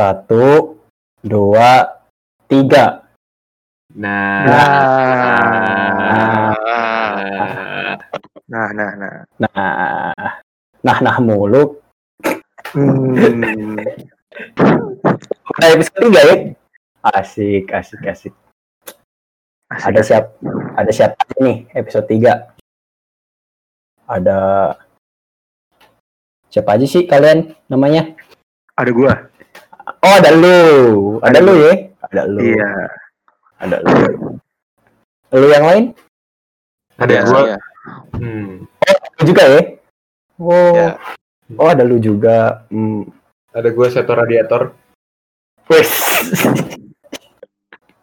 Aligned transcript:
Satu, 0.00 0.80
dua, 1.20 2.00
tiga. 2.48 3.04
Nah. 3.92 4.48
Nah. 4.48 4.64
Nah. 7.28 7.92
Nah, 8.48 8.68
nah, 8.72 8.90
nah. 8.96 9.16
Nah, 9.36 10.32
nah, 10.80 10.98
nah 11.04 11.16
mulu. 11.20 11.84
Hmm. 12.72 13.76
Udah 15.52 15.68
episode 15.68 16.00
tiga 16.00 16.20
ya? 16.32 16.36
Asik, 17.04 17.68
asik, 17.68 18.00
asik. 18.08 18.32
Ada 19.68 20.00
siap, 20.00 20.40
ada 20.80 20.88
siapa 20.96 21.20
aja 21.28 21.36
nih 21.44 21.68
episode 21.76 22.08
tiga? 22.08 22.56
Ada 24.08 24.40
siapa 26.48 26.80
aja 26.80 26.88
sih 26.88 27.04
kalian 27.04 27.52
namanya? 27.68 28.16
Ada 28.80 28.96
gua. 28.96 29.29
Oh 29.98 30.14
ada 30.14 30.30
lu, 30.30 30.58
ada 31.20 31.38
Ada 31.38 31.40
lu 31.42 31.54
ya? 31.58 31.74
Ada 32.06 32.22
lu, 32.26 32.38
Iya. 32.42 32.70
ada 33.58 33.76
lu. 33.82 33.98
Lu 35.30 35.46
yang 35.50 35.66
lain? 35.66 35.84
Ada 36.96 37.12
Iya, 37.12 37.22
gua. 37.26 37.40
iya. 37.44 37.58
Hmm. 38.14 38.50
Lu 39.18 39.22
juga 39.26 39.42
ya? 39.46 39.60
Oh, 40.38 40.74
Iya. 40.74 40.90
oh 41.56 41.68
ada 41.68 41.82
lu 41.82 41.96
juga. 41.98 42.64
Hmm. 42.70 43.10
Ada 43.50 43.68
gua 43.74 43.86
satu 43.90 44.12
radiator. 44.14 44.74
Wes. 45.66 45.90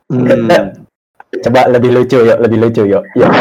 Hmm. 0.07 0.71
Coba 1.43 1.67
lebih 1.67 1.91
lucu 1.91 2.15
yuk, 2.23 2.39
lebih 2.39 2.57
lucu 2.63 2.83
yuk. 2.87 3.03
Yuk. 3.19 3.31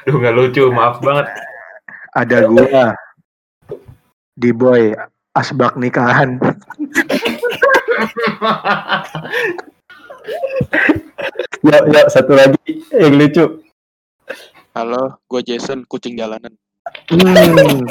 Aduh 0.00 0.16
nggak 0.16 0.32
lucu, 0.34 0.64
maaf 0.72 0.96
banget. 1.04 1.28
Ada 2.16 2.48
gua. 2.48 2.96
Di 4.32 4.50
boy 4.56 4.96
asbak 5.36 5.76
nikahan. 5.76 6.40
Yuk, 11.60 11.82
yuk 11.92 12.06
satu 12.08 12.32
lagi 12.32 12.80
yang 12.96 13.14
lucu. 13.20 13.60
Halo, 14.72 15.20
gue 15.28 15.40
Jason, 15.44 15.84
kucing 15.84 16.16
jalanan. 16.16 16.54
Hmm. 17.10 17.84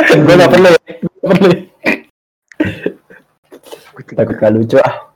Gue 0.00 0.34
gak 0.34 0.50
perlu, 0.50 0.68
ya. 0.74 0.80
Gak 1.22 1.36
perlu. 1.38 1.54
Kucing. 3.94 4.16
Takut 4.18 4.36
gak 4.40 4.52
lucu 4.54 4.76
ah. 4.82 5.14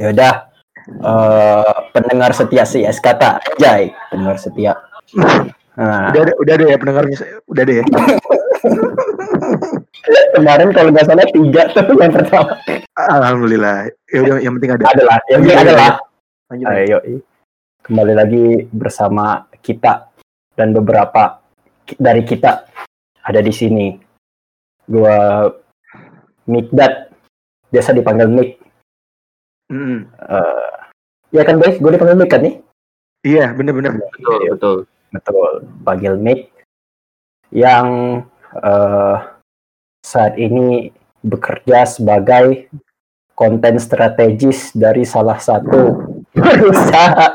Yaudah. 0.00 0.50
eh 0.90 1.76
pendengar 1.94 2.32
setia 2.34 2.64
si 2.66 2.82
es 2.82 2.98
kata 2.98 3.38
Anjay. 3.38 3.94
Pendengar 4.10 4.36
setia. 4.40 4.74
Nah, 5.76 6.10
Udah 6.10 6.34
udah 6.40 6.52
ada 6.56 6.64
ya 6.66 6.76
pendengarnya. 6.80 7.16
Udah 7.46 7.62
ada 7.62 7.72
ya. 7.80 7.84
kemarin 10.34 10.68
kalau 10.74 10.90
nggak 10.94 11.06
salah 11.06 11.26
tiga 11.30 11.62
tuh 11.74 11.96
yang 12.02 12.14
pertama. 12.14 12.56
Alhamdulillah. 12.96 13.90
Ya 14.10 14.18
udah 14.24 14.36
yang 14.42 14.54
penting 14.58 14.72
ada. 14.76 14.84
Adalah, 14.90 15.18
yang 15.30 15.40
penting 15.44 15.62
adalah. 15.62 15.90
Lanjut. 16.50 16.66
Ayo, 16.66 16.98
kembali 17.86 18.14
lagi 18.18 18.46
bersama 18.74 19.46
kita 19.62 20.10
dan 20.58 20.74
beberapa 20.74 21.38
dari 21.94 22.22
kita 22.26 22.66
ada 23.22 23.40
di 23.40 23.52
sini. 23.54 23.94
Gua 24.90 25.46
Mikdad, 26.50 27.14
biasa 27.70 27.94
dipanggil 27.94 28.26
Mik. 28.26 28.50
Hmm. 29.70 30.10
Eh, 30.10 30.74
ya 31.30 31.46
kan 31.46 31.62
guys, 31.62 31.78
gue 31.78 31.90
dipanggil 31.94 32.18
Mik 32.18 32.30
kan 32.30 32.42
nih? 32.42 32.58
Iya, 33.22 33.54
bener-bener. 33.54 34.02
Betul, 34.18 34.40
betul. 34.50 34.76
Betul, 35.14 35.52
panggil 35.86 36.18
Mik 36.18 36.50
yang 37.54 37.86
eh, 38.58 39.16
saat 40.00 40.36
ini 40.40 40.90
bekerja 41.20 41.84
sebagai 41.84 42.68
konten 43.36 43.76
strategis 43.76 44.72
dari 44.72 45.04
salah 45.04 45.36
satu 45.40 46.00
perusahaan 46.36 47.32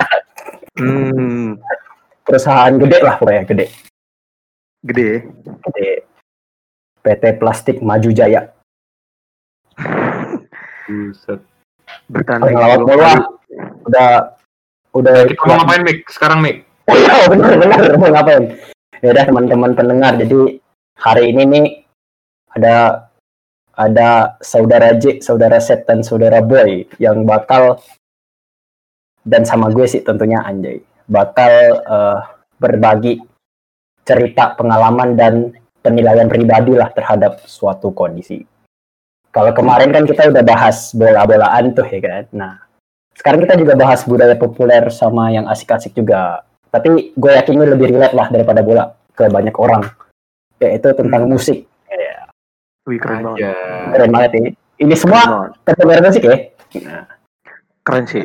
Hmm. 0.76 1.56
perusahaan 2.28 2.76
gede 2.76 3.00
lah 3.00 3.16
pokoknya 3.16 3.48
gede 3.48 3.66
Gede. 4.84 5.24
gede 5.40 6.04
PT 7.00 7.24
Plastik 7.40 7.80
Maju 7.80 8.12
Jaya 8.12 8.52
Buset. 10.86 11.40
Bertanding. 12.12 12.60
mulu 12.60 13.00
ah. 13.08 13.24
udah 13.88 14.36
udah 14.92 15.16
Kita 15.32 15.48
mau 15.48 15.64
ngapain, 15.64 15.82
Mik? 15.88 16.12
Sekarang, 16.12 16.44
Mik? 16.44 16.68
oh 16.92 16.96
iya 17.00 17.24
bener 17.32 17.56
bener 17.56 17.96
mau 17.96 18.12
ngapain 18.12 18.44
ya 19.00 19.08
udah 19.16 19.24
teman-teman 19.26 19.72
pendengar 19.74 20.20
jadi 20.20 20.60
hari 21.00 21.24
ini 21.32 21.44
nih 21.48 21.66
ada 22.56 23.08
ada 23.76 24.40
saudara 24.40 24.96
J, 24.96 25.20
saudara 25.20 25.60
Set 25.60 25.84
dan 25.84 26.00
saudara 26.00 26.40
Boy 26.40 26.88
yang 26.96 27.28
bakal 27.28 27.84
dan 29.28 29.44
sama 29.44 29.68
gue 29.76 29.84
sih 29.84 30.00
tentunya 30.00 30.40
Anjay 30.40 30.80
bakal 31.06 31.52
eh, 31.84 32.20
berbagi 32.58 33.22
cerita 34.06 34.54
pengalaman 34.54 35.18
dan 35.18 35.34
penilaian 35.82 36.30
pribadi 36.30 36.74
lah 36.74 36.90
terhadap 36.94 37.42
suatu 37.46 37.94
kondisi. 37.94 38.42
Kalau 39.30 39.52
kemarin 39.52 39.92
kan 39.92 40.08
kita 40.08 40.32
udah 40.32 40.44
bahas 40.46 40.96
bola-bolaan 40.96 41.76
tuh 41.76 41.86
ya 41.90 42.00
kan. 42.00 42.24
Nah, 42.32 42.54
sekarang 43.18 43.44
kita 43.44 43.60
juga 43.60 43.74
bahas 43.76 44.02
budaya 44.08 44.38
populer 44.40 44.88
sama 44.94 45.34
yang 45.34 45.46
asik-asik 45.52 45.92
juga. 45.92 46.42
Tapi 46.72 47.12
gue 47.14 47.32
yakin 47.36 47.54
ini 47.60 47.66
lebih 47.68 47.88
relate 47.92 48.16
lah 48.16 48.28
daripada 48.32 48.64
bola 48.64 48.96
ke 49.12 49.28
banyak 49.28 49.56
orang. 49.60 49.84
Yaitu 50.64 50.96
tentang 50.96 51.28
musik. 51.28 51.68
Ya, 52.86 52.94
Wih, 52.94 53.00
keren 53.02 53.26
banget. 53.26 53.42
Aja. 53.42 53.54
keren 53.98 54.10
banget 54.14 54.32
ini. 54.38 54.50
Ini 54.78 54.94
semua 54.94 55.50
kategori 55.66 56.02
musik 56.06 56.22
ya. 56.22 56.38
Nah, 56.86 57.04
Keren 57.82 58.06
sih. 58.06 58.22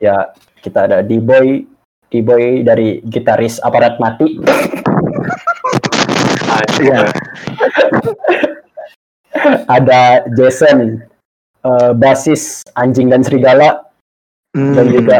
ya 0.00 0.32
kita 0.64 0.88
ada 0.88 1.04
D-Boy, 1.04 1.68
D-Boy 2.08 2.64
dari 2.64 3.04
gitaris 3.04 3.60
aparat 3.60 4.00
mati. 4.00 4.40
Iya. 6.80 7.12
ada 9.68 10.24
Jason, 10.32 11.04
eh, 11.68 11.92
basis 12.00 12.64
anjing 12.80 13.12
dan 13.12 13.20
serigala. 13.20 13.84
Hmm. 14.56 14.72
dan 14.72 14.86
juga 14.88 15.18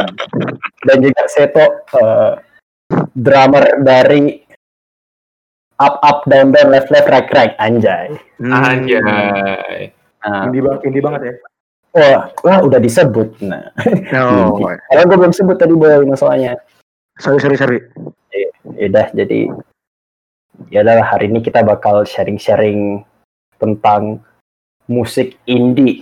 dan 0.89 0.97
juga 1.05 1.21
Seto 1.29 1.85
eh, 1.93 2.33
drummer 3.13 3.77
dari 3.85 4.41
up 5.79 5.97
up 6.03 6.23
down 6.27 6.51
down 6.51 6.69
left 6.69 6.91
left 6.91 7.07
right 7.07 7.29
right 7.33 7.53
anjay 7.57 8.15
Hmm. 8.39 8.55
Anjay. 8.55 9.91
nah, 10.23 10.47
Indie, 10.47 10.63
bang, 10.63 10.79
indie 10.87 11.03
banget 11.03 11.21
ya. 11.27 11.33
wah, 11.91 12.21
wah 12.43 12.59
udah 12.63 12.79
disebut 12.79 13.35
nah 13.43 13.67
No. 14.15 14.55
kalau 14.91 15.03
gue 15.07 15.17
belum 15.19 15.33
sebut 15.35 15.59
tadi 15.59 15.75
boy 15.75 16.03
masalahnya 16.05 16.55
Sorry, 17.19 17.35
sorry, 17.43 17.59
sorry. 17.59 17.79
Yaudah, 18.79 19.11
jadi 19.11 19.51
ya 20.71 20.87
udah 20.87 21.03
hari 21.03 21.27
ini 21.27 21.43
kita 21.43 21.67
bakal 21.67 22.07
sharing-sharing 22.07 23.03
tentang 23.59 24.23
musik 24.87 25.35
indie 25.43 25.99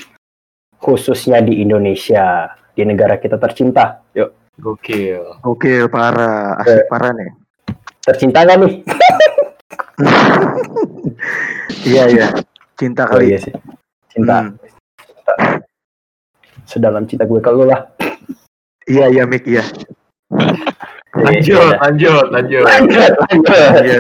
khususnya 0.78 1.42
di 1.42 1.58
Indonesia 1.58 2.54
di 2.70 2.86
negara 2.86 3.18
kita 3.18 3.42
tercinta. 3.42 4.06
Yuk, 4.14 4.30
Gokil. 4.62 5.42
Oke, 5.42 5.90
parah. 5.90 6.62
Asik 6.62 6.86
parah 6.86 7.10
nih. 7.18 7.34
tercinta 8.06 8.46
gak 8.46 8.62
nih? 8.62 8.74
Iya, 11.84 12.04
iya. 12.12 12.28
Cinta 12.78 13.10
Oh 13.10 13.18
kali. 13.18 13.34
iya 13.34 13.38
sih, 13.42 13.54
cinta. 14.14 14.38
Hmm. 14.46 14.54
Cinta. 15.02 15.34
Sedalam 16.68 17.04
cinta 17.10 17.26
gue 17.26 17.40
ke 17.42 17.50
lu 17.50 17.66
lah. 17.66 17.90
Iya, 18.86 19.10
iya, 19.12 19.24
Mik, 19.26 19.44
iya. 19.50 19.64
Lanjut, 21.18 21.58
Yaudah. 21.58 21.80
lanjut, 21.82 22.26
lanjut. 22.30 22.64
lanjut, 22.64 23.12
lanjut. 23.26 23.48
Iya. 23.84 24.00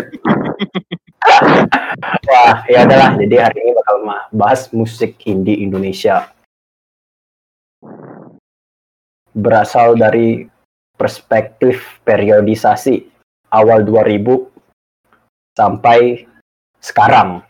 Wah, 2.29 2.55
ya 2.69 2.85
adalah. 2.85 3.17
Jadi 3.17 3.35
hari 3.35 3.57
ini 3.65 3.71
bakal 3.73 4.05
mah 4.05 4.29
bahas 4.29 4.69
musik 4.71 5.17
indie 5.25 5.59
Indonesia. 5.59 6.29
Berasal 9.33 9.97
dari 9.97 10.45
perspektif 10.97 12.01
periodisasi 12.05 13.05
awal 13.53 13.81
2000 13.85 14.56
sampai 15.57 16.29
sekarang 16.77 17.41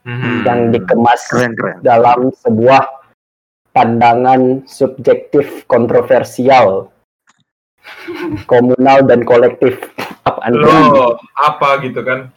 Mhm. 0.00 0.46
yang 0.46 0.60
dikemas 0.70 1.26
Keren, 1.28 1.52
keren. 1.52 1.76
dalam 1.82 2.30
sebuah 2.32 3.02
pandangan 3.70 4.64
subjektif 4.64 5.66
kontroversial 5.66 6.88
komunal 8.46 9.02
dan 9.04 9.22
kolektif 9.22 9.76
apaan 10.28 10.52
tuh? 10.54 10.70
Lo 10.70 11.08
apa 11.36 11.82
gitu 11.82 12.00
kan? 12.00 12.30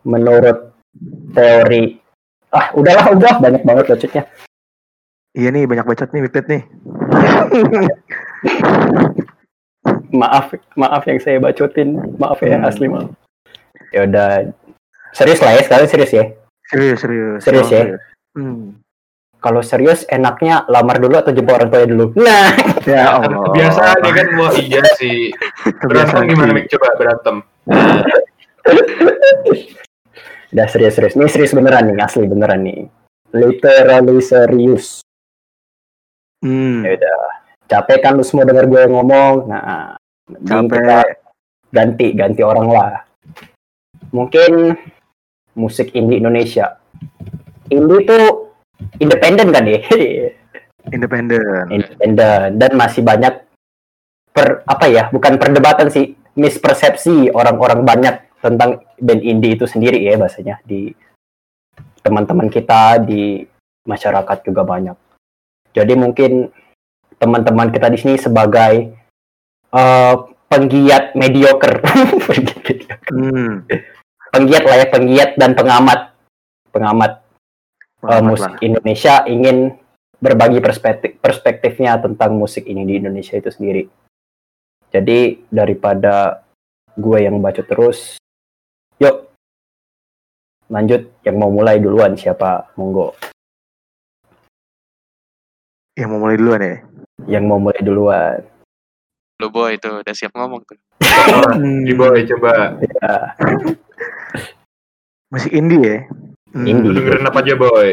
menurut 0.00 0.72
teori 1.36 2.00
ah 2.50 2.72
udahlah 2.72 3.12
udah 3.12 3.32
banyak 3.36 3.62
banget 3.62 3.84
bacotnya 3.86 4.24
Iya 5.30 5.54
nih, 5.54 5.62
banyak 5.62 5.86
bacot 5.86 6.10
nih, 6.10 6.22
Mipet 6.26 6.46
nih. 6.50 6.62
maaf 10.10 10.54
maaf 10.74 11.02
yang 11.06 11.18
saya 11.18 11.38
bacotin 11.38 11.94
maaf 12.18 12.38
ya 12.42 12.58
Hmm. 12.58 12.68
asli 12.68 12.86
maaf 12.86 13.10
ya 13.90 14.06
udah 14.06 14.52
serius 15.10 15.40
lah 15.40 15.56
ya 15.58 15.62
sekali 15.66 15.86
serius 15.86 16.12
ya 16.12 16.24
Serius, 16.70 17.02
serius. 17.02 17.42
Serius 17.42 17.66
ya? 17.66 17.98
Hmm. 18.38 18.78
Kalau 19.42 19.58
serius 19.58 20.06
enaknya 20.06 20.70
lamar 20.70 21.02
dulu 21.02 21.18
atau 21.18 21.34
jemput 21.34 21.58
orang 21.58 21.66
tua 21.66 21.82
dulu. 21.82 22.14
Nah, 22.14 22.54
Ya 22.86 23.18
Allah. 23.18 23.42
Kebiasaan 23.50 23.98
ya 24.06 24.12
kan 24.14 24.26
wah 24.38 24.54
iya 24.62 24.82
sih. 24.94 25.34
Berantem 25.82 26.30
gimana 26.30 26.54
Mik? 26.54 26.70
Coba 26.70 26.94
berantem. 26.94 27.42
udah 30.54 30.66
serius-serius. 30.70 31.18
Ini 31.18 31.26
serius 31.26 31.58
beneran 31.58 31.90
nih, 31.90 31.98
asli 31.98 32.30
beneran 32.30 32.62
nih. 32.62 32.86
Literally 33.34 34.22
serius. 34.22 35.02
Hmm. 36.38 36.86
Ya 36.86 37.02
udah. 37.02 37.18
Capek 37.66 37.98
kan 37.98 38.14
lu 38.14 38.22
semua 38.22 38.46
denger 38.46 38.70
gue 38.70 38.82
ngomong. 38.86 39.50
Nah, 39.50 39.98
Capek. 40.46 41.18
ganti 41.70 42.06
ganti 42.18 42.42
orang 42.42 42.66
lah. 42.66 42.92
Mungkin 44.10 44.74
musik 45.54 45.94
indie 45.94 46.18
Indonesia. 46.18 46.78
Indie 47.70 48.02
tuh 48.02 48.50
independen 48.98 49.54
kan 49.54 49.64
ya? 49.66 49.78
Independen. 50.96 51.70
independen 51.70 52.58
dan 52.58 52.72
masih 52.74 53.06
banyak 53.06 53.46
per 54.34 54.66
apa 54.66 54.86
ya? 54.90 55.06
Bukan 55.14 55.38
perdebatan 55.38 55.92
sih, 55.92 56.18
mispersepsi 56.34 57.30
orang-orang 57.30 57.86
banyak 57.86 58.14
tentang 58.40 58.82
band 58.96 59.22
indie 59.22 59.54
itu 59.54 59.68
sendiri 59.68 60.00
ya 60.00 60.16
bahasanya 60.16 60.58
di 60.64 60.90
teman-teman 62.00 62.48
kita 62.48 62.98
di 63.04 63.44
masyarakat 63.84 64.38
juga 64.42 64.64
banyak. 64.64 64.96
Jadi 65.76 65.92
mungkin 65.94 66.48
teman-teman 67.20 67.68
kita 67.68 67.92
di 67.92 67.98
sini 68.00 68.14
sebagai 68.16 68.96
eh, 69.74 70.14
penggiat 70.50 71.14
mediocre, 71.14 71.78
Penggiat 72.28 72.60
mediocre. 72.66 73.10
Hmm. 73.10 73.54
penggiat 74.30 74.62
lah 74.62 74.76
ya, 74.78 74.86
penggiat 74.86 75.30
dan 75.34 75.58
pengamat, 75.58 76.14
pengamat 76.70 77.12
eh, 77.18 78.06
Selamat 78.06 78.22
musik 78.30 78.50
lah. 78.50 78.60
Indonesia 78.62 79.14
ingin 79.26 79.56
berbagi 80.20 80.60
perspektif 80.60 81.10
perspektifnya 81.18 81.98
tentang 81.98 82.36
musik 82.38 82.68
ini 82.68 82.86
di 82.86 82.94
Indonesia 83.02 83.34
itu 83.34 83.50
sendiri. 83.50 83.88
Jadi 84.90 85.46
daripada 85.50 86.46
gue 86.98 87.18
yang 87.22 87.38
baca 87.38 87.62
terus, 87.62 88.18
yuk 88.98 89.30
lanjut 90.70 91.10
yang 91.26 91.36
mau 91.38 91.50
mulai 91.50 91.82
duluan 91.82 92.14
siapa 92.14 92.70
monggo 92.78 93.18
Yang 95.98 96.08
mau 96.14 96.20
mulai 96.22 96.36
duluan 96.38 96.62
ya? 96.62 96.76
yang 97.28 97.44
mau 97.44 97.60
mulai 97.60 97.80
duluan 97.84 98.40
Lu 99.40 99.48
boy 99.48 99.80
itu 99.80 99.88
udah 99.88 100.14
siap 100.14 100.36
ngomong 100.36 100.62
tuh. 100.68 100.76
Hmm. 101.50 101.84
Di 101.84 101.92
boy 101.96 102.22
coba. 102.28 102.76
ya 102.80 103.14
Musik 105.30 105.52
indie 105.52 105.80
ya? 105.80 105.98
Hmm. 106.52 106.66
Indie. 106.68 106.90
Lu 106.90 106.96
dengerin 107.00 107.26
apa 107.26 107.38
aja 107.40 107.54
boy? 107.56 107.88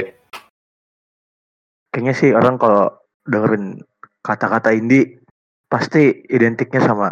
Kayaknya 1.91 2.13
sih 2.13 2.29
orang 2.35 2.59
kalau 2.59 2.91
dengerin 3.23 3.79
kata-kata 4.21 4.75
indie 4.75 5.23
pasti 5.67 6.23
identiknya 6.27 6.79
sama 6.83 7.11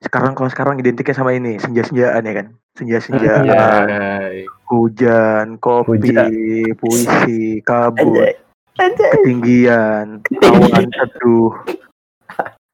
sekarang 0.00 0.36
kalau 0.36 0.48
sekarang 0.52 0.76
identiknya 0.76 1.16
sama 1.16 1.32
ini 1.32 1.56
senja-senjaan 1.56 2.20
ya 2.24 2.34
kan 2.36 2.46
senja-senjaan 2.76 3.44
Iya. 3.48 4.44
Hujan 4.68 5.56
kopi 5.56 6.12
Hujan. 6.12 6.30
puisi 6.76 7.60
kabut 7.64 8.00
Anjay. 8.00 8.32
Anjay. 8.76 9.10
ketinggian 9.16 10.06
awan 10.44 10.88
teduh 10.92 11.52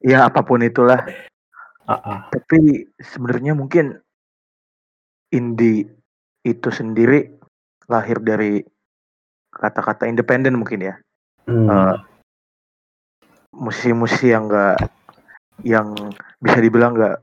ya 0.03 0.27
apa 0.27 0.43
pun 0.43 0.61
itulah 0.61 0.99
Ah, 1.83 1.99
ah. 1.99 2.19
tapi 2.31 2.87
sebenarnya 2.95 3.51
mungkin 3.59 3.99
indie 5.35 5.83
itu 6.47 6.71
sendiri 6.71 7.27
lahir 7.91 8.23
dari 8.23 8.63
kata-kata 9.51 10.07
independen 10.07 10.55
mungkin 10.55 10.79
ya 10.79 10.95
Hmm. 11.43 11.99
Musisi-musisi 13.53 14.31
yang 14.31 14.47
enggak 14.47 14.79
yang 15.61 15.91
bisa 16.39 16.57
dibilang 16.63 16.95
nggak 16.95 17.17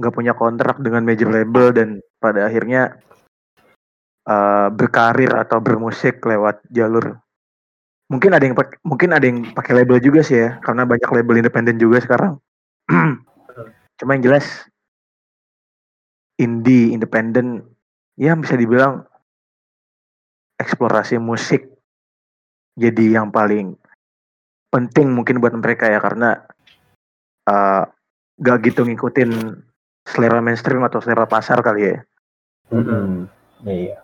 nggak 0.00 0.14
punya 0.16 0.32
kontrak 0.32 0.80
dengan 0.80 1.04
major 1.04 1.28
label 1.28 1.76
dan 1.76 1.88
pada 2.18 2.48
akhirnya 2.48 2.96
eh, 4.26 4.68
berkarir 4.72 5.30
atau 5.36 5.60
bermusik 5.60 6.24
lewat 6.24 6.64
jalur 6.72 7.20
mungkin 8.12 8.36
ada 8.36 8.44
yang 8.44 8.52
pak- 8.52 8.76
mungkin 8.84 9.16
ada 9.16 9.24
yang 9.24 9.56
pakai 9.56 9.72
label 9.72 9.96
juga 9.96 10.20
sih 10.20 10.36
ya 10.36 10.60
karena 10.60 10.84
banyak 10.84 11.08
label 11.08 11.40
independen 11.40 11.80
juga 11.80 11.96
sekarang 12.04 12.36
cuma 13.98 14.10
yang 14.12 14.24
jelas 14.28 14.68
indie 16.36 16.92
independen 16.92 17.64
ya 18.20 18.36
bisa 18.36 18.52
dibilang 18.52 19.08
eksplorasi 20.60 21.16
musik 21.16 21.72
jadi 22.76 23.16
yang 23.16 23.32
paling 23.32 23.80
penting 24.68 25.08
mungkin 25.12 25.40
buat 25.40 25.56
mereka 25.56 25.88
ya 25.88 26.00
karena 26.00 26.44
eh, 27.48 27.84
gak 28.40 28.58
gitu 28.64 28.84
ngikutin 28.88 29.56
selera 30.08 30.40
mainstream 30.40 30.82
atau 30.82 30.98
selera 30.98 31.28
pasar 31.28 31.60
kali 31.60 31.92
ya. 31.92 31.98
Hmm. 32.72 33.28
Iya. 33.62 34.00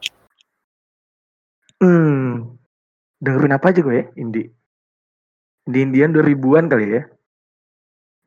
Hmm, 1.82 2.57
dengerin 3.18 3.54
apa 3.54 3.70
aja 3.70 3.80
gue 3.82 3.94
ya 3.94 4.04
indie? 4.14 4.48
Indie 5.66 5.82
Indian 5.84 6.10
2000-an 6.14 6.66
kali 6.70 6.86
ya. 6.96 7.02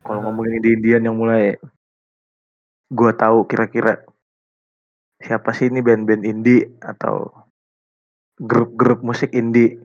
Kalau 0.02 0.18
ngomongin 0.22 0.62
indie 0.62 0.74
Indian 0.76 1.02
yang 1.10 1.16
mulai 1.16 1.56
gue 2.92 3.12
tahu 3.16 3.48
kira-kira 3.48 4.04
siapa 5.16 5.54
sih 5.54 5.70
ini 5.70 5.80
band-band 5.80 6.22
indie 6.22 6.76
atau 6.78 7.30
grup-grup 8.36 9.00
musik 9.00 9.32
indie. 9.32 9.78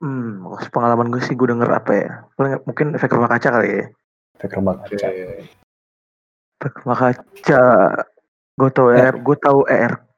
Hmm, 0.00 0.48
pengalaman 0.72 1.12
gue 1.12 1.20
sih 1.20 1.36
gue 1.36 1.48
denger 1.48 1.70
apa 1.70 1.92
ya? 1.92 2.08
Paling- 2.34 2.64
Mungkin 2.64 2.96
efek 2.96 3.12
rumah 3.12 3.28
kaca 3.28 3.48
kali 3.52 3.68
ya. 3.68 3.84
Efek 4.40 4.56
rumah 4.56 4.74
kaca. 4.80 5.08
Efek 6.56 6.74
rumah 6.82 6.98
kaca. 6.98 7.64
Gue 8.56 8.68
tau 8.72 8.88
ER, 8.90 9.14
gue 9.16 9.36
tahu 9.36 9.60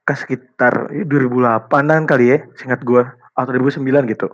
ERK 0.02 0.18
sekitar 0.18 0.90
eh, 0.90 1.06
2008an 1.06 2.10
kali 2.10 2.34
ya, 2.34 2.38
singkat 2.58 2.82
gue. 2.82 3.06
Atau 3.38 3.54
2009 3.54 4.10
gitu. 4.10 4.28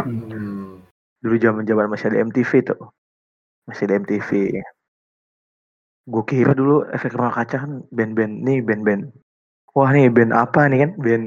Hmm. 0.00 0.80
Dulu 1.20 1.34
zaman 1.38 1.62
zaman 1.68 1.92
masih 1.92 2.08
ada 2.10 2.24
MTV 2.24 2.50
tuh. 2.64 2.80
Masih 3.68 3.84
ada 3.86 4.00
MTV. 4.00 4.60
Gue 6.04 6.24
kira 6.24 6.52
dulu 6.52 6.84
efek 6.88 7.16
rumah 7.16 7.32
kaca 7.32 7.64
kan 7.64 7.84
band-band 7.92 8.44
nih 8.44 8.60
band-band. 8.60 9.12
Wah 9.76 9.92
nih 9.92 10.08
band 10.08 10.32
apa 10.32 10.68
nih 10.68 10.88
kan? 10.88 10.90
Band. 11.00 11.24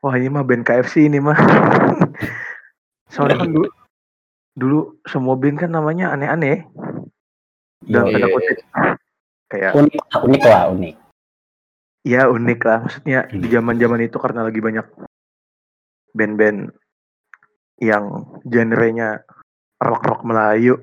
Wah 0.00 0.14
ini 0.16 0.28
mah 0.28 0.44
band 0.44 0.64
KFC 0.64 1.08
ini 1.08 1.20
mah. 1.20 1.36
Soalnya 3.12 3.44
kan 3.44 3.50
dulu 3.52 3.68
dulu 4.54 4.78
semua 5.08 5.36
band 5.36 5.60
kan 5.60 5.70
namanya 5.72 6.12
aneh-aneh. 6.12 6.64
Dalam 7.84 8.08
Iya. 8.08 8.16
tanda 8.16 8.28
kutip. 8.32 8.58
Kayak 9.52 9.70
Unik, 9.76 10.00
unik 10.24 10.42
lah, 10.48 10.62
unik. 10.72 10.94
Ya 12.04 12.28
unik 12.28 12.60
lah. 12.62 12.78
Maksudnya 12.84 13.18
Hmm. 13.26 13.40
di 13.40 13.48
zaman-zaman 13.48 14.00
itu 14.04 14.16
karena 14.20 14.44
lagi 14.46 14.60
banyak 14.60 14.86
band-band 16.14 16.70
yang 17.82 18.04
genrenya 18.46 19.24
rock-rock 19.82 20.22
Melayu. 20.22 20.78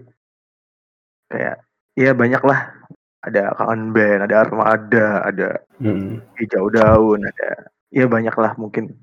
Kayak 1.32 1.64
ya 1.96 2.12
banyak 2.12 2.44
lah. 2.44 2.76
Ada 3.22 3.54
kangen 3.54 3.94
band, 3.94 4.20
ada 4.26 4.36
armada, 4.42 5.08
ada 5.22 5.50
Hmm. 5.78 6.26
hijau 6.42 6.68
daun, 6.74 7.22
ada 7.22 7.70
ya 7.94 8.10
banyak 8.10 8.34
lah 8.34 8.58
mungkin 8.58 8.98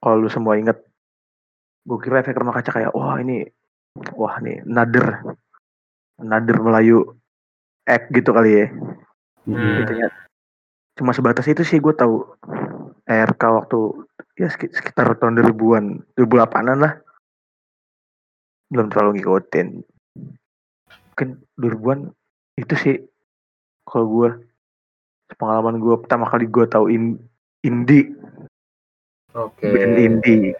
kalau 0.00 0.16
lu 0.18 0.28
semua 0.28 0.58
inget 0.58 0.80
gue 1.84 1.98
kira 2.00 2.24
efek 2.24 2.40
rumah 2.40 2.56
kaca 2.56 2.72
kayak 2.72 2.96
wah 2.96 3.20
ini 3.20 3.44
wah 4.16 4.40
nih 4.40 4.64
nader 4.64 5.20
nader 6.16 6.56
Melayu 6.64 7.04
act 7.84 8.08
gitu 8.10 8.32
kali 8.32 8.64
ya 8.64 8.66
Hmm. 9.44 9.84
Ternyata 9.84 10.16
cuma 10.94 11.10
sebatas 11.10 11.46
itu 11.50 11.66
sih 11.66 11.82
gue 11.82 11.94
tahu 11.94 12.22
RK 13.04 13.42
waktu 13.42 13.78
ya 14.38 14.48
sekit- 14.50 14.74
sekitar 14.74 15.18
tahun 15.18 15.42
2000-an 15.42 15.84
2008-an 16.16 16.78
lah 16.78 16.94
belum 18.70 18.86
terlalu 18.90 19.20
ngikutin 19.20 19.68
mungkin 21.14 21.28
2000-an 21.58 22.00
itu 22.58 22.74
sih 22.78 22.96
kalau 23.86 24.06
gue 24.10 24.28
pengalaman 25.34 25.82
gue 25.82 25.94
pertama 25.98 26.30
kali 26.30 26.46
gue 26.46 26.66
tahu 26.70 26.86
in, 26.90 27.18
indie 27.66 28.14
Oke. 29.34 29.66
band 29.66 29.98
indie 29.98 30.54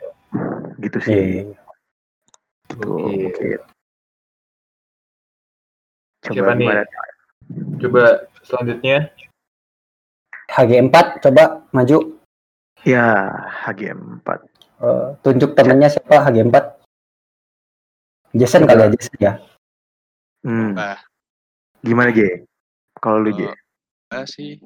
gitu 0.82 0.98
sih 0.98 1.14
iya. 1.14 1.42
Tuh, 2.64 2.96
Oke. 2.96 3.28
mungkin. 3.28 3.60
coba 6.24 6.32
Siapa 6.32 6.52
nih? 6.56 6.68
Coba 7.76 8.02
selanjutnya. 8.40 9.12
HG4 10.54 10.94
coba 11.20 11.66
maju. 11.70 11.98
ya 12.84 13.26
HG4 13.64 14.28
Eh, 14.74 15.08
tunjuk 15.22 15.54
temennya 15.54 15.88
siapa 15.88 16.20
HG4. 16.20 16.56
Jason 18.34 18.66
kali 18.66 18.82
ya, 18.82 18.88
Jason 18.90 19.16
ya. 19.16 19.32
hmm. 20.42 20.74
Gimana 21.80 22.10
J 22.10 22.42
kalau 22.98 23.22
lu 23.22 23.30
J 23.32 23.46
Oh, 23.46 23.54
Enggak 24.10 24.26
sih. 24.28 24.58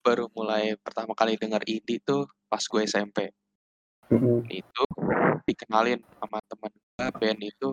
baru 0.00 0.32
mulai 0.32 0.72
pertama 0.80 1.12
kali 1.12 1.36
denger 1.36 1.60
indie 1.68 2.00
tuh 2.00 2.24
pas 2.48 2.60
gue 2.60 2.80
SMP. 2.82 3.28
Mm-mm. 4.08 4.40
Itu 4.48 4.82
dikenalin 5.44 6.00
sama 6.16 6.40
teman 6.48 6.72
gue 6.72 7.06
band 7.12 7.40
itu 7.44 7.70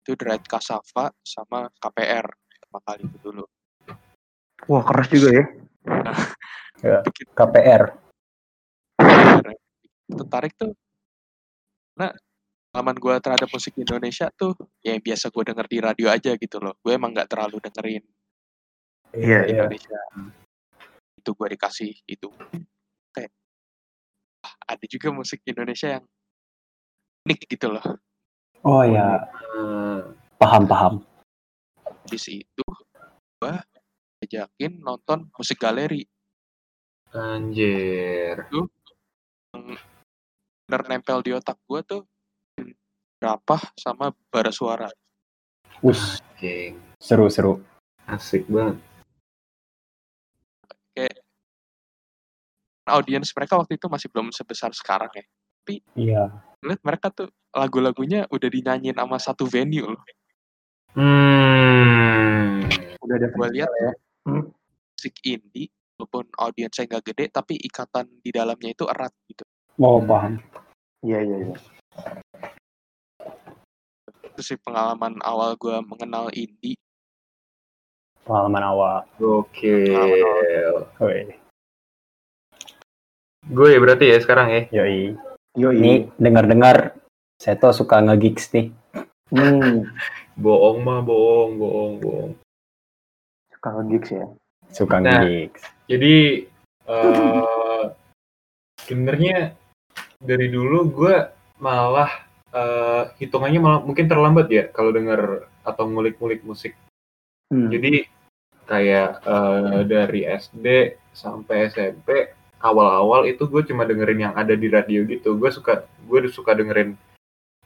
itu 0.00 0.10
Dread 0.16 0.40
Kasava 0.48 1.12
sama 1.20 1.68
KPR 1.76 2.24
pertama 2.24 2.78
kali 2.80 3.04
itu 3.04 3.18
dulu. 3.20 3.44
Wah 4.64 4.82
keras 4.88 5.12
juga 5.12 5.28
ya. 5.36 5.44
Begitu. 7.06 7.32
KPR. 7.32 7.82
tertarik 10.06 10.54
tuh. 10.54 10.70
Nah 11.98 12.14
pengalaman 12.70 12.96
gue 13.00 13.14
terhadap 13.24 13.48
musik 13.50 13.74
Indonesia 13.80 14.28
tuh 14.36 14.52
ya 14.84 14.92
yang 14.92 15.02
biasa 15.02 15.32
gue 15.32 15.42
denger 15.48 15.66
di 15.66 15.78
radio 15.80 16.06
aja 16.12 16.32
gitu 16.36 16.60
loh. 16.60 16.76
Gue 16.84 16.94
emang 16.94 17.10
nggak 17.16 17.32
terlalu 17.32 17.58
dengerin 17.64 18.04
Iya, 19.16 19.48
iya. 19.48 19.64
Indonesia. 19.64 20.00
Itu 21.16 21.32
gue 21.32 21.48
dikasih 21.56 21.92
itu. 22.04 22.28
Kayak 23.16 23.32
ah, 24.44 24.54
ada 24.76 24.84
juga 24.84 25.08
musik 25.14 25.40
Indonesia 25.48 25.96
yang 25.96 26.04
unik 27.24 27.40
gitu 27.48 27.66
loh. 27.72 27.86
Oh 28.66 28.82
ya, 28.82 29.24
paham 30.36 30.64
paham. 30.66 30.94
di 32.06 32.18
situ 32.22 32.62
gue 33.42 33.54
ajakin 34.26 34.82
nonton 34.82 35.30
musik 35.38 35.62
galeri 35.62 36.02
anjir. 37.14 38.50
bener 40.66 40.82
nempel 40.90 41.22
di 41.22 41.30
otak 41.30 41.56
gue 41.64 41.80
tuh 41.86 42.02
berapa 43.22 43.56
sama 43.78 44.10
bara 44.28 44.50
suara 44.50 44.90
Us, 45.80 46.18
King. 46.40 46.76
seru 46.98 47.30
seru. 47.30 47.62
Asik 48.08 48.44
banget. 48.50 48.80
audiens 52.86 53.26
mereka 53.34 53.58
waktu 53.58 53.74
itu 53.76 53.90
masih 53.90 54.08
belum 54.14 54.30
sebesar 54.30 54.70
sekarang 54.70 55.10
ya 55.10 55.24
Iya. 55.98 56.22
lihat 56.62 56.80
mereka 56.86 57.10
tuh 57.10 57.26
lagu-lagunya 57.50 58.30
udah 58.30 58.46
dinyanyiin 58.46 58.94
sama 58.94 59.18
satu 59.18 59.44
venue 59.50 59.86
loh 59.86 60.02
Hmm. 60.96 62.64
Udah 63.04 63.14
ada 63.20 63.28
gue 63.28 63.48
lihat 63.52 63.68
ya. 63.68 63.92
Hmm. 64.26 64.44
musik 64.98 65.14
indie 65.22 65.70
walaupun 65.96 66.26
audiensnya 66.36 66.90
nggak 66.90 67.04
gede 67.14 67.24
tapi 67.30 67.54
ikatan 67.62 68.10
di 68.20 68.34
dalamnya 68.34 68.74
itu 68.74 68.84
erat 68.90 69.14
gitu 69.30 69.46
Mau 69.76 70.00
paham. 70.02 70.40
Iya 71.04 71.20
iya 71.20 71.36
iya. 71.46 71.56
itu 74.26 74.40
sih 74.42 74.58
pengalaman 74.60 75.16
awal 75.24 75.54
gue 75.56 75.76
mengenal 75.84 76.28
indie 76.34 76.76
Pengalaman 78.26 78.64
awal. 78.66 78.96
Gokil. 79.22 79.94
Woi, 80.98 81.30
Gue 83.46 83.68
ya 83.70 83.78
berarti 83.78 84.10
ya 84.10 84.18
sekarang 84.18 84.50
ya. 84.50 84.62
yoi. 84.74 85.14
Yo 85.54 85.70
Ini 85.70 86.10
dengar-dengar 86.18 86.98
Seto 87.38 87.70
suka 87.70 88.02
nge-gigs 88.02 88.50
nih. 88.50 88.74
Hmm. 89.30 89.86
Bohong 90.34 90.82
mah 90.82 91.06
bohong, 91.06 91.54
bohong, 91.54 91.94
bohong. 92.02 92.32
Suka 93.66 93.82
nge-gigs 93.82 94.10
ya. 94.14 94.26
Suka 94.70 94.96
Nah. 95.02 95.26
nge-gigs. 95.26 95.62
Jadi 95.90 96.14
eh 96.86 97.84
sebenarnya 98.86 99.58
dari 100.22 100.46
dulu 100.46 100.86
gue 100.94 101.14
malah 101.58 102.30
eh, 102.54 103.10
hitungannya 103.18 103.58
malah 103.58 103.80
mungkin 103.82 104.06
terlambat 104.06 104.46
ya 104.54 104.64
kalau 104.70 104.94
denger 104.94 105.50
atau 105.66 105.82
ngulik-ngulik 105.90 106.46
musik. 106.46 106.78
Hmm. 107.50 107.66
Jadi 107.74 108.06
kayak 108.70 109.26
eh, 109.26 109.82
dari 109.82 110.22
SD 110.30 110.66
sampai 111.10 111.66
SMP 111.66 112.30
awal-awal 112.62 113.26
itu 113.26 113.50
gue 113.50 113.66
cuma 113.66 113.82
dengerin 113.82 114.30
yang 114.30 114.34
ada 114.38 114.54
di 114.54 114.70
radio 114.70 115.02
gitu. 115.10 115.34
Gue 115.34 115.50
suka 115.50 115.82
gue 116.06 116.30
suka 116.30 116.54
dengerin 116.54 116.94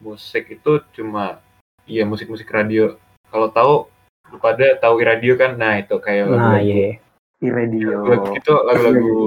musik 0.01 0.49
itu 0.49 0.81
cuma 0.97 1.45
iya 1.85 2.09
musik-musik 2.09 2.49
radio. 2.49 2.97
Kalau 3.29 3.53
tahu 3.53 3.75
lu 4.31 4.39
pada 4.39 4.79
tahu 4.79 5.03
radio 5.03 5.35
kan? 5.35 5.59
Nah, 5.59 5.83
itu 5.83 5.99
kayak 5.99 6.31
Nah, 6.31 6.57
lagu-lagu 6.57 6.67
iya. 6.67 6.91
Di 7.41 7.49
radio. 7.49 7.91
lagu 8.05 8.27
itu 8.37 8.53
lagu-lagu 8.53 9.19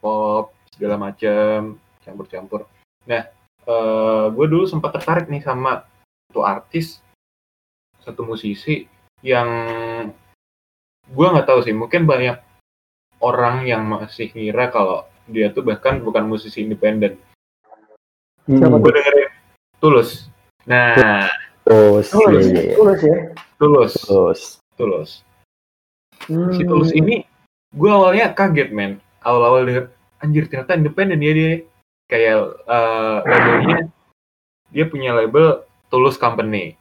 pop 0.00 0.54
segala 0.72 0.96
macam 0.96 1.76
campur-campur. 2.00 2.64
Nah, 3.04 3.28
eh 3.66 4.24
gue 4.32 4.46
dulu 4.48 4.64
sempat 4.64 4.96
tertarik 4.96 5.28
nih 5.28 5.44
sama 5.44 5.84
satu 6.30 6.40
artis, 6.40 7.02
satu 8.00 8.24
musisi 8.24 8.88
yang 9.20 9.48
gue 11.10 11.26
nggak 11.26 11.44
tahu 11.44 11.60
sih, 11.60 11.74
mungkin 11.76 12.06
banyak 12.08 12.38
orang 13.20 13.68
yang 13.68 13.84
masih 13.84 14.32
ngira 14.32 14.72
kalau 14.72 15.04
dia 15.28 15.52
tuh 15.52 15.60
bahkan 15.60 16.00
bukan 16.00 16.24
musisi 16.24 16.64
independen. 16.64 17.20
Siapa 18.48 18.72
Hmm, 18.72 18.80
Gue 18.80 18.92
dengerin 18.96 19.28
Tulus. 19.76 20.26
Nah, 20.64 21.28
Terus, 21.66 22.08
Tulus, 22.08 22.44
iya, 22.48 22.62
iya. 22.62 22.74
tulus 22.74 23.00
ya. 23.04 23.16
Tulus, 23.60 23.92
Terus. 24.08 24.40
Tulus. 24.80 25.10
Hmm. 26.24 26.48
Si 26.56 26.64
Tulus 26.64 26.96
ini, 26.96 27.28
gue 27.76 27.90
awalnya 27.92 28.32
kaget 28.32 28.72
men. 28.72 29.04
Awal-awal 29.20 29.68
denger, 29.68 29.84
anjir 30.24 30.48
ternyata 30.48 30.80
independen 30.80 31.20
ya 31.20 31.32
dia. 31.36 31.52
Kayak 32.08 32.56
eh, 32.64 33.18
labelnya, 33.28 33.78
dia 34.72 34.84
punya 34.88 35.12
label 35.12 35.68
Tulus 35.92 36.16
Company. 36.16 36.80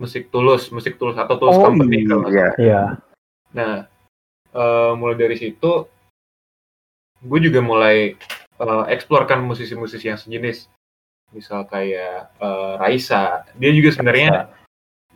Musik 0.00 0.32
Tulus, 0.32 0.72
musik 0.72 0.96
Tulus 0.96 1.20
atau 1.20 1.36
Tulus 1.36 1.60
Oh 1.60 1.68
Company. 1.68 2.08
kalau 2.08 2.24
nggak 2.24 2.32
iya. 2.32 2.48
Iya. 2.56 2.82
Nah, 3.52 3.74
eh, 4.56 4.92
mulai 4.96 5.20
dari 5.20 5.36
situ, 5.36 5.84
gue 7.20 7.38
juga 7.44 7.60
mulai 7.60 8.16
eh, 8.64 8.84
eksplorkan 8.96 9.44
musisi-musisi 9.44 10.08
yang 10.08 10.16
sejenis. 10.16 10.72
Misal 11.36 11.68
kayak 11.68 12.32
eh, 12.40 12.72
Raisa, 12.80 13.44
dia 13.60 13.70
juga 13.76 13.92
sebenarnya 13.92 14.55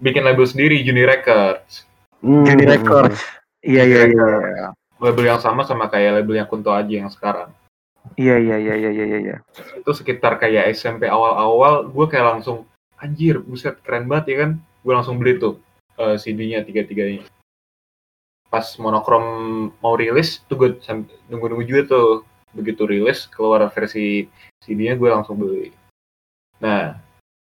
bikin 0.00 0.24
label 0.24 0.48
sendiri, 0.48 0.80
Juni 0.80 1.04
Records. 1.04 1.84
Hmm, 2.24 2.48
Juni 2.48 2.64
Records. 2.64 3.20
Iya 3.60 3.84
iya 3.84 4.02
iya. 4.08 4.24
iya. 4.40 4.68
Label 5.00 5.24
yang 5.36 5.40
sama 5.40 5.64
sama 5.64 5.88
kayak 5.92 6.20
label 6.20 6.40
yang 6.40 6.48
Kunto 6.48 6.72
Aji 6.72 7.00
yang 7.00 7.12
sekarang. 7.12 7.52
Iya 8.16 8.40
iya 8.40 8.56
iya 8.56 8.74
iya 8.80 8.90
iya 8.90 9.18
iya. 9.20 9.36
Itu 9.76 9.92
sekitar 9.92 10.40
kayak 10.40 10.72
SMP 10.72 11.04
awal-awal, 11.08 11.88
gue 11.92 12.06
kayak 12.08 12.36
langsung, 12.36 12.64
anjir, 12.96 13.40
buset, 13.44 13.76
keren 13.84 14.08
banget 14.08 14.32
ya 14.32 14.36
kan. 14.44 14.50
Gue 14.80 14.92
langsung 14.96 15.20
beli 15.20 15.36
tuh 15.36 15.60
eh, 16.00 16.16
CD-nya, 16.16 16.64
tiga-tiganya. 16.64 17.28
Pas 18.48 18.66
monokrom 18.80 19.24
mau 19.78 19.94
rilis, 19.94 20.40
tuh 20.48 20.56
gue 20.56 20.68
nunggu-nunggu 21.28 21.64
juga 21.68 21.82
tuh. 21.86 22.10
Begitu 22.56 22.82
rilis, 22.88 23.28
keluar 23.30 23.62
versi 23.70 24.26
CD-nya, 24.64 24.96
gue 24.96 25.08
langsung 25.12 25.36
beli. 25.36 25.70
Nah, 26.58 26.96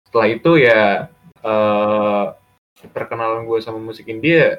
setelah 0.08 0.28
itu 0.28 0.60
ya, 0.60 1.08
eh 1.42 2.24
perkenalan 2.90 3.44
gue 3.44 3.58
sama 3.58 3.78
musik 3.78 4.06
India 4.06 4.58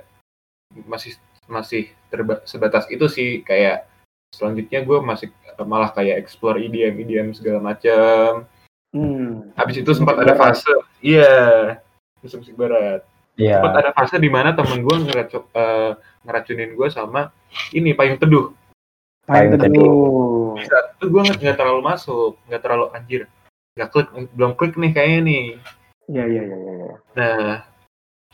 masih 0.85 1.17
masih 1.45 1.91
terba- 2.07 2.41
sebatas 2.43 2.87
itu 2.87 3.03
sih 3.05 3.41
kayak 3.41 3.83
selanjutnya 4.31 4.79
gue 4.81 4.97
masih 4.99 5.27
malah 5.61 5.91
kayak 5.91 6.17
explore 6.17 6.57
EDM 6.57 6.95
EDM 6.99 7.27
segala 7.31 7.59
macam 7.61 8.47
Hmm. 8.93 9.49
habis 9.57 9.81
itu 9.81 9.89
sempat 9.89 10.21
ada 10.21 10.37
fase 10.37 10.69
iya 11.01 11.81
musik 12.21 12.45
musik 12.45 12.53
barat 12.53 13.01
Iya. 13.33 13.57
sempat 13.57 13.73
ada 13.73 13.89
fase 13.89 14.21
di 14.21 14.29
mana 14.29 14.53
temen 14.53 14.85
gue 14.85 14.95
ngeracu, 15.01 15.49
eh, 15.49 15.97
ngeracunin 16.21 16.77
gue 16.77 16.87
sama 16.87 17.33
ini 17.73 17.91
payung 17.91 18.21
teduh 18.21 18.53
Payung 19.25 19.57
teduh. 19.57 20.53
di 20.53 20.65
saat 20.69 20.93
itu 20.93 21.05
gue 21.09 21.21
nggak 21.25 21.57
terlalu 21.57 21.81
masuk 21.81 22.37
nggak 22.45 22.61
terlalu 22.61 22.85
anjir 22.93 23.21
nggak 23.73 23.89
klik 23.89 24.07
belum 24.29 24.51
klik 24.53 24.77
nih 24.77 24.91
kayaknya 24.93 25.19
nih 25.23 25.45
Iya 26.03 26.23
iya 26.27 26.41
iya 26.43 26.57
iya. 26.59 26.93
Nah, 27.15 27.53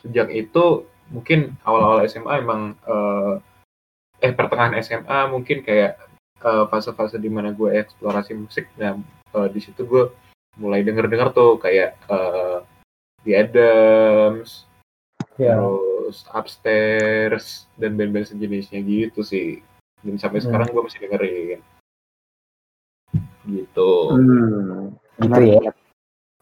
sejak 0.00 0.28
itu 0.32 0.84
mungkin 1.10 1.56
awal-awal 1.66 2.06
SMA 2.06 2.40
emang 2.40 2.74
eh, 2.86 3.34
eh 4.20 4.32
pertengahan 4.32 4.76
SMA 4.80 5.28
mungkin 5.32 5.60
kayak 5.64 5.98
eh, 6.40 6.64
fase-fase 6.68 7.20
di 7.20 7.28
mana 7.28 7.52
gue 7.52 7.72
eksplorasi 7.76 8.32
musik. 8.36 8.68
Nah, 8.80 8.96
eh, 9.36 9.48
di 9.52 9.60
situ 9.60 9.84
gue 9.84 10.08
mulai 10.58 10.82
denger-denger 10.82 11.32
tuh 11.36 11.60
kayak 11.60 11.96
eh, 12.08 12.58
The 13.24 13.32
Adams, 13.36 14.64
Iya. 15.36 15.56
terus 15.56 16.24
Upstairs 16.32 17.46
dan 17.76 17.96
band-band 17.96 18.28
sejenisnya 18.28 18.80
gitu 18.84 19.20
sih. 19.24 19.60
Dan 20.00 20.16
sampai 20.16 20.40
Hmm. 20.40 20.48
sekarang 20.48 20.68
gue 20.72 20.82
masih 20.84 21.00
dengerin. 21.04 21.60
Gitu. 23.48 23.90
Hmm. 24.08 24.96
Gitu 25.20 25.40
ya. 25.48 25.72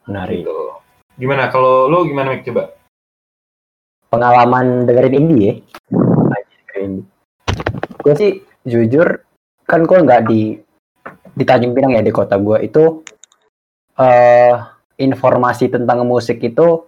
Menarik. 0.07 0.47
Gitu. 0.47 0.59
Gimana 1.19 1.51
kalau 1.51 1.91
lo 1.91 2.07
gimana 2.07 2.39
Mik 2.39 2.47
coba? 2.47 2.78
Pengalaman 4.09 4.89
dengerin 4.89 5.17
indie 5.17 5.41
ya. 5.45 5.53
Gue 8.01 8.15
sih 8.17 8.33
jujur 8.65 9.21
kan 9.69 9.85
gue 9.85 9.99
nggak 10.01 10.23
di 10.29 10.57
di 11.37 11.45
Tanjung 11.45 11.77
Pinang 11.77 11.93
ya 11.93 12.03
di 12.03 12.11
kota 12.11 12.41
gue 12.41 12.65
itu 12.65 13.05
eh 13.99 14.55
informasi 14.99 15.71
tentang 15.71 16.03
musik 16.09 16.41
itu 16.41 16.83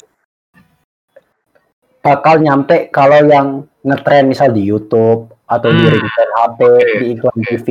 bakal 2.01 2.41
nyampe 2.41 2.89
kalau 2.89 3.21
yang 3.21 3.49
ngetren 3.85 4.27
misal 4.27 4.49
di 4.49 4.65
YouTube 4.65 5.29
atau 5.45 5.69
di 5.69 5.85
Hmm. 5.85 5.93
ringtone 5.99 6.33
HP, 6.39 6.61
di 7.01 7.07
iklan. 7.17 7.37
TV. 7.45 7.67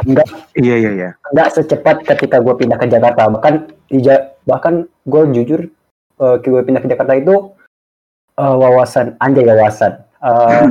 Enggak 0.00 0.26
Iya 0.56 0.76
iya 0.80 0.90
iya. 0.96 1.10
enggak 1.30 1.48
secepat 1.54 2.02
ketika 2.04 2.40
gue 2.40 2.54
pindah 2.56 2.76
ke 2.76 2.88
Jakarta. 2.88 3.28
Bahkan 3.32 3.54
di 3.88 3.98
bahkan 4.44 4.84
gue 5.06 5.22
jujur 5.36 5.60
eh 6.20 6.36
gue 6.40 6.60
pindah 6.64 6.82
ke 6.84 6.88
Jakarta 6.90 7.16
itu 7.16 7.54
eh, 8.40 8.54
wawasan 8.56 9.20
anjay 9.20 9.44
wawasan 9.44 10.00
Eh, 10.20 10.64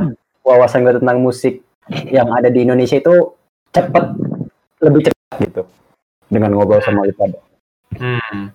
wawasan 0.46 0.86
gue 0.86 0.94
tentang 1.02 1.18
musik 1.18 1.66
yang 2.06 2.30
ada 2.30 2.46
di 2.46 2.62
Indonesia 2.62 3.02
itu 3.02 3.34
cepet 3.74 4.04
lebih 4.78 5.10
cepat 5.10 5.36
gitu 5.42 5.62
dengan 6.30 6.54
ngobrol 6.54 6.78
sama 6.78 7.02
lu 7.02 7.14
pada. 7.18 7.42
Hmm. 7.98 8.54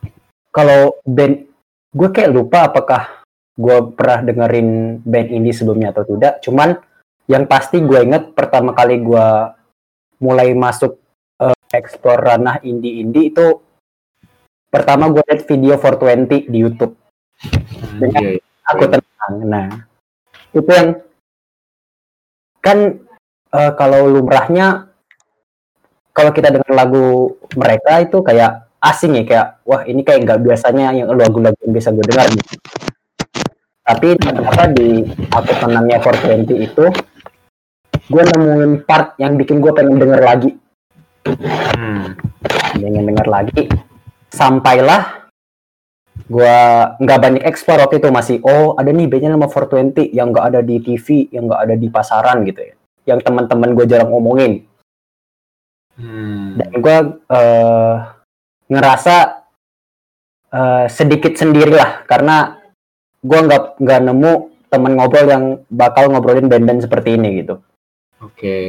Kalau 0.55 0.95
band 1.03 1.51
gue 1.91 2.10
kayak 2.15 2.31
lupa 2.31 2.72
apakah 2.72 3.27
gue 3.60 3.77
pernah 3.91 4.24
dengerin 4.24 5.03
band 5.03 5.27
indie 5.36 5.51
sebelumnya 5.51 5.91
atau 5.91 6.07
tidak. 6.07 6.39
Cuman 6.39 6.79
yang 7.27 7.43
pasti 7.43 7.84
gue 7.84 8.00
inget 8.00 8.31
pertama 8.31 8.72
kali 8.72 9.03
gue 9.03 9.27
mulai 10.24 10.55
masuk 10.55 10.95
eh, 11.43 11.60
explore 11.75 12.24
ranah 12.24 12.63
indie-indie 12.63 13.36
itu 13.36 13.60
pertama 14.72 15.12
gue 15.12 15.24
liat 15.27 15.43
video 15.43 15.75
420 15.75 16.48
di 16.48 16.57
YouTube. 16.63 16.95
Hmm, 17.36 18.00
Dengan 18.00 18.24
iya, 18.24 18.31
iya. 18.39 18.44
Aku 18.65 18.84
tenang. 18.89 19.34
Nah, 19.45 19.67
itu 20.53 20.69
yang 20.69 20.89
kan 22.62 22.77
eh, 23.53 23.72
kalau 23.77 24.10
lumrahnya 24.10 24.89
kalau 26.15 26.31
kita 26.31 26.50
dengar 26.50 26.72
lagu 26.74 27.36
mereka 27.53 28.01
itu 28.01 28.24
kayak 28.24 28.65
asing 28.79 29.17
ya 29.19 29.24
kayak 29.25 29.48
wah 29.67 29.81
ini 29.84 30.01
kayak 30.05 30.24
nggak 30.25 30.39
biasanya 30.45 30.93
yang 30.95 31.12
lagu-lagu 31.12 31.57
yang 31.65 31.74
bisa 31.74 31.91
gue 31.91 32.05
dengar 32.05 32.29
gitu. 32.31 32.55
Tapi 33.86 34.17
ternyata 34.17 34.63
di 34.74 35.05
aku 35.29 35.51
tenangnya 35.62 36.01
420 36.01 36.57
itu 36.57 36.86
gue 38.05 38.24
nemuin 38.34 38.86
part 38.86 39.17
yang 39.22 39.38
bikin 39.38 39.62
gue 39.62 39.74
pengen 39.74 39.98
denger 39.98 40.22
lagi, 40.22 40.51
Hmm. 41.25 42.13
pengen 42.77 43.05
denger 43.10 43.27
lagi. 43.29 43.62
Sampailah 44.29 45.25
gue 46.25 46.58
nggak 47.05 47.20
banyak 47.22 47.44
ekspor 47.46 47.77
waktu 47.77 48.01
itu 48.01 48.10
masih 48.10 48.38
oh 48.41 48.74
ada 48.75 48.89
nih 48.89 49.05
bandnya 49.05 49.38
nama 49.38 49.46
420 49.46 50.10
yang 50.10 50.34
nggak 50.34 50.46
ada 50.50 50.60
di 50.65 50.82
TV 50.82 51.29
yang 51.29 51.46
nggak 51.46 51.62
ada 51.70 51.75
di 51.77 51.88
pasaran 51.94 52.41
gitu 52.50 52.65
ya 52.65 52.75
yang 53.05 53.20
teman-teman 53.22 53.77
gue 53.77 53.86
jarang 53.86 54.10
ngomongin 54.10 54.65
Hmm. 55.96 56.60
dan 56.60 56.72
gue 56.75 56.98
eh, 57.32 57.95
ngerasa 58.67 59.15
eh, 60.52 60.86
sedikit 60.91 61.39
sendirilah 61.39 62.04
karena 62.04 62.60
gue 63.23 63.39
nggak 63.39 63.80
nggak 63.80 64.02
nemu 64.04 64.34
temen 64.67 64.93
ngobrol 64.99 65.23
yang 65.23 65.43
bakal 65.71 66.12
ngobrolin 66.12 66.52
band-band 66.52 66.84
seperti 66.84 67.15
ini 67.15 67.39
gitu 67.39 67.63
Oke. 68.19 68.60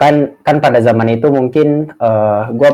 kan 0.00 0.40
kan 0.40 0.56
pada 0.64 0.80
zaman 0.80 1.20
itu 1.20 1.28
mungkin 1.28 1.92
eh 2.00 2.42
gue 2.48 2.70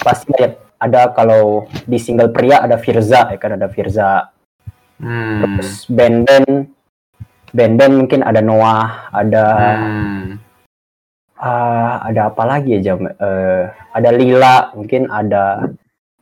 pasti 0.00 0.32
lihat 0.32 0.67
ada 0.78 1.10
kalau 1.10 1.66
di 1.84 1.98
single 1.98 2.30
pria 2.30 2.62
ada 2.62 2.78
Firza 2.78 3.26
ya 3.28 3.38
kan 3.38 3.58
ada 3.58 3.68
Firza 3.68 4.30
Hmm. 4.98 5.58
terus 5.58 5.86
band-band 5.86 6.74
band-band 7.54 7.94
mungkin 7.94 8.20
ada 8.26 8.42
Noah 8.42 9.06
ada 9.14 9.44
Hmm. 9.78 10.42
ah, 11.38 12.02
ada 12.02 12.34
apa 12.34 12.42
lagi 12.42 12.74
ya 12.74 12.90
jam 12.90 13.06
Eh, 13.06 13.64
ada 13.94 14.10
Lila 14.10 14.74
mungkin 14.74 15.06
ada 15.06 15.70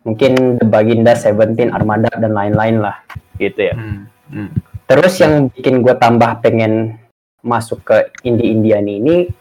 mungkin 0.04 0.60
The 0.60 0.68
Baginda 0.68 1.16
Seventeen 1.16 1.72
Armada 1.72 2.12
dan 2.20 2.36
lain-lain 2.36 2.84
lah 2.84 3.00
gitu 3.40 3.64
ya 3.64 3.74
Hmm. 3.74 4.12
Hmm. 4.28 4.50
terus 4.84 5.16
yang 5.24 5.48
bikin 5.48 5.80
gue 5.80 5.96
tambah 5.96 6.44
pengen 6.44 7.00
masuk 7.40 7.80
ke 7.80 8.12
indie 8.28 8.52
Indian 8.52 8.84
ini 8.84 9.32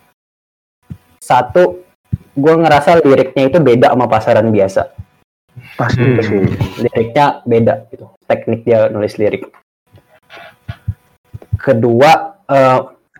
satu 1.19 1.83
gue 2.35 2.53
ngerasa 2.55 3.03
liriknya 3.03 3.51
itu 3.51 3.59
beda 3.59 3.91
sama 3.91 4.07
pasaran 4.07 4.47
biasa 4.47 4.95
Pasti 5.75 6.03
Hmm. 6.03 6.19
sih. 6.19 6.43
liriknya 6.83 7.41
beda 7.47 7.73
gitu. 7.91 8.11
Teknik 8.27 8.67
dia 8.67 8.91
nulis 8.91 9.15
lirik. 9.15 9.47
Kedua 11.55 12.11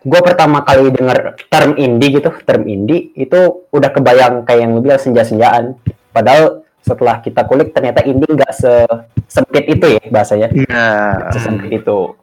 gue 0.06 0.20
pertama 0.22 0.62
kali 0.62 0.94
denger 0.94 1.34
term 1.50 1.74
indie 1.74 2.22
gitu 2.22 2.30
term 2.46 2.62
indie 2.70 3.10
itu 3.18 3.66
udah 3.74 3.90
kebayang 3.90 4.46
kayak 4.46 4.60
yang 4.62 4.70
lu 4.76 4.84
bilang 4.84 5.00
senja-senjaan. 5.00 5.74
Padahal 6.14 6.62
setelah 6.84 7.18
kita 7.18 7.42
kulik 7.48 7.74
ternyata 7.74 8.06
indie 8.06 8.30
nggak 8.30 8.52
sesempit 8.54 9.64
itu 9.66 9.98
ya 9.98 10.02
bahasanya. 10.12 10.48
Iya. 10.54 10.86
sesempit 11.34 11.82
itu. 11.82 12.14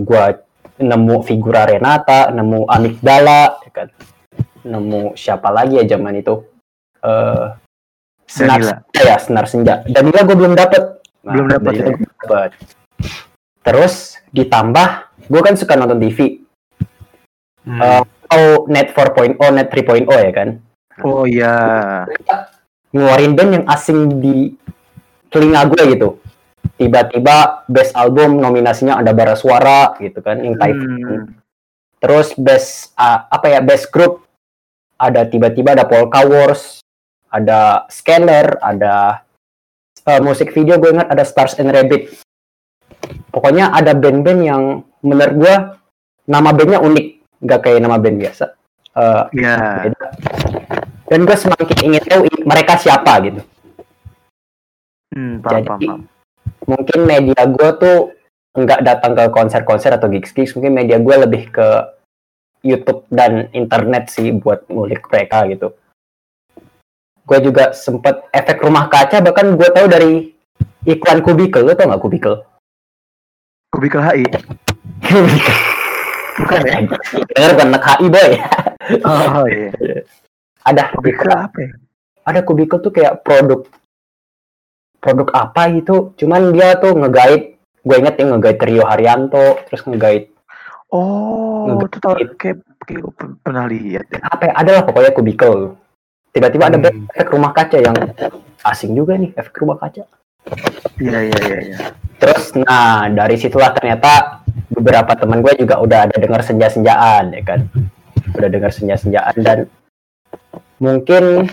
Gua 0.00 0.32
nemu 0.80 1.20
figura 1.20 1.68
Renata 1.68 2.32
nemu 2.32 2.64
Amigdala 2.64 3.60
ya 3.60 3.70
kan? 3.74 3.88
Nemu 4.64 5.12
siapa 5.18 5.52
lagi 5.52 5.76
ya 5.76 5.84
zaman 5.84 6.16
itu? 6.16 6.40
Eh 7.04 7.46
senar 8.30 8.56
Danila. 8.56 8.74
senja 8.86 9.02
ya 9.02 9.16
senar 9.18 9.44
senja 9.44 9.74
Danila 9.84 10.20
gue 10.22 10.36
belum 10.36 10.54
dapet 10.54 10.82
Nah, 11.20 11.36
Belum 11.36 11.52
dapet, 11.52 11.72
ya? 11.74 11.84
gua 11.84 12.48
dapet. 12.48 12.50
terus 13.60 13.94
ditambah 14.30 14.88
gue 15.22 15.40
kan 15.40 15.54
suka 15.54 15.74
nonton 15.74 15.98
TV 15.98 16.40
Hmm. 17.60 17.76
Eh, 17.76 18.02
oh 18.32 18.64
net 18.66 18.88
4.0 18.90 19.36
net 19.52 19.68
3.0 19.68 20.08
ya 20.08 20.32
kan 20.32 20.48
Oh 20.98 21.28
iya. 21.28 21.52
ngeluarin 22.88 23.36
band 23.36 23.50
yang 23.52 23.66
asing 23.68 24.16
di 24.16 24.56
telinga 25.28 25.68
gue 25.68 25.92
gitu 25.92 26.08
tiba-tiba 26.74 27.62
best 27.66 27.92
album 27.92 28.40
nominasinya 28.40 28.96
ada 28.96 29.12
bara 29.12 29.36
suara 29.36 29.92
gitu 29.98 30.18
kan 30.18 30.40
yang 30.40 30.56
Typhoon 30.56 30.96
Hmm. 30.96 31.24
terus 32.00 32.32
best 32.32 32.96
ah, 32.96 33.28
apa 33.28 33.46
ya 33.50 33.60
best 33.60 33.88
group 33.90 34.24
ada 34.96 35.22
tiba-tiba 35.22 35.72
ada 35.72 35.84
Polka 35.84 36.24
Wars 36.24 36.79
ada 37.30 37.86
Scanner 37.86 38.58
ada 38.58 39.22
eh, 40.02 40.20
musik 40.20 40.50
video 40.50 40.76
gue 40.76 40.90
ingat 40.90 41.08
ada 41.08 41.22
Stars 41.22 41.56
and 41.56 41.70
Rabbit 41.70 42.10
pokoknya 43.30 43.70
ada 43.70 43.94
band-band 43.94 44.40
yang 44.40 44.62
menurut 45.00 45.34
gue 45.36 45.54
nama 46.26 46.50
bandnya 46.50 46.78
unik 46.78 47.06
nggak 47.40 47.60
kayak 47.60 47.80
nama 47.80 47.96
band 47.96 48.18
biasa 48.18 48.46
Eh, 48.90 49.24
Iya. 49.38 49.86
beda. 49.86 50.06
dan 51.06 51.20
gue 51.22 51.36
semakin 51.38 51.78
ingin 51.80 52.02
tahu 52.04 52.22
mereka 52.42 52.74
siapa 52.74 53.22
gitu 53.22 53.40
Hmm, 55.10 55.42
paham, 55.42 55.52
Jadi, 55.52 55.66
paham, 55.66 55.80
paham. 55.80 56.00
mungkin 56.66 56.98
media 57.02 57.42
gue 57.46 57.70
tuh 57.78 57.98
nggak 58.50 58.80
datang 58.82 59.12
ke 59.14 59.24
konser-konser 59.30 59.90
atau 59.90 60.06
gigs-gigs 60.06 60.54
mungkin 60.54 60.74
media 60.74 60.98
gue 60.98 61.16
lebih 61.18 61.50
ke 61.50 61.66
YouTube 62.62 63.06
dan 63.08 63.46
internet 63.50 64.10
sih 64.10 64.30
buat 64.30 64.66
ngulik 64.66 65.06
mereka 65.06 65.46
gitu 65.46 65.74
gue 67.22 67.38
juga 67.42 67.70
sempet 67.70 68.26
efek 68.30 68.60
rumah 68.60 68.86
kaca 68.86 69.20
bahkan 69.20 69.52
gue 69.52 69.68
tahu 69.68 69.86
dari 69.86 70.12
iklan 70.82 71.20
kubikel 71.20 71.62
lo 71.62 71.72
tau 71.72 71.86
nggak 71.86 72.00
kubikel 72.00 72.34
Kubikel 73.70 74.02
HI. 74.02 74.26
Bukan 76.34 76.60
ya? 76.64 76.78
Dengar 77.30 77.50
bukan 77.54 77.68
anak 77.70 77.84
HI 77.86 78.06
boy 78.08 78.30
Oh, 79.06 79.46
iya. 79.46 79.70
ada 80.62 80.90
Kubikel 80.90 81.30
apa 81.30 81.58
ya? 81.60 81.70
ada 82.20 82.40
kubikel 82.42 82.78
tuh 82.78 82.90
kayak 82.90 83.22
produk 83.22 83.62
produk 84.98 85.28
apa 85.32 85.70
gitu 85.72 86.12
cuman 86.16 86.50
dia 86.50 86.76
tuh 86.76 86.92
ngegait 86.92 87.56
gue 87.80 87.96
inget 87.96 88.14
ya 88.14 88.24
ngegait 88.26 88.58
Rio 88.60 88.84
Haryanto 88.84 89.62
terus 89.66 89.82
ngegait 89.84 90.34
Oh, 90.90 91.70
Nge- 91.70 91.86
itu 91.86 91.96
tau 92.02 92.14
kayak, 92.34 92.58
kayak 92.82 93.06
pernah 93.40 93.64
lihat 93.64 94.04
ya. 94.10 94.18
apa 94.20 94.42
ya 94.44 94.52
ada 94.52 94.70
lah 94.74 94.82
pokoknya 94.82 95.14
kubikel 95.14 95.78
tiba-tiba 96.30 96.70
ada 96.70 96.78
Hmm. 96.78 96.84
band 96.86 96.98
efek 97.14 97.28
rumah 97.34 97.52
kaca 97.52 97.78
yang 97.78 97.96
asing 98.62 98.92
juga 98.94 99.18
nih 99.18 99.30
efek 99.34 99.54
rumah 99.62 99.78
kaca 99.78 100.06
Iya, 101.00 101.20
iya, 101.30 101.38
iya, 101.46 101.58
iya. 101.68 101.78
terus 102.16 102.56
nah 102.56 103.06
dari 103.12 103.36
situlah 103.36 103.70
ternyata 103.76 104.40
beberapa 104.72 105.12
teman 105.14 105.44
gue 105.44 105.52
juga 105.60 105.78
udah 105.78 106.08
ada 106.08 106.16
dengar 106.16 106.40
senja-senjaan 106.40 107.34
ya 107.36 107.42
kan 107.44 107.60
udah 108.36 108.48
dengar 108.48 108.72
senja-senjaan 108.72 109.36
dan 109.40 109.58
mungkin 110.80 111.46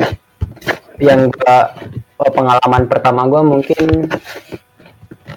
yang 0.97 1.29
gua 1.29 1.75
oh, 2.17 2.31
pengalaman 2.31 2.89
pertama 2.89 3.27
gue 3.29 3.41
mungkin 3.43 3.85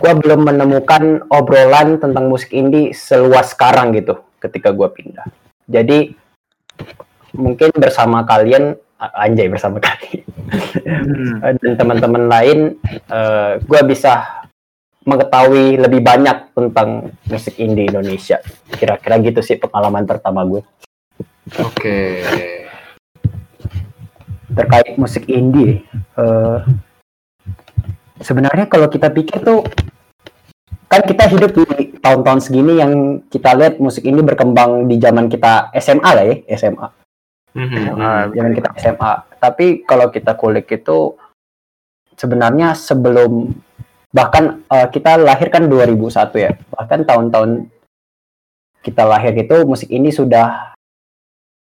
gue 0.00 0.12
belum 0.24 0.40
menemukan 0.48 1.26
obrolan 1.28 2.00
tentang 2.00 2.30
musik 2.30 2.54
indie 2.54 2.96
seluas 2.96 3.52
sekarang 3.52 3.92
gitu 3.92 4.16
ketika 4.40 4.72
gue 4.72 4.88
pindah 4.88 5.26
jadi 5.68 6.14
mungkin 7.36 7.70
bersama 7.76 8.24
kalian 8.24 8.78
anjay 9.00 9.48
bersama 9.48 9.80
kalian 9.80 10.28
Hmm. 10.50 11.38
dan 11.62 11.72
teman-teman 11.78 12.26
lain 12.26 12.58
gue 13.62 13.80
bisa 13.86 14.42
mengetahui 15.06 15.80
lebih 15.80 16.04
banyak 16.04 16.52
tentang 16.52 17.14
musik 17.30 17.56
indie 17.56 17.88
Indonesia 17.88 18.42
kira-kira 18.74 19.16
gitu 19.22 19.40
sih 19.40 19.56
pengalaman 19.56 20.04
pertama 20.04 20.44
gue 20.44 20.62
Oke. 21.62 21.98
terkait 24.50 24.98
musik 24.98 25.24
indie 25.30 25.86
eh, 26.18 26.58
sebenarnya 28.20 28.66
kalau 28.68 28.90
kita 28.90 29.08
pikir 29.08 29.40
tuh 29.40 29.64
kan 30.90 31.06
kita 31.06 31.30
hidup 31.30 31.54
di 31.54 31.94
tahun-tahun 32.02 32.40
segini 32.42 32.82
yang 32.82 33.22
kita 33.30 33.54
lihat 33.54 33.78
musik 33.78 34.02
ini 34.02 34.20
berkembang 34.26 34.90
di 34.90 34.98
zaman 34.98 35.30
kita 35.30 35.70
SMA 35.78 36.10
lah 36.10 36.24
ya, 36.26 36.36
SMA. 36.58 36.99
Mhm, 37.54 37.98
Ah, 37.98 38.30
mhm. 38.30 38.34
Zaman 38.38 38.52
kita 38.54 38.70
SMA. 38.78 39.12
Tapi 39.42 39.66
kalau 39.82 40.06
kita 40.14 40.38
kulik 40.38 40.70
itu 40.70 41.18
sebenarnya 42.14 42.76
sebelum 42.78 43.50
bahkan 44.14 44.62
eh, 44.70 44.86
kita 44.90 45.18
lahir 45.18 45.50
kan 45.50 45.66
2001 45.66 46.38
ya. 46.38 46.50
Bahkan 46.70 47.06
tahun-tahun 47.06 47.50
kita 48.80 49.02
lahir 49.04 49.34
itu 49.36 49.56
musik 49.66 49.90
ini 49.90 50.08
sudah 50.14 50.72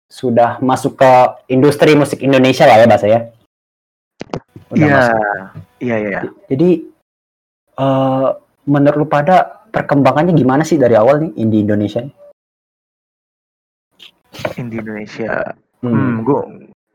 sudah 0.10 0.58
masuk 0.62 0.98
ke 0.98 1.12
industri 1.54 1.94
musik 1.94 2.22
Indonesia 2.26 2.66
lah 2.66 2.82
ya 2.82 2.86
bahasa 2.90 3.08
ya. 3.08 3.20
Iya, 4.74 4.86
masuk. 4.94 5.18
iya, 5.82 5.96
iya. 5.98 6.20
Jadi 6.50 6.70
eh 7.80 8.30
menurut 8.70 8.98
lu 9.02 9.08
pada 9.10 9.66
perkembangannya 9.70 10.34
gimana 10.38 10.62
sih 10.66 10.78
dari 10.78 10.94
awal 10.98 11.22
nih 11.26 11.32
indie 11.42 11.66
Indonesia? 11.66 12.06
Di 14.58 14.78
Indonesia. 14.78 15.54
Hmm. 15.80 15.92
Hmm, 15.92 16.16
gue 16.28 16.40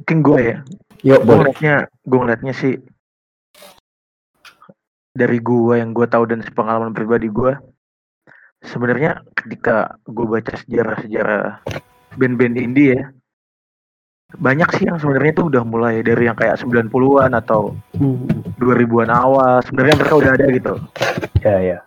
mungkin 0.01 0.18
gue 0.20 0.40
ya. 0.40 0.57
Yuk 1.05 1.20
Gue 1.25 1.37
ngeliatnya, 1.37 1.75
gue 2.05 2.18
ngeliatnya 2.20 2.55
sih 2.57 2.75
dari 5.14 5.38
gue 5.38 5.75
yang 5.79 5.94
gue 5.94 6.07
tahu 6.11 6.27
dan 6.27 6.42
pengalaman 6.42 6.90
pribadi 6.90 7.31
gue, 7.31 7.55
sebenarnya 8.66 9.23
ketika 9.38 9.94
gue 10.11 10.27
baca 10.27 10.53
sejarah-sejarah 10.64 11.62
band-band 12.18 12.59
indie 12.59 12.99
ya, 12.99 13.05
banyak 14.35 14.66
sih 14.75 14.90
yang 14.90 14.99
sebenarnya 14.99 15.33
itu 15.38 15.44
udah 15.47 15.62
mulai 15.62 16.03
dari 16.03 16.27
yang 16.27 16.35
kayak 16.35 16.59
90-an 16.59 17.38
atau 17.38 17.79
Hmm. 17.94 18.27
2000-an 18.59 19.11
awal. 19.12 19.62
Sebenarnya 19.62 19.94
mereka 20.03 20.14
udah 20.18 20.33
ada 20.35 20.47
gitu. 20.51 20.75
Ya 21.38 21.57
ya. 21.62 21.79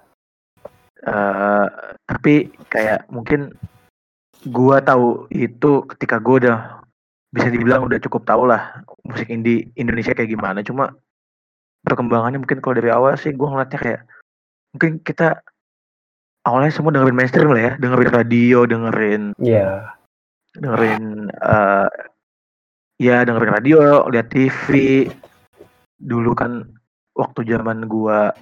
Eh, 1.07 1.65
tapi 2.07 2.51
kayak 2.71 3.07
mungkin 3.11 3.51
gua 4.47 4.79
tahu 4.79 5.27
itu 5.31 5.83
ketika 5.95 6.19
gua 6.23 6.35
udah 6.39 6.59
bisa 7.31 7.47
dibilang 7.51 7.83
udah 7.85 7.99
cukup 7.99 8.23
tahu 8.23 8.47
lah 8.47 8.83
musik 9.03 9.27
indie 9.27 9.67
Indonesia 9.75 10.15
kayak 10.15 10.31
gimana. 10.31 10.63
Cuma 10.63 10.95
perkembangannya 11.83 12.39
mungkin 12.39 12.59
kalau 12.63 12.75
dari 12.79 12.91
awal 12.91 13.15
sih 13.19 13.35
gua 13.35 13.53
ngeliatnya 13.53 13.79
kayak 13.79 14.01
mungkin 14.75 14.91
kita 15.03 15.43
awalnya 16.47 16.71
semua 16.71 16.95
dengerin 16.95 17.17
mainstream 17.17 17.51
lah 17.51 17.63
ya. 17.63 17.73
Dengerin 17.79 18.11
radio 18.11 18.59
dengerin 18.63 19.23
Iya. 19.39 19.93
dengerin 20.57 21.29
eh 21.29 21.89
ya 22.97 23.21
dengerin 23.21 23.53
radio 23.53 24.07
lihat 24.09 24.33
TV 24.33 24.65
dulu 26.01 26.33
kan 26.33 26.65
waktu 27.13 27.45
zaman 27.45 27.85
gua 27.85 28.33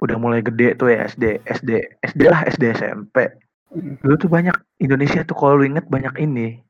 udah 0.00 0.16
mulai 0.16 0.40
gede 0.40 0.76
tuh 0.80 0.92
ya 0.92 1.04
SD 1.08 1.44
SD 1.44 1.70
SD 2.04 2.20
lah 2.28 2.44
SD 2.48 2.72
SMP 2.72 3.32
dulu 3.72 4.16
tuh 4.16 4.28
banyak 4.32 4.56
Indonesia 4.80 5.20
tuh 5.24 5.36
kalau 5.36 5.60
lu 5.60 5.68
inget 5.68 5.84
banyak 5.88 6.16
ini 6.20 6.60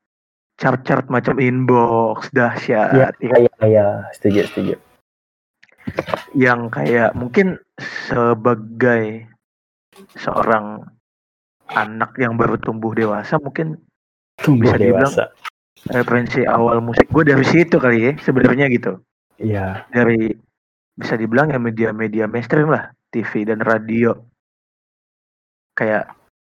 chart-chart 0.61 1.09
macam 1.09 1.41
inbox 1.41 2.29
dahsyat 2.31 2.93
Iya, 2.93 3.09
ya 3.19 3.37
iya, 3.41 3.65
iya, 3.65 3.87
setuju, 4.13 4.45
setuju. 4.47 4.75
yang 6.33 6.69
kayak 6.69 7.17
mungkin 7.17 7.57
sebagai 8.07 9.27
seorang 10.15 10.85
anak 11.67 12.15
yang 12.17 12.37
baru 12.37 12.55
tumbuh 12.57 12.93
dewasa 12.93 13.39
mungkin 13.39 13.81
Tumbuh 14.37 14.73
Bisa 14.73 14.77
dibilang- 14.79 15.05
dewasa. 15.09 15.25
referensi 15.91 16.41
awal 16.45 16.81
musik 16.81 17.09
gue 17.09 17.25
dari 17.25 17.41
situ 17.43 17.77
kali 17.77 17.99
ya 18.03 18.13
sebenarnya 18.21 18.69
gitu 18.69 19.01
Iya. 19.37 19.89
dari 19.89 20.29
bisa 20.93 21.17
dibilang 21.17 21.49
ya 21.49 21.57
media-media 21.57 22.25
mainstream 22.25 22.69
lah 22.69 22.89
TV 23.09 23.45
dan 23.45 23.61
radio 23.61 24.13
kayak 25.73 26.13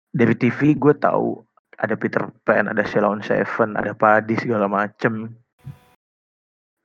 dari 0.10 0.32
TV 0.34 0.74
gue 0.74 0.96
tahu 0.96 1.44
ada 1.78 1.94
Peter 1.94 2.26
Pan 2.42 2.66
ada 2.66 2.82
Ceylon 2.82 3.22
Seven 3.22 3.78
ada 3.78 3.94
Padi 3.94 4.38
segala 4.38 4.66
macem. 4.66 5.34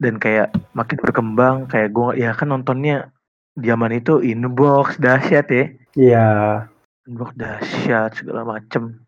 Dan 0.03 0.19
kayak 0.19 0.51
makin 0.75 0.99
berkembang 0.99 1.57
kayak 1.71 1.95
gue 1.95 2.19
ya 2.19 2.35
kan 2.35 2.51
nontonnya 2.51 3.15
zaman 3.57 3.95
itu 3.97 4.21
inbox 4.21 4.99
dahsyat 4.99 5.47
ya. 5.49 5.65
Iya. 5.97 6.29
inbox 7.07 7.35
dahsyat 7.35 8.15
segala 8.15 8.47
macem. 8.47 9.03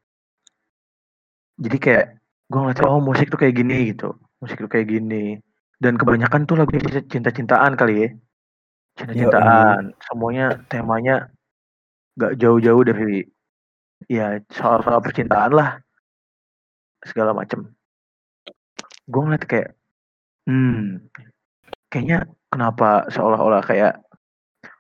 Jadi 1.59 1.77
kayak 1.79 2.07
gue 2.51 2.59
ngeliat 2.59 2.83
oh 2.87 3.03
musik 3.03 3.31
tuh 3.31 3.39
kayak 3.39 3.55
gini 3.59 3.95
gitu. 3.95 4.19
Musik 4.43 4.59
tuh 4.59 4.71
kayak 4.71 4.91
gini. 4.91 5.39
Dan 5.79 5.99
kebanyakan 5.99 6.47
tuh 6.47 6.59
lagu 6.59 6.75
cinta-cintaan 7.11 7.75
kali 7.75 7.95
ya. 8.07 8.09
Cinta-cintaan. 8.99 9.95
Semuanya 9.99 10.63
temanya 10.71 11.31
gak 12.15 12.39
jauh-jauh 12.39 12.83
dari 12.87 13.27
ya 14.09 14.41
soal-soal 14.53 15.01
percintaan 15.01 15.53
lah. 15.55 15.81
Segala 17.05 17.37
macem. 17.37 17.69
Gue 19.05 19.21
ngeliat 19.25 19.45
kayak 19.45 19.77
hmm 20.49 21.01
kayaknya 21.89 22.27
kenapa 22.53 23.07
seolah-olah 23.13 23.63
kayak 23.65 24.01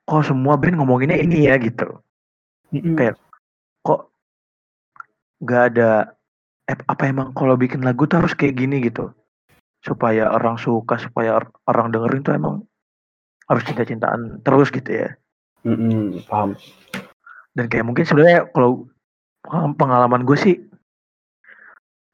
kok 0.05 0.25
semua 0.25 0.57
band 0.61 0.77
ngomonginnya 0.81 1.21
ini 1.21 1.49
ya 1.49 1.57
gitu. 1.61 2.01
Kayak- 2.73 3.21
kok 3.85 4.09
nggak 5.45 5.63
ada 5.73 5.91
eh, 6.65 6.79
apa 6.89 7.03
emang 7.09 7.37
kalau 7.37 7.61
bikin 7.61 7.85
lagu 7.85 8.09
tuh 8.09 8.25
harus 8.25 8.33
kayak 8.33 8.57
gini 8.57 8.81
gitu. 8.81 9.13
Supaya 9.85 10.33
orang 10.33 10.57
suka 10.57 10.97
supaya 10.97 11.37
or- 11.37 11.53
orang 11.69 11.93
dengerin 11.93 12.25
tuh 12.25 12.33
emang 12.33 12.65
harus 13.45 13.61
cinta-cintaan 13.69 14.41
terus 14.41 14.73
gitu 14.73 15.05
ya. 15.05 15.13
Mm-mm, 15.65 16.25
paham. 16.29 16.57
dan 17.55 17.71
kayak 17.71 17.87
mungkin 17.89 18.05
sebenarnya 18.05 18.51
kalau 18.53 18.85
pengalaman- 19.77 20.25
gue 20.25 20.39
sih 20.39 20.57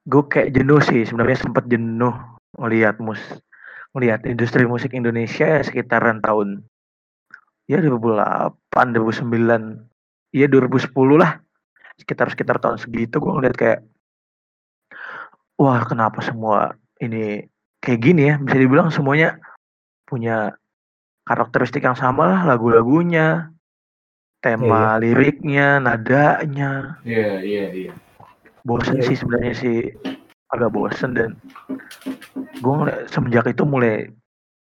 gue 0.09 0.23
kayak 0.27 0.57
jenuh 0.57 0.81
sih 0.83 1.07
sebenarnya 1.07 1.39
sempat 1.39 1.71
jenuh 1.71 2.13
ngelihat 2.59 2.99
mus 2.99 3.21
ngelihat 3.95 4.27
industri 4.27 4.67
musik 4.67 4.91
Indonesia 4.95 5.47
ya 5.47 5.63
sekitaran 5.63 6.19
tahun 6.23 6.67
ya 7.71 7.79
2008 7.79 8.95
2009 8.95 9.87
ya 10.35 10.47
2010 10.51 10.91
lah 11.19 11.39
sekitar 12.01 12.33
sekitar 12.33 12.57
tahun 12.59 12.81
segitu 12.81 13.23
gue 13.23 13.33
ngeliat 13.35 13.57
kayak 13.59 13.81
wah 15.61 15.85
kenapa 15.85 16.25
semua 16.25 16.73
ini 17.05 17.45
kayak 17.85 18.01
gini 18.01 18.23
ya? 18.33 18.35
Bisa 18.41 18.57
dibilang 18.57 18.89
semuanya 18.89 19.37
punya 20.09 20.57
karakteristik 21.29 21.85
yang 21.85 21.95
sama 21.95 22.27
lah 22.27 22.41
lagu-lagunya 22.49 23.53
tema 24.41 24.97
liriknya 24.97 25.79
nadanya 25.79 26.97
Iya, 27.05 27.41
iya, 27.41 27.65
iya. 27.71 27.93
bosen 28.63 28.99
Iya, 28.99 29.07
sih 29.07 29.17
sebenarnya 29.17 29.55
sih 29.55 29.79
agak 30.49 30.73
bosen 30.73 31.13
dan 31.13 31.37
gue 32.57 32.73
ngeliat 32.75 33.07
semenjak 33.09 33.47
itu 33.47 33.63
mulai 33.63 34.09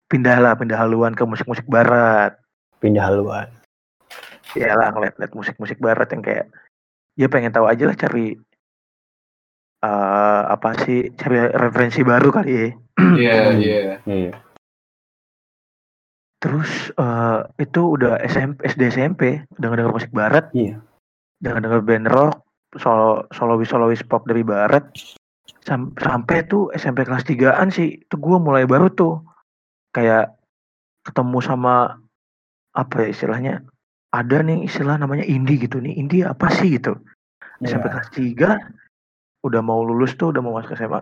pindah 0.07 0.39
lah 0.39 0.55
pindah 0.55 0.79
haluan 0.79 1.13
ke 1.13 1.23
musik-musik 1.23 1.67
barat 1.67 2.39
Pindah 2.79 3.03
haluan. 3.05 3.49
ya 4.55 4.73
lah 4.73 4.89
ngeliat-ngeliat 4.91 5.35
musik-musik 5.35 5.77
barat 5.77 6.09
yang 6.09 6.23
kayak 6.23 6.47
ya 7.15 7.27
pengen 7.27 7.51
tahu 7.51 7.67
aja 7.67 7.85
lah 7.85 7.97
cari 7.97 8.39
eh 9.77 10.43
apa 10.47 10.73
sih 10.81 11.13
cari 11.13 11.37
referensi 11.53 12.01
baru 12.01 12.31
kali 12.31 12.53
ya 12.55 12.69
Iya, 12.97 13.35
iya. 13.61 13.81
Iya. 14.03 14.33
Terus 16.37 16.93
eh 16.95 17.39
itu 17.59 17.97
udah 17.97 18.21
SMP 18.29 18.69
SD 18.69 18.83
SMP 18.93 19.23
denger 19.57 19.77
denger 19.83 19.95
musik 19.95 20.13
barat. 20.13 20.49
Iya. 20.53 20.79
denger 21.37 21.61
denger 21.69 21.81
band 21.85 22.07
rock 22.09 22.35
solo 22.81 23.25
solois 23.33 23.69
solois 23.69 24.03
pop 24.05 24.25
dari 24.25 24.45
barat. 24.45 24.85
Sam- 25.67 25.93
sampai 25.99 26.47
tuh 26.47 26.71
SMP 26.73 27.03
kelas 27.03 27.27
3an 27.27 27.69
sih 27.75 28.01
itu 28.03 28.15
gue 28.17 28.37
mulai 28.39 28.65
baru 28.65 28.89
tuh. 28.93 29.21
Kayak 29.93 30.37
ketemu 31.03 31.39
sama 31.41 31.97
apa 32.77 32.95
ya 33.05 33.09
istilahnya 33.11 33.55
ada 34.13 34.45
nih 34.45 34.69
istilah 34.69 35.01
namanya 35.01 35.25
indie 35.25 35.57
gitu 35.61 35.81
nih. 35.81 35.97
Indie 35.97 36.23
apa 36.25 36.53
sih 36.53 36.77
gitu? 36.77 36.97
SMP 37.65 37.89
Iya. 37.89 37.93
kelas 37.97 38.11
3 38.13 38.51
udah 39.45 39.61
mau 39.65 39.81
lulus 39.81 40.17
tuh 40.19 40.35
udah 40.35 40.41
mau 40.43 40.59
masuk 40.59 40.77
SMA 40.77 41.01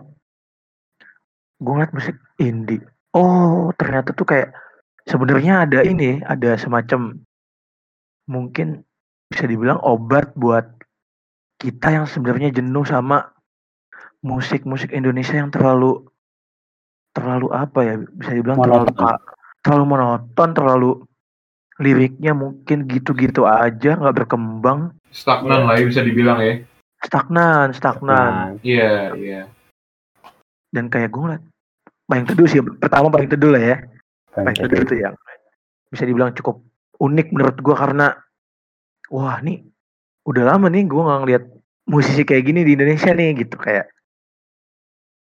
gue 1.55 1.71
ngeliat 1.71 1.95
musik 1.95 2.15
indie. 2.37 2.83
Oh 3.15 3.71
ternyata 3.79 4.11
tuh 4.11 4.27
kayak 4.27 4.51
sebenarnya 5.05 5.65
ada 5.69 5.79
ini 5.85 6.21
ada 6.25 6.57
semacam 6.57 7.21
mungkin 8.25 8.81
bisa 9.29 9.45
dibilang 9.45 9.77
obat 9.81 10.33
buat 10.33 10.65
kita 11.61 11.93
yang 11.93 12.05
sebenarnya 12.09 12.51
jenuh 12.51 12.83
sama 12.85 13.31
musik-musik 14.25 14.89
Indonesia 14.91 15.37
yang 15.37 15.53
terlalu 15.53 16.01
terlalu 17.13 17.47
apa 17.53 17.79
ya 17.85 17.95
bisa 18.01 18.31
dibilang 18.33 18.59
terlalu 18.59 18.89
Monoton. 18.91 19.17
terlalu 19.63 19.85
monoton 19.87 20.49
terlalu 20.53 20.91
liriknya 21.79 22.33
mungkin 22.35 22.85
gitu-gitu 22.85 23.45
aja 23.45 23.95
nggak 23.97 24.25
berkembang 24.25 24.93
Stagnan 25.15 25.63
lah 25.69 25.79
ya 25.79 25.85
bisa 25.87 26.01
dibilang 26.03 26.39
ya. 26.43 26.59
stagnan 27.05 27.71
stagnan 27.71 28.57
Nah, 28.57 28.63
Iya, 28.65 29.13
iya. 29.15 29.41
dan 30.73 30.89
kayak 30.89 31.13
gue 31.13 31.21
ngeliat 31.21 31.43
paling 32.05 32.25
teduh 32.25 32.47
sih 32.49 32.59
pertama 32.81 33.07
paling 33.07 33.29
teduh 33.29 33.53
lah 33.53 33.61
ya 33.63 33.77
teduh 34.35 34.83
itu 34.83 34.95
yang 34.99 35.15
bisa 35.87 36.03
dibilang 36.03 36.35
cukup 36.35 36.59
unik 36.99 37.27
menurut 37.31 37.57
gue 37.63 37.75
karena 37.75 38.07
wah 39.11 39.39
nih 39.39 39.63
udah 40.27 40.43
lama 40.43 40.67
nih 40.67 40.83
gue 40.89 41.01
nggak 41.01 41.19
ngeliat 41.23 41.43
musisi 41.87 42.25
kayak 42.25 42.43
gini 42.49 42.61
di 42.65 42.75
Indonesia 42.75 43.11
nih 43.13 43.45
gitu. 43.45 43.55
Kayak 43.55 43.87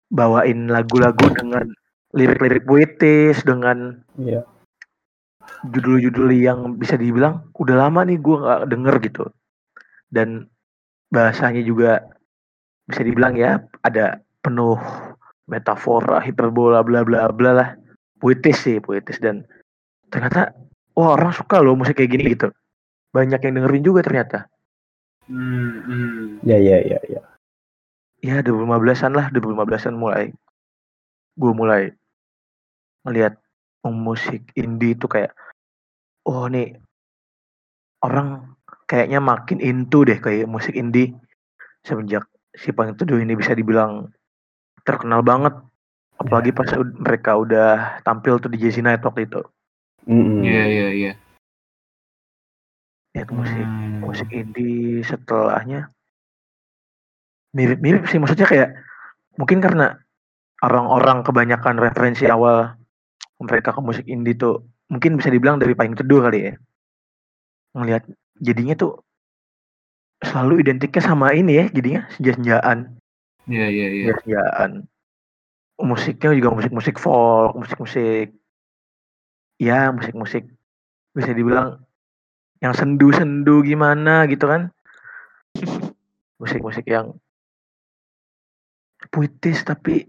bawain 0.09 0.71
lagu-lagu 0.71 1.27
dengan 1.35 1.69
lirik-lirik 2.15 2.65
puitis 2.65 3.43
dengan 3.43 4.01
Iya. 4.15 4.47
judul-judul 5.65 6.29
yang 6.33 6.77
bisa 6.81 6.97
dibilang 6.97 7.49
udah 7.57 7.77
lama 7.77 8.07
nih 8.07 8.17
gue 8.21 8.37
nggak 8.41 8.61
denger 8.71 8.95
gitu. 9.05 9.25
Dan 10.09 10.49
bahasanya 11.11 11.61
juga 11.61 12.05
bisa 12.87 13.03
dibilang 13.03 13.35
ya 13.35 13.61
ada 13.83 14.21
penuh 14.45 14.77
metafora 15.49 16.21
hiperbola 16.21 16.85
bla 16.85 17.05
bla 17.05 17.29
bla 17.33 17.51
lah 17.53 17.71
puitis 18.19 18.59
sih 18.61 18.79
puitis. 18.79 19.19
Dan 19.21 19.47
ternyata 20.09 20.55
wah 20.95 21.19
orang 21.19 21.35
suka 21.35 21.61
loh 21.61 21.75
musik 21.79 21.99
kayak 21.99 22.11
gini 22.15 22.35
gitu. 22.35 22.51
Banyak 23.15 23.41
yang 23.47 23.55
dengerin 23.63 23.85
juga 23.85 24.01
ternyata. 24.03 24.39
Hmm, 25.31 25.81
hmm. 25.87 26.45
Ya 26.45 26.59
ya 26.61 26.79
ya 26.85 26.99
ya. 27.09 27.21
ya 28.25 28.37
2015an 28.41 29.13
lah 29.15 29.27
2015an 29.33 29.95
mulai. 29.97 30.33
Gue 31.35 31.53
mulai 31.53 31.91
melihat 33.05 33.37
musik 33.85 34.49
indie 34.57 34.97
itu 34.97 35.05
kayak 35.05 35.37
oh 36.25 36.49
nih 36.49 36.73
orang 38.01 38.57
kayaknya 38.89 39.21
makin 39.21 39.61
into 39.61 40.05
deh 40.09 40.17
kayak 40.17 40.49
musik 40.49 40.73
indie. 40.77 41.13
Semenjak 41.85 42.25
si 42.57 42.73
Pang 42.73 42.97
Teduh 42.97 43.21
ini 43.21 43.37
bisa 43.37 43.53
dibilang 43.53 44.09
terkenal 44.89 45.21
banget 45.21 45.53
apalagi 46.17 46.51
pas 46.51 46.71
ud- 46.75 46.97
mereka 46.97 47.35
udah 47.35 47.71
tampil 48.03 48.39
tuh 48.39 48.49
di 48.49 48.59
Jazzy 48.59 48.81
Night 48.81 49.03
waktu 49.03 49.27
itu. 49.27 49.41
Iya 50.45 50.65
iya 50.69 50.89
iya. 50.93 51.13
ya 53.15 53.23
itu 53.23 53.31
musik 53.31 53.63
Hmm. 53.63 54.03
musik 54.03 54.29
indie 54.29 55.07
setelahnya 55.07 55.87
mirip-mirip 57.55 58.11
sih 58.11 58.19
maksudnya 58.19 58.43
kayak 58.43 58.71
mungkin 59.39 59.63
karena 59.63 60.03
orang-orang 60.59 61.23
kebanyakan 61.23 61.79
referensi 61.79 62.27
awal 62.27 62.75
mereka 63.39 63.71
ke 63.71 63.79
musik 63.79 64.07
indie 64.11 64.35
tuh 64.35 64.67
mungkin 64.91 65.15
bisa 65.15 65.31
dibilang 65.31 65.63
dari 65.63 65.79
payung 65.79 65.95
teduh 65.95 66.27
kali 66.27 66.51
ya 66.51 66.55
ngelihat 67.79 68.03
jadinya 68.43 68.75
tuh 68.75 68.99
selalu 70.19 70.67
identiknya 70.67 71.03
sama 71.07 71.31
ini 71.39 71.63
ya 71.63 71.67
jadinya 71.71 72.03
senja-senjaan 72.19 72.99
Iya 73.47 73.67
iya 73.71 73.87
iya. 73.95 74.03
senja-senjaan 74.11 74.71
musiknya 75.81 76.31
juga 76.39 76.51
musik-musik 76.55 76.97
folk 77.03 77.59
musik-musik 77.59 78.31
ya 79.59 79.91
musik-musik 79.91 80.47
bisa 81.15 81.31
dibilang 81.35 81.83
yang 82.63 82.75
sendu-sendu 82.75 83.63
gimana 83.67 84.27
gitu 84.31 84.47
kan 84.47 84.71
musik-musik 86.41 86.87
yang 86.87 87.15
puitis 89.11 89.63
tapi 89.67 90.07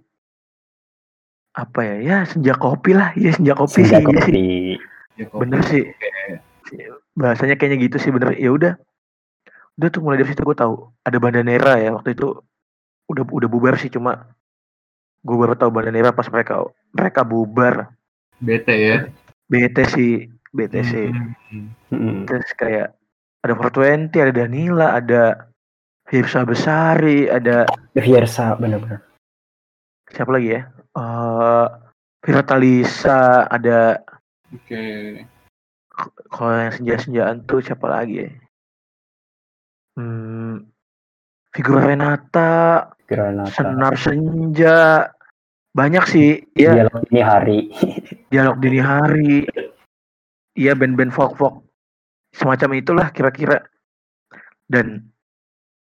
apa 1.55 1.79
ya 1.87 1.95
ya 2.03 2.17
senja 2.27 2.53
kopi 2.55 2.91
lah 2.91 3.15
ya 3.15 3.31
senja 3.31 3.55
kopi 3.55 3.87
Senja 3.87 3.87
sih 3.87 3.95
iya 3.95 3.99
sih. 3.99 4.05
kopi. 4.07 4.43
Ya, 5.15 5.25
kopi. 5.31 5.39
bener 5.39 5.61
sih 5.63 5.83
bahasanya 7.15 7.55
kayaknya 7.55 7.87
gitu 7.87 7.97
sih 8.03 8.11
bener 8.11 8.35
ya 8.35 8.51
udah 8.51 8.73
udah 9.79 9.87
tuh 9.91 10.03
mulai 10.03 10.19
dari 10.19 10.31
situ 10.35 10.43
gue 10.43 10.55
tahu 10.55 10.91
ada 11.07 11.17
Bandanera 11.19 11.79
ya 11.79 11.95
waktu 11.95 12.15
itu 12.15 12.35
udah 13.07 13.23
udah 13.23 13.47
bubar 13.47 13.79
sih 13.79 13.87
cuma 13.87 14.34
gue 15.25 15.35
baru 15.35 15.57
tahu 15.57 15.73
Bandanera 15.73 16.13
pas 16.13 16.29
mereka 16.29 16.61
mereka 16.93 17.25
bubar 17.25 17.89
Bete 18.37 18.71
ya. 18.71 18.97
bete 19.45 19.83
sih 19.87 20.29
bete 20.51 20.81
sih 20.81 21.09
Hmm. 21.45 21.71
Mm-mm. 21.89 22.25
terus 22.25 22.51
kayak 22.53 22.93
ada 23.41 23.53
420 23.53 24.11
ada 24.17 24.33
Danila 24.33 24.87
ada 24.91 25.23
Firsa 26.05 26.43
Besari 26.43 27.25
ada 27.25 27.63
Fiersa 27.93 28.53
bener-bener. 28.55 29.01
siapa 30.07 30.29
lagi 30.29 30.53
ya 30.53 30.61
eh 30.93 31.65
Vira 32.21 32.41
Talisa 32.41 33.45
ada 33.45 34.01
Oke. 34.49 35.21
kalau 36.27 36.57
yang 36.57 36.73
senja-senjaan 36.73 37.45
tuh 37.45 37.61
siapa 37.61 37.85
lagi 37.85 38.25
ya 38.25 38.29
hmm, 39.95 40.65
Figura 41.51 41.87
Renata 41.87 42.51
Granata. 43.05 43.53
Senar 43.53 43.93
Senja 43.95 45.05
banyak 45.75 46.03
sih 46.07 46.29
ya 46.55 46.71
Dialog 46.73 47.03
ini 47.05 47.21
hari. 47.21 47.59
dialog 48.31 48.57
dini 48.57 48.79
hari 48.79 49.43
iya 50.55 50.71
band-band 50.71 51.11
folk 51.11 51.35
folk 51.35 51.59
semacam 52.31 52.79
itulah 52.79 53.07
kira-kira 53.11 53.59
dan 54.65 55.11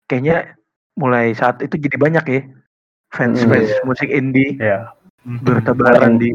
kayaknya 0.08 0.56
mulai 0.96 1.36
saat 1.36 1.60
itu 1.60 1.76
jadi 1.76 2.00
banyak 2.00 2.26
ya 2.26 2.42
fans 3.12 3.44
Hmm, 3.44 3.50
fans 3.50 3.70
iya. 3.70 3.84
musik 3.84 4.10
indie 4.10 4.56
ya. 4.56 4.88
bertebaran 5.44 6.16
di 6.16 6.32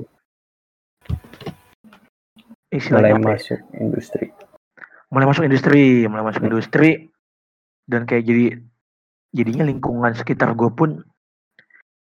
Mulai 2.69 3.17
ya? 3.17 3.19
masuk 3.19 3.61
industri. 3.75 4.29
mulai 5.09 5.25
masuk 5.25 5.41
industri 5.43 6.05
mulai 6.05 6.21
masuk 6.23 6.45
industri 6.45 7.09
dan 7.89 8.05
kayak 8.05 8.29
jadi 8.29 8.61
jadinya 9.33 9.65
lingkungan 9.65 10.13
sekitar 10.13 10.53
gue 10.53 10.69
pun 10.69 11.01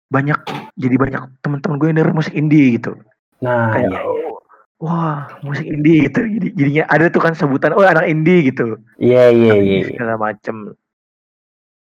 banyak 0.08 0.40
jadi 0.74 0.96
banyak 0.96 1.22
teman-teman 1.40 1.76
gue 1.76 1.86
yang 1.92 1.96
denger 2.00 2.14
musik 2.16 2.34
indie 2.34 2.80
gitu 2.80 2.96
Nah, 3.38 3.70
kayak 3.70 3.92
iya. 3.94 4.00
oh, 4.02 4.42
wah 4.82 5.30
musik 5.46 5.62
indie 5.62 6.08
gitu 6.08 6.26
jadi 6.26 6.48
jadinya 6.56 6.84
ada 6.90 7.06
tuh 7.06 7.22
kan 7.22 7.36
sebutan 7.36 7.70
oh 7.76 7.84
anak 7.84 8.08
indie 8.08 8.48
gitu 8.48 8.80
Iya, 8.98 9.30
iya, 9.30 9.52
iya. 9.54 9.74
iya. 9.78 9.86
segala 9.94 10.14
macem 10.18 10.74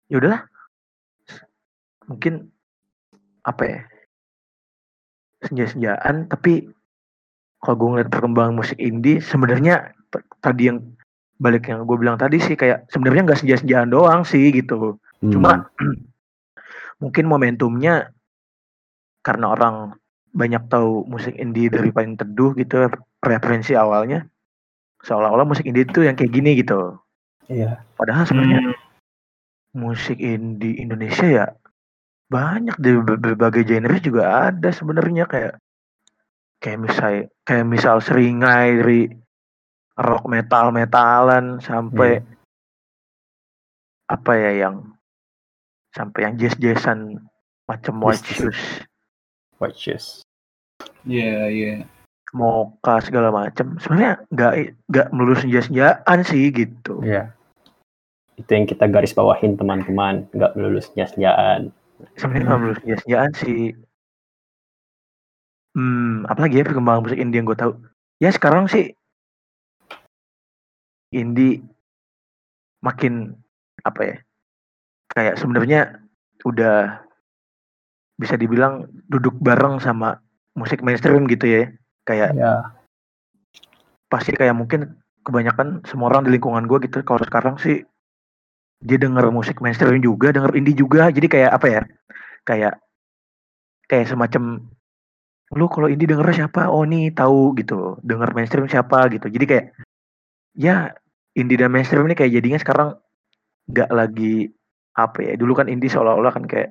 ya 0.07 0.17
udahlah 0.19 0.43
mungkin 2.07 2.51
apa 3.43 3.63
ya 3.65 3.81
senja-senjaan 5.41 6.29
tapi 6.29 6.69
kalau 7.61 7.77
gue 7.77 7.89
ngeliat 7.97 8.11
perkembangan 8.13 8.55
musik 8.57 8.77
indie 8.77 9.21
sebenarnya 9.21 9.93
tadi 10.41 10.69
yang 10.69 10.79
balik 11.41 11.69
yang 11.69 11.89
gue 11.89 11.97
bilang 11.97 12.21
tadi 12.21 12.37
sih 12.37 12.53
kayak 12.53 12.85
sebenarnya 12.93 13.33
nggak 13.33 13.41
senja-senjaan 13.41 13.89
doang 13.89 14.23
sih 14.23 14.53
gitu 14.53 15.01
Hmm. 15.21 15.37
cuma 15.37 15.53
mungkin 17.01 17.25
momentumnya 17.27 18.13
karena 19.21 19.53
orang 19.53 19.97
banyak 20.31 20.63
tahu 20.71 21.05
musik 21.05 21.35
indie 21.35 21.67
dari 21.67 21.91
paling 21.91 22.15
teduh 22.15 22.55
gitu 22.55 22.87
referensi 23.21 23.75
awalnya 23.75 24.25
seolah-olah 25.03 25.49
musik 25.49 25.67
indie 25.67 25.83
itu 25.85 26.07
yang 26.07 26.15
kayak 26.15 26.31
gini 26.31 26.61
gitu 26.61 26.97
Iya. 27.51 27.83
padahal 27.99 28.25
sebenarnya 28.25 28.63
Hmm. 28.63 28.79
musik 29.75 30.21
indie 30.21 30.79
Indonesia 30.79 31.27
ya 31.27 31.47
banyak 32.31 32.79
dari 32.79 32.99
ber- 33.03 33.19
berbagai 33.19 33.67
genre 33.67 33.97
juga 33.99 34.53
ada 34.53 34.71
sebenarnya 34.71 35.27
kayak 35.27 35.59
kayak 36.63 36.79
misal 36.79 37.11
kayak 37.43 37.67
misal 37.67 37.97
seringai 37.99 38.79
dari 38.79 39.01
rock 39.99 40.31
metal 40.31 40.71
metalan 40.71 41.59
sampai 41.59 42.23
apa 44.07 44.33
ya 44.35 44.67
yang 44.67 44.95
sampai 45.95 46.27
yang 46.29 46.35
jazz 46.39 46.55
jazzan 46.59 47.19
macam 47.67 48.03
White. 48.03 48.23
Shoes, 48.27 48.83
Watches. 49.63 50.05
Iya 51.07 51.49
iya. 51.51 51.75
Mocha 52.31 53.03
segala 53.03 53.35
macam 53.35 53.75
sebenarnya 53.83 54.23
nggak 54.31 54.53
nggak 54.87 55.07
melulu 55.11 55.35
senja-senjaan 55.35 56.19
sih 56.23 56.51
gitu 56.55 57.03
Iya. 57.03 57.35
Itu 58.39 58.51
yang 58.55 58.71
kita 58.71 58.87
garis 58.87 59.13
bawahin 59.13 59.59
teman-teman, 59.59 60.31
nggak 60.31 60.55
melulu 60.55 60.79
senja-senjaan. 60.79 61.75
sebenarnya 62.17 62.45
nggak 62.49 62.59
melulu 62.63 62.77
senja-senjaan 62.81 63.31
sih 63.37 63.61
hmm 65.77 66.27
apalagi 66.27 66.59
ya 66.59 66.67
perkembangan 66.67 67.05
musik 67.05 67.21
indie 67.21 67.39
yang 67.39 67.47
gue 67.47 67.59
tahu 67.61 67.73
ya 68.19 68.31
sekarang 68.33 68.67
sih 68.67 68.91
indie 71.13 71.61
makin 72.81 73.37
apa 73.85 74.01
ya 74.01 74.17
kayak 75.15 75.39
sebenarnya 75.39 76.01
udah 76.47 77.03
bisa 78.21 78.37
dibilang 78.37 78.85
duduk 79.09 79.33
bareng 79.41 79.81
sama 79.81 80.21
musik 80.55 80.85
mainstream 80.85 81.25
gitu 81.27 81.47
ya. 81.49 81.63
Kayak 82.05 82.37
Ya. 82.37 82.55
pasti 84.11 84.35
kayak 84.35 84.59
mungkin 84.59 84.99
kebanyakan 85.23 85.87
semua 85.87 86.11
orang 86.11 86.27
di 86.27 86.35
lingkungan 86.37 86.67
gue 86.67 86.91
gitu. 86.91 87.01
Kalau 87.07 87.23
sekarang 87.23 87.57
sih 87.63 87.81
dia 88.81 88.97
denger 88.97 89.29
musik 89.31 89.61
mainstream 89.61 90.01
juga 90.01 90.33
denger 90.33 90.57
indie 90.57 90.77
juga. 90.77 91.09
Jadi 91.13 91.27
kayak 91.31 91.51
apa 91.55 91.67
ya? 91.69 91.83
Kayak 92.45 92.75
kayak 93.87 94.07
semacam 94.11 94.67
lu 95.55 95.67
kalau 95.67 95.89
indie 95.91 96.09
denger 96.09 96.31
siapa? 96.35 96.69
Oh 96.69 96.83
nih 96.85 97.13
tahu 97.15 97.55
gitu. 97.59 97.99
Denger 98.03 98.35
mainstream 98.35 98.67
siapa 98.67 99.07
gitu. 99.13 99.31
Jadi 99.31 99.45
kayak 99.47 99.67
ya 100.59 100.93
indie 101.39 101.57
dan 101.61 101.71
mainstream 101.71 102.05
ini 102.11 102.19
kayak 102.19 102.35
jadinya 102.35 102.59
sekarang 102.59 102.89
nggak 103.71 103.91
lagi 103.95 104.51
apa 104.95 105.19
ya 105.23 105.35
dulu 105.39 105.55
kan 105.55 105.71
indie 105.71 105.89
seolah-olah 105.89 106.33
kan 106.33 106.45
kayak 106.45 106.71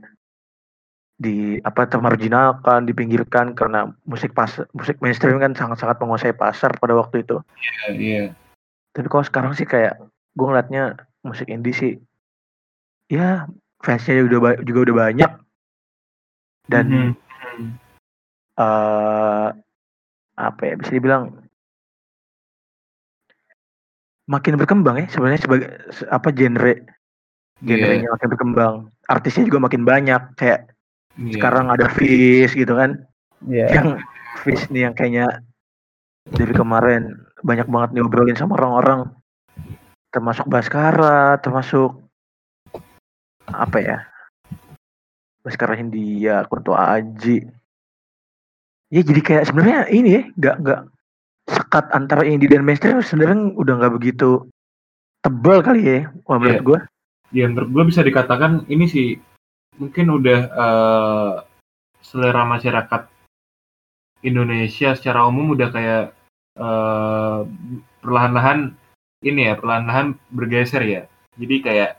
di 1.19 1.59
apa 1.61 1.83
termarginalkan 1.83 2.87
dipinggirkan 2.87 3.51
karena 3.51 3.91
musik 4.07 4.31
pas 4.31 4.47
musik 4.71 5.03
mainstream 5.03 5.35
kan 5.35 5.51
sangat-sangat 5.51 5.99
menguasai 5.99 6.31
pasar 6.31 6.71
pada 6.79 6.95
waktu 6.95 7.27
itu 7.27 7.43
Iya 7.59 7.85
iya. 7.95 8.23
tapi 8.95 9.11
kalau 9.11 9.27
sekarang 9.27 9.51
sih 9.51 9.67
kayak 9.67 9.99
gue 10.35 10.45
ngeliatnya 10.47 10.95
musik 11.21 11.51
indie 11.51 11.75
sih 11.75 11.93
ya 13.07 13.51
fansnya 13.83 14.23
udah 14.23 14.63
juga 14.63 14.79
udah 14.87 14.95
banyak 14.95 15.31
dan 16.67 16.85
Mhm. 16.87 17.11
Mhm. 17.57 17.67
eh 18.55 19.47
apa 20.39 20.61
ya 20.63 20.73
bisa 20.79 20.91
dibilang 20.95 21.35
makin 24.23 24.55
berkembang 24.55 25.03
ya 25.03 25.05
sebenarnya 25.09 25.41
sebagai 25.41 25.67
se- 25.91 26.07
apa 26.07 26.31
genre 26.31 26.79
Genrenya 27.59 28.07
makin 28.15 28.29
berkembang 28.31 28.75
artisnya 29.09 29.43
juga 29.49 29.59
makin 29.59 29.83
banyak. 29.83 30.21
Kayak 30.37 30.71
iya. 31.17 31.33
sekarang 31.35 31.73
ada 31.73 31.89
Fish 31.91 32.53
gitu 32.53 32.77
kan. 32.77 33.03
Iya. 33.43 33.67
yang 33.73 33.89
Fish 34.45 34.69
nih 34.71 34.87
yang 34.87 34.93
kayaknya 34.95 35.27
dari 36.29 36.53
kemarin 36.53 37.17
banyak 37.41 37.67
banget 37.67 37.89
ngobrolin 37.97 38.37
sama 38.37 38.55
orang-orang. 38.55 39.09
Termasuk 40.13 40.45
Baskara 40.47 41.41
termasuk 41.41 41.99
apa 43.49 43.77
ya? 43.81 43.97
Baskara 45.41 45.73
Hindia 45.75 46.45
Kunto 46.47 46.77
Aji. 46.77 47.49
Ya 48.89 49.01
jadi 49.05 49.21
kayak 49.21 49.43
sebenarnya 49.49 49.85
ini 49.93 50.09
ya 50.17 50.21
nggak 50.33 50.55
nggak 50.65 50.81
sekat 51.49 51.85
antara 51.93 52.25
indie 52.25 52.49
dan 52.49 52.65
mainstream. 52.65 53.01
Sebenarnya 53.01 53.53
udah 53.57 53.73
nggak 53.81 53.93
begitu 53.97 54.49
tebal 55.19 55.59
kali 55.59 55.81
ya 55.83 55.99
menurut 56.25 56.55
Iya. 56.55 56.63
gue 56.63 56.79
ya 57.31 57.45
menurut 57.45 57.69
gue 57.69 57.83
bisa 57.89 58.01
dikatakan 58.01 58.65
ini 58.67 58.85
sih 58.85 59.07
mungkin 59.77 60.05
udah 60.11 60.39
eh, 60.49 61.33
selera 62.01 62.43
masyarakat 62.43 63.01
Indonesia 64.21 64.97
secara 64.97 65.23
umum 65.25 65.55
udah 65.55 65.69
kayak 65.71 66.03
eh, 66.57 67.39
perlahan-lahan 68.01 68.75
ini 69.23 69.51
ya 69.51 69.53
perlahan-lahan 69.55 70.15
bergeser 70.29 70.83
ya 70.83 71.01
jadi 71.35 71.55
kayak 71.61 71.91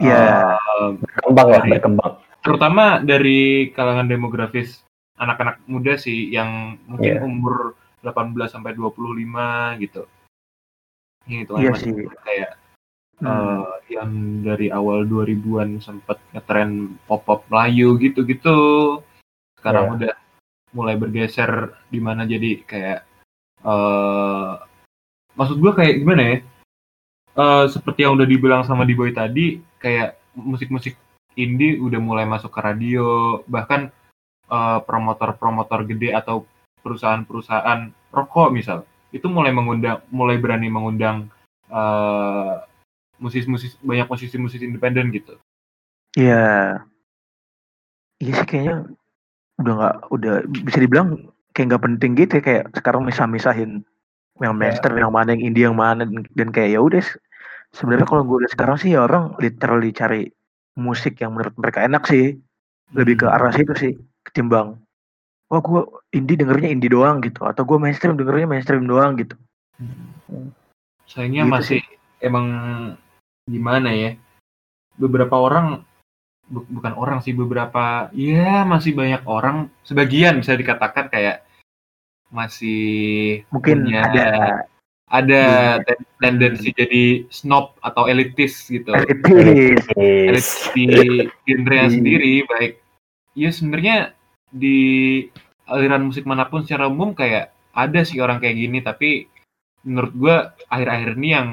Iya. 0.00 0.16
eh, 0.56 0.88
Berkembang 0.96 1.48
lah, 1.52 1.60
Dari- 1.60 1.72
berkembang. 1.76 2.12
terutama 2.40 2.84
dari 3.04 3.68
kalangan 3.76 4.08
demografis 4.08 4.80
anak-anak 5.20 5.60
muda 5.68 6.00
sih 6.00 6.32
yang 6.32 6.80
mungkin 6.88 7.20
Iya. 7.20 7.24
umur 7.28 7.76
18 8.00 8.48
sampai 8.48 8.72
25 8.72 9.76
gitu. 9.76 10.08
Ini 11.28 11.44
itu 11.44 11.52
iya 11.60 11.68
masih 11.68 11.92
sih 11.92 12.08
kayak 12.24 12.56
Hmm. 13.20 13.28
eh, 13.28 13.94
yang 13.94 14.10
dari 14.40 14.72
awal 14.72 15.04
2000-an 15.04 15.76
sempat 15.84 16.16
ngetren 16.32 16.96
pop-pop 17.04 17.44
Melayu 17.52 18.00
gitu-gitu. 18.00 18.58
Sekarang 19.60 19.84
Iya. 19.86 19.94
udah 19.96 20.14
mulai 20.72 20.94
bergeser 20.96 21.76
di 21.92 21.98
mana 22.00 22.24
jadi 22.24 22.62
kayak 22.64 23.00
eh 23.60 24.50
maksud 25.36 25.60
gua 25.60 25.72
kayak 25.76 26.00
gimana 26.00 26.22
ya? 26.24 26.36
Eh 27.36 27.64
seperti 27.68 28.08
yang 28.08 28.16
udah 28.16 28.24
dibilang 28.24 28.62
sama 28.64 28.88
di 28.88 28.96
boy 28.96 29.12
tadi 29.12 29.60
kayak 29.76 30.16
musik-musik 30.32 30.96
indie 31.36 31.76
udah 31.76 32.00
mulai 32.00 32.24
masuk 32.24 32.50
ke 32.56 32.60
radio 32.64 33.38
bahkan 33.46 33.92
eh, 34.48 34.78
promotor-promotor 34.88 35.84
gede 35.86 36.16
atau 36.16 36.48
perusahaan-perusahaan 36.80 37.92
rokok 38.10 38.48
misal 38.50 38.88
itu 39.12 39.28
mulai 39.28 39.52
mengundang 39.52 40.00
mulai 40.08 40.40
berani 40.40 40.72
mengundang 40.72 41.28
musisi-musisi 43.20 43.76
banyak 43.84 44.08
musisi-musisi 44.08 44.64
independen 44.64 45.12
gitu. 45.12 45.36
Iya. 46.16 46.80
Iya 48.20 48.32
sih 48.36 48.46
kayaknya 48.48 48.90
udah 49.60 49.72
nggak 49.76 49.96
udah 50.12 50.32
bisa 50.64 50.78
dibilang 50.80 51.30
kayak 51.52 51.66
nggak 51.76 51.84
penting 51.84 52.12
gitu 52.16 52.32
ya 52.40 52.42
kayak 52.42 52.64
sekarang 52.72 53.04
misah-misahin 53.04 53.84
yang 54.40 54.56
mainstream 54.56 54.96
yang 54.96 55.12
mana 55.12 55.36
yang 55.36 55.52
indie 55.52 55.64
yang 55.68 55.76
mana 55.76 56.08
dan, 56.08 56.24
dan 56.32 56.48
kayak 56.48 56.76
ya 56.76 56.80
udah 56.80 57.04
se- 57.04 57.20
sebenarnya 57.76 58.08
kalau 58.08 58.24
gue 58.24 58.40
lihat 58.40 58.52
sekarang 58.56 58.76
sih 58.80 58.96
ya 58.96 59.04
orang 59.04 59.36
literally 59.36 59.92
cari 59.92 60.32
musik 60.80 61.20
yang 61.20 61.36
menurut 61.36 61.52
mereka 61.60 61.84
enak 61.84 62.08
sih 62.08 62.40
lebih 62.96 63.20
ke 63.20 63.26
Hmm. 63.28 63.36
arah 63.36 63.52
situ 63.52 63.72
sih 63.76 63.92
ketimbang 64.24 64.80
wah 65.52 65.60
gue 65.60 65.80
indie 66.16 66.40
dengernya 66.40 66.72
indie 66.72 66.88
doang 66.88 67.20
gitu 67.20 67.44
atau 67.44 67.62
gue 67.68 67.76
mainstream 67.76 68.16
dengernya 68.16 68.48
mainstream 68.48 68.88
doang 68.88 69.20
gitu 69.20 69.36
Sayangnya 71.10 71.44
Gitu 71.44 71.52
masih 71.52 71.80
emang 72.22 72.46
gimana 73.50 73.90
ya? 73.92 74.14
Beberapa 74.94 75.34
orang 75.36 75.82
bu- 76.50 76.66
bukan 76.66 76.94
orang 76.98 77.18
sih 77.22 77.34
beberapa 77.34 78.10
ya 78.14 78.66
masih 78.66 78.94
banyak 78.94 79.22
orang 79.26 79.70
sebagian 79.86 80.42
bisa 80.42 80.58
dikatakan 80.58 81.06
kayak 81.10 81.46
masih 82.30 83.42
mungkin 83.50 83.86
punya 83.86 84.06
ada 84.06 84.26
ada 85.10 85.42
ten- 85.82 86.06
tendensi 86.22 86.70
jadi 86.70 87.26
snob 87.26 87.74
atau 87.82 88.06
elitis 88.06 88.70
gitu. 88.70 88.94
elitis 88.94 89.82
Elitis 89.98 90.48
di 90.70 90.86
genre 91.42 91.80
Di- 91.86 91.90
sendiri 91.90 92.34
baik 92.46 92.72
ya 93.34 93.50
sebenarnya 93.50 94.14
di 94.50 94.78
aliran 95.66 96.10
musik 96.10 96.26
mana 96.26 96.46
pun 96.46 96.62
secara 96.62 96.86
umum 96.86 97.14
kayak 97.14 97.50
ada 97.74 98.02
sih 98.06 98.22
orang 98.22 98.38
kayak 98.38 98.58
gini 98.58 98.78
tapi 98.82 99.26
menurut 99.86 100.12
gua 100.14 100.36
akhir-akhir 100.70 101.10
ini 101.18 101.28
yang 101.30 101.48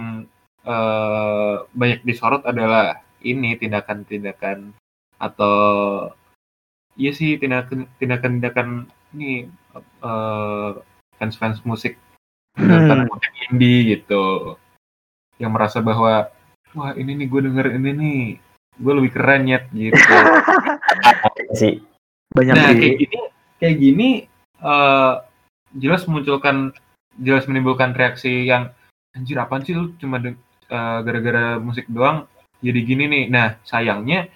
eh, 0.67 1.55
banyak 1.71 2.03
disorot 2.03 2.43
adalah 2.43 2.99
ini 3.23 3.55
tindakan-tindakan 3.55 4.75
atau 5.17 5.55
iya 6.93 7.09
sih 7.09 7.39
tindakan 7.39 7.87
tindakan-tindakan 7.97 8.85
ini 9.15 9.47
eh, 10.03 10.71
fans-fans 11.17 11.63
musik 11.63 11.95
tindakan 12.53 13.05
Hmm. 13.05 13.09
musik 13.09 13.33
indie 13.49 13.95
gitu 13.95 14.57
yang 15.37 15.53
merasa 15.53 15.79
bahwa 15.79 16.29
wah 16.73 16.91
ini 16.93 17.13
nih 17.15 17.27
gue 17.27 17.41
denger 17.45 17.67
ini 17.77 17.89
nih 17.93 18.19
gue 18.77 18.93
lebih 18.93 19.11
keren 19.13 19.45
nyet 19.45 19.65
gitu 19.71 19.93
sih. 21.57 21.81
banyak 22.33 22.53
nah 22.53 22.73
kayak 22.73 22.95
gini 22.99 23.17
kayak 23.57 23.77
gini 23.77 24.09
eh, 24.59 25.13
jelas 25.77 26.05
memunculkan 26.05 26.73
jelas 27.17 27.45
menimbulkan 27.45 27.93
reaksi 27.93 28.45
yang 28.45 28.69
anjir 29.13 29.37
apaan 29.37 29.65
sih 29.65 29.73
lu 29.73 29.93
cuma 29.97 30.17
de- 30.17 30.37
eh, 30.67 30.99
gara-gara 31.03 31.57
musik 31.59 31.87
doang 31.89 32.27
jadi 32.61 32.79
gini 32.83 33.03
nih 33.07 33.23
nah 33.31 33.47
sayangnya 33.63 34.27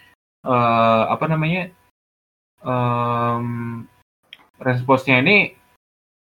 eh, 0.46 1.04
apa 1.10 1.26
namanya 1.30 1.72
em, 2.62 3.46
responsnya 4.62 5.22
ini 5.22 5.58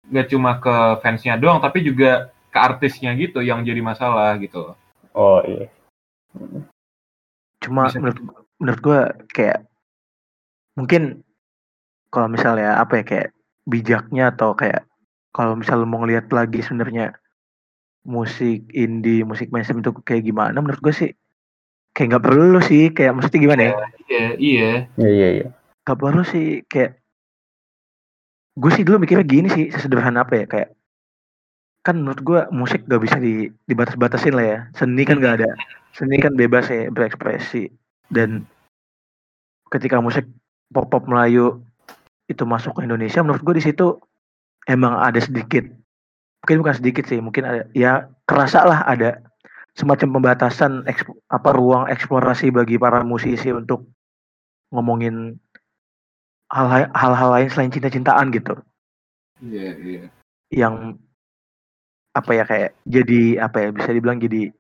gak 0.09 0.33
cuma 0.33 0.57
ke 0.57 0.99
fansnya 1.05 1.37
doang 1.37 1.61
tapi 1.61 1.85
juga 1.85 2.33
ke 2.51 2.57
artisnya 2.59 3.13
gitu 3.15 3.39
yang 3.39 3.63
jadi 3.63 3.79
masalah 3.79 4.35
gitu 4.41 4.75
Oh 5.11 5.43
iya. 5.43 5.67
cuma 7.61 7.91
Bisa. 7.91 7.99
menurut 7.99 8.19
menurut 8.57 8.79
gue 8.79 8.99
kayak 9.35 9.59
mungkin 10.79 11.21
kalau 12.09 12.31
misalnya 12.31 12.79
apa 12.79 12.99
ya 12.99 13.03
kayak 13.03 13.29
bijaknya 13.67 14.31
atau 14.33 14.55
kayak 14.55 14.87
kalau 15.35 15.59
misalnya 15.59 15.87
mau 15.87 16.01
ngelihat 16.01 16.31
lagi 16.31 16.63
sebenarnya 16.63 17.15
musik 18.01 18.65
indie 18.73 19.21
musik 19.21 19.53
mainstream 19.53 19.85
itu 19.85 19.93
kayak 20.01 20.25
gimana? 20.25 20.57
Menurut 20.57 20.81
gue 20.81 20.93
sih 20.93 21.09
kayak 21.93 22.17
nggak 22.17 22.25
perlu 22.25 22.59
sih. 22.63 22.83
Kayak 22.93 23.11
maksudnya 23.17 23.41
gimana 23.41 23.61
ya? 23.61 23.73
Iya 24.09 24.25
iya. 24.37 24.71
Iya 24.97 25.09
iya 25.09 25.29
iya. 25.35 25.47
nggak 25.85 25.99
perlu 25.99 26.23
sih. 26.25 26.65
Kayak 26.65 27.01
gue 28.57 28.71
sih 28.73 28.83
dulu 28.83 28.97
mikirnya 29.01 29.25
gini 29.25 29.47
sih 29.49 29.65
sesederhana 29.69 30.25
apa 30.25 30.33
ya? 30.41 30.45
Kayak 30.49 30.69
kan 31.81 31.97
menurut 31.97 32.21
gue 32.21 32.39
musik 32.53 32.85
gak 32.85 33.01
bisa 33.01 33.17
di, 33.17 33.49
dibatas-batasin 33.65 34.37
lah 34.37 34.45
ya. 34.45 34.59
Seni 34.77 35.01
kan 35.01 35.17
gak 35.17 35.41
ada. 35.41 35.49
Seni 35.97 36.21
kan 36.21 36.37
bebas 36.37 36.69
ya 36.69 36.93
berekspresi. 36.93 37.73
Dan 38.05 38.45
ketika 39.73 39.97
musik 39.97 40.29
pop 40.69 40.93
pop 40.93 41.09
Melayu 41.09 41.63
itu 42.29 42.43
masuk 42.47 42.79
ke 42.79 42.87
Indonesia 42.87 43.19
menurut 43.19 43.43
gue 43.43 43.55
di 43.59 43.63
situ 43.63 43.99
emang 44.67 44.99
ada 44.99 45.19
sedikit 45.19 45.67
mungkin 46.41 46.57
bukan 46.65 46.75
sedikit 46.81 47.05
sih 47.05 47.21
mungkin 47.21 47.45
ada 47.45 47.61
ya 47.77 48.09
kerasa 48.25 48.65
lah 48.65 48.81
ada 48.89 49.21
semacam 49.77 50.19
pembatasan 50.19 50.83
eksp- 50.89 51.15
apa 51.31 51.49
ruang 51.55 51.87
eksplorasi 51.87 52.51
bagi 52.51 52.75
para 52.81 53.05
musisi 53.05 53.53
untuk 53.53 53.87
ngomongin 54.73 55.37
hal- 56.51 56.91
hal-hal 56.91 57.29
lain 57.31 57.47
selain 57.47 57.71
cinta-cintaan 57.71 58.33
gitu. 58.35 58.57
Iya 59.39 59.69
iya. 59.79 60.03
Yang 60.51 60.99
apa 62.11 62.31
ya 62.35 62.43
kayak 62.43 62.71
jadi 62.83 63.21
apa 63.39 63.57
ya 63.63 63.69
bisa 63.71 63.89
dibilang 63.95 64.19
jadi 64.19 64.51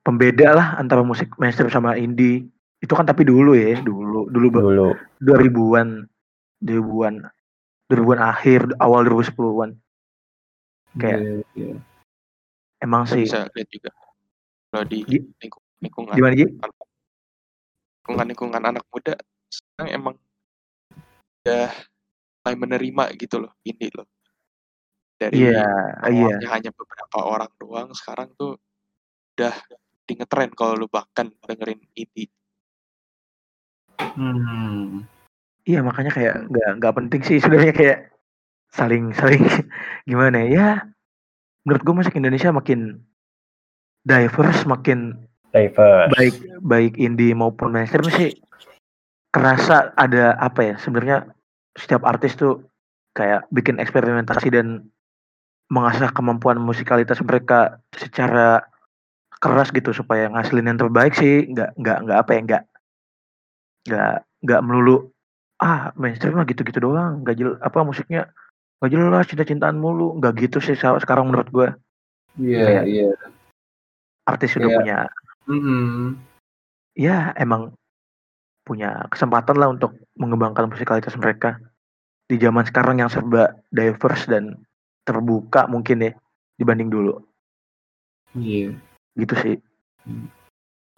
pembeda 0.00 0.56
lah 0.56 0.68
antara 0.80 1.04
musik 1.04 1.34
mainstream 1.36 1.68
sama 1.68 1.98
indie. 2.00 2.48
Itu 2.80 2.96
kan 2.96 3.04
tapi 3.04 3.24
dulu 3.28 3.52
ya 3.56 3.80
dulu 3.80 4.28
dulu 4.32 4.46
Dulu. 4.48 4.88
2000-an 5.20 6.08
2000-an 6.64 7.14
2000-an 7.92 8.20
akhir 8.20 8.72
awal 8.80 9.04
2010-an 9.04 9.76
Kayak- 10.94 11.20
Iya, 11.20 11.34
iya. 11.58 11.76
emang 12.84 13.02
sih 13.08 13.26
bisa 13.26 13.50
lihat 13.50 13.68
juga 13.70 13.90
kalau 14.70 14.84
di 14.86 15.02
lingkungan 15.82 16.14
gimana 16.14 16.34
Ji? 16.38 16.46
lingkungan 18.04 18.26
lingkungan 18.30 18.62
anak 18.62 18.84
muda 18.92 19.14
sekarang 19.48 19.88
emang 19.90 20.14
udah 21.44 21.68
mulai 22.44 22.56
menerima 22.56 23.04
gitu 23.16 23.36
loh 23.42 23.52
ini 23.64 23.88
loh 23.90 24.06
dari 25.18 25.46
Iya, 25.48 25.62
iya. 26.10 26.24
awalnya 26.36 26.48
hanya 26.52 26.70
beberapa 26.74 27.18
orang 27.22 27.50
doang 27.56 27.88
sekarang 27.94 28.34
tuh 28.36 28.58
udah 29.34 29.54
jadi 30.04 30.12
ngetren 30.20 30.52
kalau 30.52 30.76
lu 30.76 30.86
bahkan 30.90 31.32
dengerin 31.48 31.80
indie. 31.96 32.28
Hmm. 33.96 35.08
Iya 35.64 35.80
makanya 35.80 36.12
kayak 36.12 36.34
nggak 36.52 36.70
nggak 36.76 36.94
penting 36.98 37.20
sih 37.24 37.40
sebenarnya 37.40 37.72
kayak 37.72 37.98
saling 38.74 39.14
saling 39.14 39.42
gimana 40.10 40.42
ya? 40.44 40.50
ya 40.50 40.68
menurut 41.64 41.82
gue 41.86 41.94
musik 41.94 42.18
Indonesia 42.18 42.50
makin 42.50 42.98
diverse 44.04 44.66
makin 44.66 45.16
Diverse. 45.54 46.10
baik 46.18 46.34
baik 46.66 46.92
indie 46.98 47.32
maupun 47.32 47.70
mainstream 47.70 48.10
sih 48.10 48.34
kerasa 49.30 49.94
ada 49.94 50.34
apa 50.42 50.60
ya 50.62 50.74
sebenarnya 50.82 51.30
setiap 51.78 52.02
artis 52.02 52.34
tuh 52.34 52.62
kayak 53.14 53.46
bikin 53.54 53.78
eksperimentasi 53.78 54.50
dan 54.50 54.90
mengasah 55.70 56.10
kemampuan 56.12 56.58
musikalitas 56.58 57.18
mereka 57.24 57.78
secara 57.94 58.62
keras 59.38 59.70
gitu 59.70 59.94
supaya 59.94 60.28
ngasilin 60.30 60.74
yang 60.74 60.78
terbaik 60.78 61.14
sih 61.14 61.46
nggak 61.50 61.74
nggak 61.78 61.98
nggak 62.04 62.18
apa 62.18 62.30
ya 62.30 62.40
nggak 62.44 62.62
nggak 63.88 64.14
nggak 64.44 64.60
melulu 64.64 64.96
ah 65.62 65.94
mainstream 65.96 66.36
mah 66.36 66.46
gitu-gitu 66.46 66.82
doang 66.82 67.22
nggak 67.22 67.34
jel 67.38 67.56
apa 67.62 67.78
musiknya 67.86 68.28
nggak 68.84 68.92
jelas 68.92 69.24
cinta-cintaan 69.24 69.80
mulu 69.80 70.12
nggak 70.20 70.36
gitu 70.44 70.60
sih 70.60 70.76
sekarang 70.76 71.32
menurut 71.32 71.48
gue 71.48 71.68
Iya, 72.36 72.66
Kayak- 72.66 72.86
iya. 72.90 73.10
artis 74.28 74.52
sudah 74.52 74.68
Kayak- 74.68 74.78
punya 74.84 74.98
Mhm. 75.48 76.04
ya 76.92 77.32
emang 77.40 77.72
punya 78.60 79.08
kesempatan 79.08 79.56
lah 79.56 79.72
untuk 79.72 79.96
mengembangkan 80.20 80.68
musikalitas 80.68 81.16
mereka 81.16 81.56
di 82.28 82.36
zaman 82.36 82.66
sekarang 82.68 83.00
yang 83.00 83.08
serba 83.08 83.56
diverse 83.70 84.28
dan 84.28 84.60
terbuka 85.06 85.64
mungkin 85.64 86.04
ya 86.04 86.12
dibanding 86.60 86.92
dulu 86.92 87.24
Iya. 88.36 88.76
gitu 89.16 89.34
sih 89.40 89.56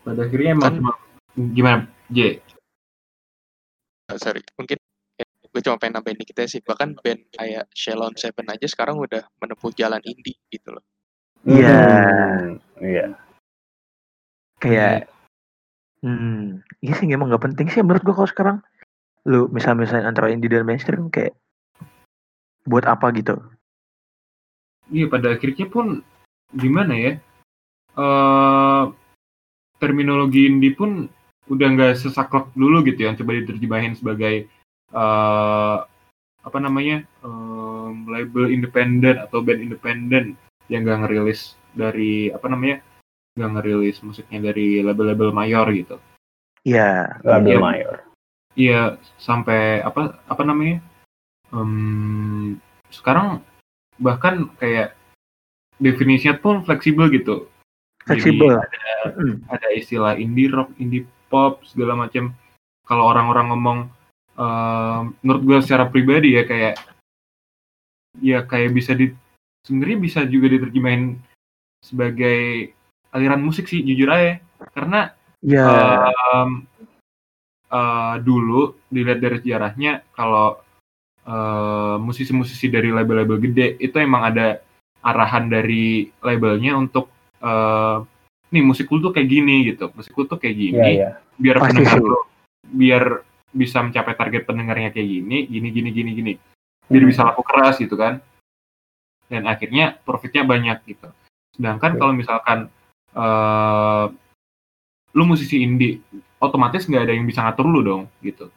Pada 0.03 0.27
akhirnya 0.27 0.55
emang 0.55 0.83
Kan- 0.83 1.51
gimana, 1.55 1.87
J? 2.09 2.39
Ah, 4.07 4.19
sorry, 4.19 4.39
mungkin 4.55 4.79
gue 5.57 5.65
cuma 5.65 5.81
pengen 5.81 5.97
nambahin 5.97 6.21
dikit 6.21 6.37
aja 6.45 6.53
sih. 6.53 6.61
Bahkan 6.61 7.01
band 7.01 7.33
kayak 7.33 7.65
Shalon 7.73 8.13
Seven 8.21 8.45
aja 8.53 8.69
sekarang 8.69 9.01
udah 9.01 9.25
menempuh 9.41 9.73
jalan 9.73 10.05
indie 10.05 10.37
gitu 10.53 10.77
loh. 10.77 10.85
Iya. 11.49 11.73
Hmm, 11.73 12.61
Iya. 12.85 13.07
kayak 14.57 15.09
hmm 16.05 16.61
iya 16.85 16.93
sih 16.97 17.09
emang 17.09 17.29
nggak 17.33 17.45
penting 17.45 17.69
sih 17.69 17.81
menurut 17.85 18.05
gua 18.05 18.17
kalau 18.17 18.31
sekarang 18.33 18.57
lu 19.29 19.49
misal 19.53 19.77
misalnya 19.77 20.09
antara 20.09 20.33
indie 20.33 20.49
dan 20.49 20.65
mainstream 20.65 21.09
kayak 21.09 21.33
buat 22.65 22.85
apa 22.85 23.13
gitu 23.17 23.37
Iya, 24.87 25.11
pada 25.11 25.35
akhirnya 25.35 25.67
pun 25.67 26.01
gimana 26.55 26.95
ya? 26.95 27.13
eh 27.97 28.85
terminologi 29.81 30.47
indie 30.49 30.73
pun 30.77 31.09
udah 31.53 31.69
nggak 31.75 31.95
sesaklek 32.01 32.49
dulu 32.57 32.81
gitu 32.87 33.07
yang 33.07 33.17
coba 33.17 33.39
diterjemahin 33.41 33.97
sebagai 33.97 34.47
eh 34.95 35.79
apa 36.47 36.59
namanya 36.63 37.03
em, 37.27 38.07
label 38.07 38.55
independen 38.55 39.19
atau 39.19 39.43
band 39.43 39.59
independen 39.59 40.39
yang 40.71 40.87
nggak 40.87 41.07
ngerilis 41.07 41.59
dari 41.75 42.31
apa 42.31 42.47
namanya 42.47 42.79
nggak 43.35 43.51
ngerilis 43.59 43.99
musiknya 44.07 44.51
dari 44.53 44.81
label-label 44.81 45.35
mayor 45.35 45.67
gitu. 45.75 45.97
ya 46.67 47.19
Label 47.23 47.59
Iya. 47.59 47.63
mayor. 47.63 47.97
Iya 48.57 48.83
sampai 49.19 49.83
apa 49.83 50.19
apa 50.27 50.43
namanya? 50.47 50.81
Em, 51.55 52.57
sekarang 52.91 53.43
bahkan 53.99 54.49
kayak 54.59 54.95
definisinya 55.77 56.39
pun 56.41 56.65
fleksibel 56.65 57.07
gitu. 57.13 57.47
Jadi 58.07 58.23
fleksibel 58.23 58.57
ada, 58.57 58.87
ada 59.51 59.69
istilah 59.75 60.15
indie 60.17 60.49
rock, 60.49 60.73
indie 60.79 61.05
pop 61.29 61.61
segala 61.67 61.95
macam. 62.07 62.33
Kalau 62.87 63.05
orang-orang 63.11 63.51
ngomong, 63.51 63.79
em, 64.37 65.03
menurut 65.25 65.43
gue 65.43 65.59
secara 65.65 65.89
pribadi 65.89 66.37
ya 66.37 66.45
kayak 66.45 66.75
ya 68.21 68.45
kayak 68.49 68.73
bisa 68.73 68.97
di 68.97 69.13
sebenarnya 69.65 69.99
bisa 69.99 70.21
juga 70.29 70.47
diterjemahin 70.53 71.19
sebagai 71.83 72.73
aliran 73.13 73.43
musik 73.43 73.67
sih 73.67 73.83
jujur 73.83 74.13
aja. 74.13 74.41
Karena 74.73 75.11
ya. 75.43 75.67
Em, 76.33 76.65
eh, 77.67 78.15
dulu 78.23 78.77
dilihat 78.93 79.19
dari 79.19 79.37
sejarahnya 79.43 80.07
kalau 80.15 80.61
eh, 81.27 81.97
musisi-musisi 81.99 82.71
dari 82.71 82.95
label-label 82.95 83.43
gede 83.43 83.75
itu 83.83 83.99
emang 83.99 84.31
ada 84.31 84.63
arahan 85.03 85.51
dari 85.51 86.07
labelnya 86.23 86.79
untuk 86.79 87.11
eh, 87.43 87.99
nih 88.47 88.63
musik 88.63 88.87
lu 88.95 89.11
tuh 89.11 89.13
kayak 89.13 89.29
gini 89.29 89.75
gitu. 89.75 89.91
Musik 89.93 90.15
lu 90.15 90.25
tuh 90.31 90.39
kayak 90.39 90.57
gini 90.57 90.91
iya. 91.03 91.19
biar 91.37 91.57
Pasti 91.59 91.69
pendengar 91.83 91.99
lu 91.99 92.21
biar 92.67 93.05
bisa 93.57 93.81
mencapai 93.81 94.13
target 94.13 94.45
pendengarnya 94.45 94.93
kayak 94.93 95.09
gini 95.09 95.49
gini 95.49 95.69
gini 95.73 95.89
gini 95.91 96.11
gini. 96.13 96.33
Biar 96.87 97.03
Hmm. 97.03 97.11
bisa 97.11 97.25
laku 97.25 97.43
keras 97.43 97.81
gitu 97.81 97.97
kan. 97.97 98.21
Dan 99.27 99.49
akhirnya 99.49 99.97
profitnya 100.05 100.45
banyak 100.45 100.79
gitu. 100.87 101.09
Sedangkan 101.57 101.97
kalau 101.97 102.13
misalkan 102.13 102.69
eh 103.17 104.07
lu 105.17 105.25
musisi 105.25 105.65
indie 105.65 106.05
otomatis 106.37 106.85
nggak 106.85 107.09
ada 107.09 107.13
yang 107.17 107.25
bisa 107.25 107.41
ngatur 107.41 107.65
lu 107.65 107.81
dong 107.81 108.05
gitu. 108.21 108.53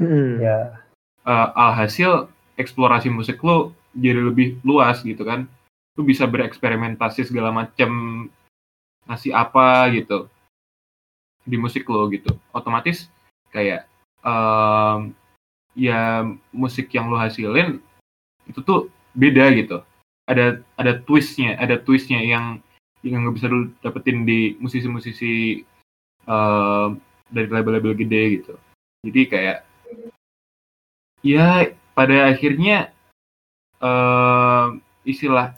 Mm. 0.00 0.40
Ya. 0.40 0.80
Eh, 1.28 1.48
alhasil 1.52 2.32
eksplorasi 2.56 3.12
musik 3.12 3.44
lu 3.44 3.76
jadi 3.92 4.24
lebih 4.24 4.56
luas 4.64 5.04
gitu 5.04 5.20
kan. 5.22 5.44
Lu 6.00 6.02
bisa 6.08 6.24
bereksperimentasi 6.24 7.28
segala 7.28 7.52
macam 7.52 8.24
ngasih 9.04 9.36
apa 9.36 9.92
gitu 9.92 10.32
di 11.44 11.60
musik 11.60 11.84
lo 11.92 12.08
gitu. 12.08 12.32
Otomatis 12.56 13.12
kayak 13.52 13.84
em, 14.20 14.98
ya 15.74 16.26
musik 16.50 16.90
yang 16.90 17.08
lo 17.08 17.16
hasilin 17.16 17.78
itu 18.44 18.60
tuh 18.60 18.90
beda 19.14 19.50
gitu 19.54 19.80
ada 20.26 20.58
ada 20.76 20.92
twistnya 21.02 21.54
ada 21.58 21.78
twistnya 21.78 22.18
yang 22.20 22.58
yang 23.00 23.24
nggak 23.24 23.36
bisa 23.40 23.46
lu 23.48 23.72
dapetin 23.80 24.22
di 24.24 24.54
musisi-musisi 24.58 25.64
em, 26.26 26.88
dari 27.30 27.46
label-label 27.48 27.94
gede 27.96 28.22
gitu 28.40 28.54
jadi 29.06 29.20
kayak 29.30 29.58
ya 31.22 31.68
pada 31.94 32.32
akhirnya 32.32 32.92
em, 33.80 34.80
istilah 35.04 35.56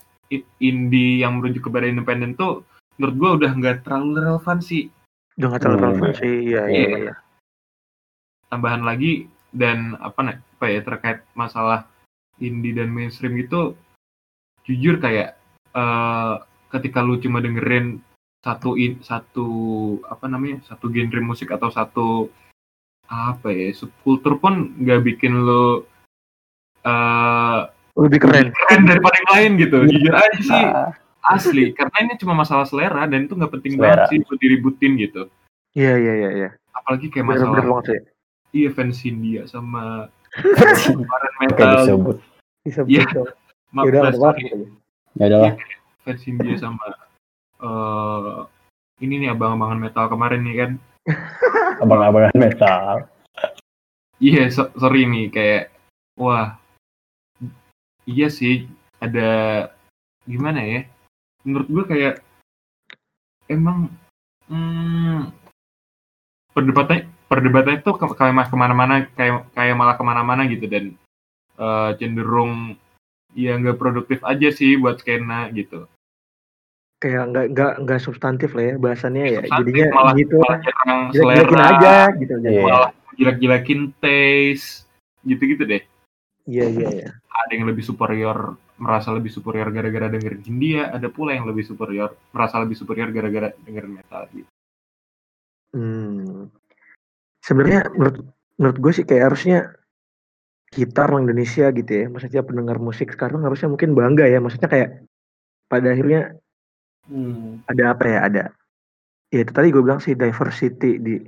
indie 0.63 1.21
yang 1.21 1.39
merujuk 1.39 1.69
kepada 1.69 1.85
independen 1.85 2.33
tuh 2.33 2.65
menurut 2.97 3.17
gua 3.19 3.31
udah 3.37 3.51
nggak 3.53 3.77
terlalu 3.85 4.21
relevan 4.23 4.59
sih 4.63 4.89
udah 5.37 5.47
nggak 5.53 5.61
terlalu 5.61 5.77
Hmm. 5.77 5.85
relevan 5.89 6.11
sih 6.17 6.35
iya 6.47 6.63
iya 6.69 6.89
Iya. 7.09 7.15
Tambahan 8.53 8.85
lagi 8.85 9.33
dan 9.49 9.97
apa 9.97 10.21
nih 10.21 10.37
apa 10.61 10.65
ya 10.69 10.81
terkait 10.85 11.19
masalah 11.33 11.89
indie 12.37 12.77
dan 12.77 12.93
mainstream 12.93 13.33
gitu 13.41 13.73
jujur 14.69 15.01
kayak 15.01 15.41
eh, 15.73 16.35
ketika 16.69 17.01
lu 17.01 17.17
cuma 17.17 17.41
dengerin 17.41 18.05
satu 18.43 18.75
in, 18.77 18.99
satu 19.01 19.47
apa 20.05 20.27
namanya 20.29 20.61
satu 20.69 20.91
genre 20.93 21.23
musik 21.25 21.49
atau 21.49 21.73
satu 21.73 22.09
apa 23.09 23.49
ya 23.53 23.73
subkultur 23.73 24.37
pun 24.37 24.77
nggak 24.77 25.01
bikin 25.05 25.33
lu 25.43 25.85
eh 26.83 27.61
lebih 27.93 28.25
keren. 28.25 28.49
keren 28.51 28.83
daripada 28.89 29.15
yang 29.21 29.31
lain 29.37 29.51
gitu. 29.61 29.77
Iya. 29.85 29.91
jujur 29.93 30.15
aja 30.17 30.41
sih 30.41 30.65
Ah, 31.23 31.39
asli. 31.39 31.71
Karena 31.71 31.97
ini 32.03 32.19
cuma 32.19 32.35
masalah 32.35 32.67
selera 32.67 33.07
dan 33.07 33.31
itu 33.31 33.37
nggak 33.39 33.53
penting 33.53 33.79
Selera. 33.79 33.85
banget 33.85 34.03
sih 34.11 34.19
buat 34.27 34.39
diributin 34.43 34.93
gitu. 34.99 35.23
Iya 35.77 35.95
iya 36.01 36.13
iya 36.19 36.31
iya. 36.35 36.49
Apalagi 36.75 37.13
kayak 37.13 37.31
bener 37.31 37.47
bener 37.47 37.63
masalah 37.63 37.69
banget 37.79 37.85
sih 37.87 38.01
iya 38.53 38.69
fans 38.71 39.01
India 39.03 39.45
sama 39.45 40.09
kemarin 40.87 41.33
metal 41.41 41.73
disebut. 41.83 42.17
disebut 42.63 42.89
Iya. 42.89 43.05
maaf 43.73 43.85
ya 43.85 43.91
udah 43.91 44.33
gitu. 44.37 44.67
Ya 45.17 45.25
udah 45.29 45.39
lah. 45.41 45.55
fans 46.05 46.23
India 46.25 46.55
sama 46.57 46.87
eh 47.63 48.35
ini 49.03 49.19
nih 49.19 49.35
abang-abangan 49.35 49.81
metal 49.81 50.07
kemarin 50.07 50.41
nih 50.43 50.57
kan 50.57 50.71
Abang-abangan 51.83 52.37
metal. 52.37 53.09
iya 54.17 54.47
so- 54.49 54.71
sorry 54.77 55.03
nih 55.05 55.27
kayak 55.29 55.63
wah 56.15 56.55
iya 58.05 58.29
sih 58.29 58.69
ada 58.99 59.67
gimana 60.23 60.63
ya 60.63 60.81
menurut 61.43 61.67
gue 61.67 61.85
kayak 61.89 62.15
emang 63.51 63.91
hmm, 64.47 65.35
perdebatannya 66.55 67.11
perdebatannya 67.33 67.81
tuh 67.81 67.97
ke- 67.97 68.13
ke 68.13 68.57
mana-mana 68.57 69.09
kayak 69.17 69.49
kayak 69.57 69.75
malah 69.75 69.97
ke 69.97 70.05
mana-mana 70.05 70.45
gitu. 70.45 70.69
Dan 70.69 70.93
eh, 71.57 71.91
cenderung 71.97 72.77
ya 73.33 73.57
nggak 73.57 73.81
produktif 73.81 74.21
aja 74.29 74.53
sih 74.53 74.77
buat 74.77 75.01
skena 75.01 75.49
gitu. 75.57 75.89
Kayak 77.01 77.33
nggak 77.33 77.47
nggak 77.57 77.73
nggak 77.89 78.01
substantif 78.05 78.53
lah 78.53 78.65
ya 78.71 78.75
bahasannya 78.77 79.25
ya. 79.25 79.41
Substantif, 79.43 79.59
jadinya 79.65 79.87
malah, 79.97 80.13
gitu. 80.15 80.35
malah 80.39 80.59
jelek-jelekin 81.11 81.59
selera. 81.59 81.67
aja 81.73 81.95
gitu 82.21 82.35
Iya. 82.45 82.63
malah 82.63 82.91
jelek-jelekin 83.17 83.81
taste 83.99 84.87
gitu-gitu 85.25 85.65
deh. 85.67 85.83
Iya 86.47 86.67
iya 86.69 86.89
iya. 86.91 87.11
Ada 87.33 87.53
yang 87.55 87.67
lebih 87.71 87.83
superior 87.87 88.59
merasa 88.83 89.15
lebih 89.15 89.31
superior 89.31 89.71
gara-gara 89.71 90.11
dengerin 90.11 90.43
Hindia, 90.43 90.91
ada 90.91 91.07
pula 91.07 91.39
yang 91.39 91.47
lebih 91.47 91.63
superior 91.63 92.19
merasa 92.35 92.59
lebih 92.59 92.75
superior 92.75 93.15
gara-gara 93.15 93.55
dengerin 93.63 93.93
metal 94.03 94.27
gitu. 94.35 94.51
Hmm. 95.73 96.51
Sebenarnya 97.43 97.91
menurut 97.93 98.17
menurut 98.57 98.79
gue 98.79 98.93
sih 98.95 99.05
kayak 99.05 99.35
harusnya 99.35 99.59
kita 100.73 101.05
orang 101.05 101.29
Indonesia 101.29 101.69
gitu 101.75 101.91
ya, 101.93 102.07
maksudnya 102.09 102.43
pendengar 102.47 102.81
musik 102.81 103.13
sekarang 103.13 103.45
harusnya 103.45 103.69
mungkin 103.69 103.93
bangga 103.93 104.25
ya, 104.25 104.41
maksudnya 104.41 104.71
kayak 104.73 105.05
pada 105.69 105.93
akhirnya 105.93 106.39
ada 107.69 107.85
apa 107.93 108.05
ya, 108.07 108.19
ada 108.25 108.43
ya 109.35 109.41
itu 109.43 109.53
tadi 109.53 109.69
gue 109.75 109.83
bilang 109.83 110.01
sih 110.01 110.15
diversity 110.15 111.03
di 111.03 111.19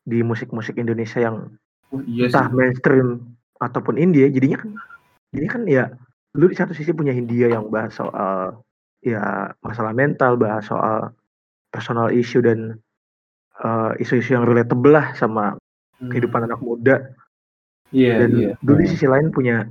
di 0.00 0.18
musik-musik 0.24 0.80
Indonesia 0.80 1.20
yang 1.20 1.52
Oh, 1.90 1.98
iya 2.06 2.30
entah 2.30 2.46
mainstream 2.54 3.34
ataupun 3.58 3.98
indie 3.98 4.30
jadinya 4.30 4.62
kan 4.62 4.70
jadi 5.34 5.46
kan 5.50 5.62
ya 5.66 5.84
lu 6.38 6.46
di 6.46 6.54
satu 6.54 6.70
sisi 6.70 6.94
punya 6.94 7.10
Hindia 7.10 7.50
yang 7.50 7.66
bahas 7.66 7.98
soal 7.98 8.62
ya 9.02 9.50
masalah 9.58 9.90
mental 9.90 10.38
bahas 10.38 10.70
soal 10.70 11.10
personal 11.74 12.14
issue 12.14 12.38
dan 12.38 12.78
eh, 13.60 13.92
isu-isu 14.00 14.32
yang 14.32 14.44
relatable 14.44 14.90
lah 14.90 15.12
sama 15.14 15.56
kehidupan 16.00 16.48
anak 16.48 16.60
muda 16.60 16.96
Iya, 17.90 18.22
dan 18.22 18.30
iya. 18.32 18.50
lu 18.62 18.78
di 18.78 18.86
sisi 18.86 19.04
lain 19.04 19.28
punya 19.28 19.66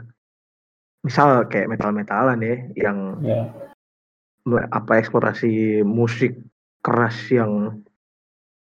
misal 1.01 1.47
kayak 1.47 1.71
metal-metalan 1.71 2.43
ya 2.43 2.55
yang 2.75 2.97
Ya. 3.23 3.47
me- 4.43 4.67
apa 4.69 4.99
eksplorasi 4.99 5.81
musik 5.81 6.35
keras 6.83 7.15
yang 7.31 7.79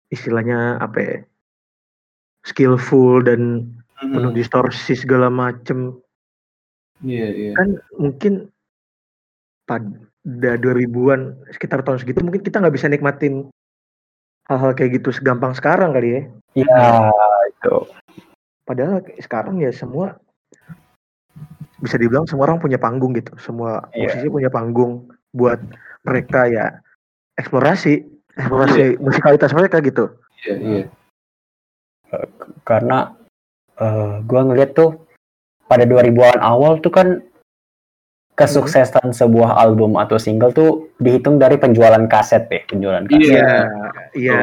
istilahnya 0.09 0.81
apa 0.81 0.99
ya 0.99 1.17
skillful 2.43 3.21
dan 3.21 3.69
penuh 4.01 4.33
Hmm. 4.33 4.37
distorsi 4.37 4.97
segala 4.97 5.29
macem 5.29 5.97
Iya, 7.05 7.29
iya. 7.29 7.53
kan 7.53 7.69
mungkin 7.95 8.49
pada 9.65 10.57
2000-an 10.57 11.37
sekitar 11.53 11.85
tahun 11.85 12.01
segitu 12.01 12.25
mungkin 12.25 12.41
kita 12.41 12.61
nggak 12.61 12.75
bisa 12.75 12.89
nikmatin 12.89 13.49
hal-hal 14.47 14.73
kayak 14.73 15.01
gitu 15.01 15.09
segampang 15.11 15.53
sekarang 15.53 15.93
kali 15.93 16.09
ya 16.11 16.23
Ya, 16.55 17.11
itu. 17.51 17.77
padahal 18.63 19.03
sekarang 19.19 19.59
ya 19.59 19.75
semua 19.75 20.17
bisa 21.83 21.99
dibilang 21.99 22.25
semua 22.25 22.47
orang 22.47 22.63
punya 22.63 22.79
panggung 22.79 23.13
gitu 23.13 23.35
semua 23.37 23.91
Iya. 23.91 24.15
musisi 24.15 24.29
punya 24.31 24.49
panggung 24.49 25.11
buat 25.35 25.59
mereka 26.07 26.47
ya 26.47 26.79
eksplorasi 27.35 28.07
eksplorasi 28.39 29.03
musikalitas 29.03 29.51
mereka 29.51 29.83
gitu 29.83 30.15
Iya, 30.45 30.55
iya. 30.61 30.85
Karena 32.63 33.11
eh 33.75 34.23
gua 34.23 34.47
ngeliat 34.47 34.77
tuh 34.77 34.95
pada 35.67 35.83
2000-an 35.83 36.39
awal 36.39 36.79
tuh 36.79 36.93
kan 36.93 37.19
kesuksesan 38.35 39.15
sebuah 39.15 39.55
album 39.63 39.95
atau 39.95 40.19
single 40.19 40.51
tuh 40.51 40.91
dihitung 40.99 41.39
dari 41.39 41.55
penjualan 41.55 42.03
kaset 42.11 42.51
deh, 42.51 42.67
penjualan 42.67 43.07
kaset. 43.07 43.31
Iya. 43.31 43.51
iya 44.19 44.43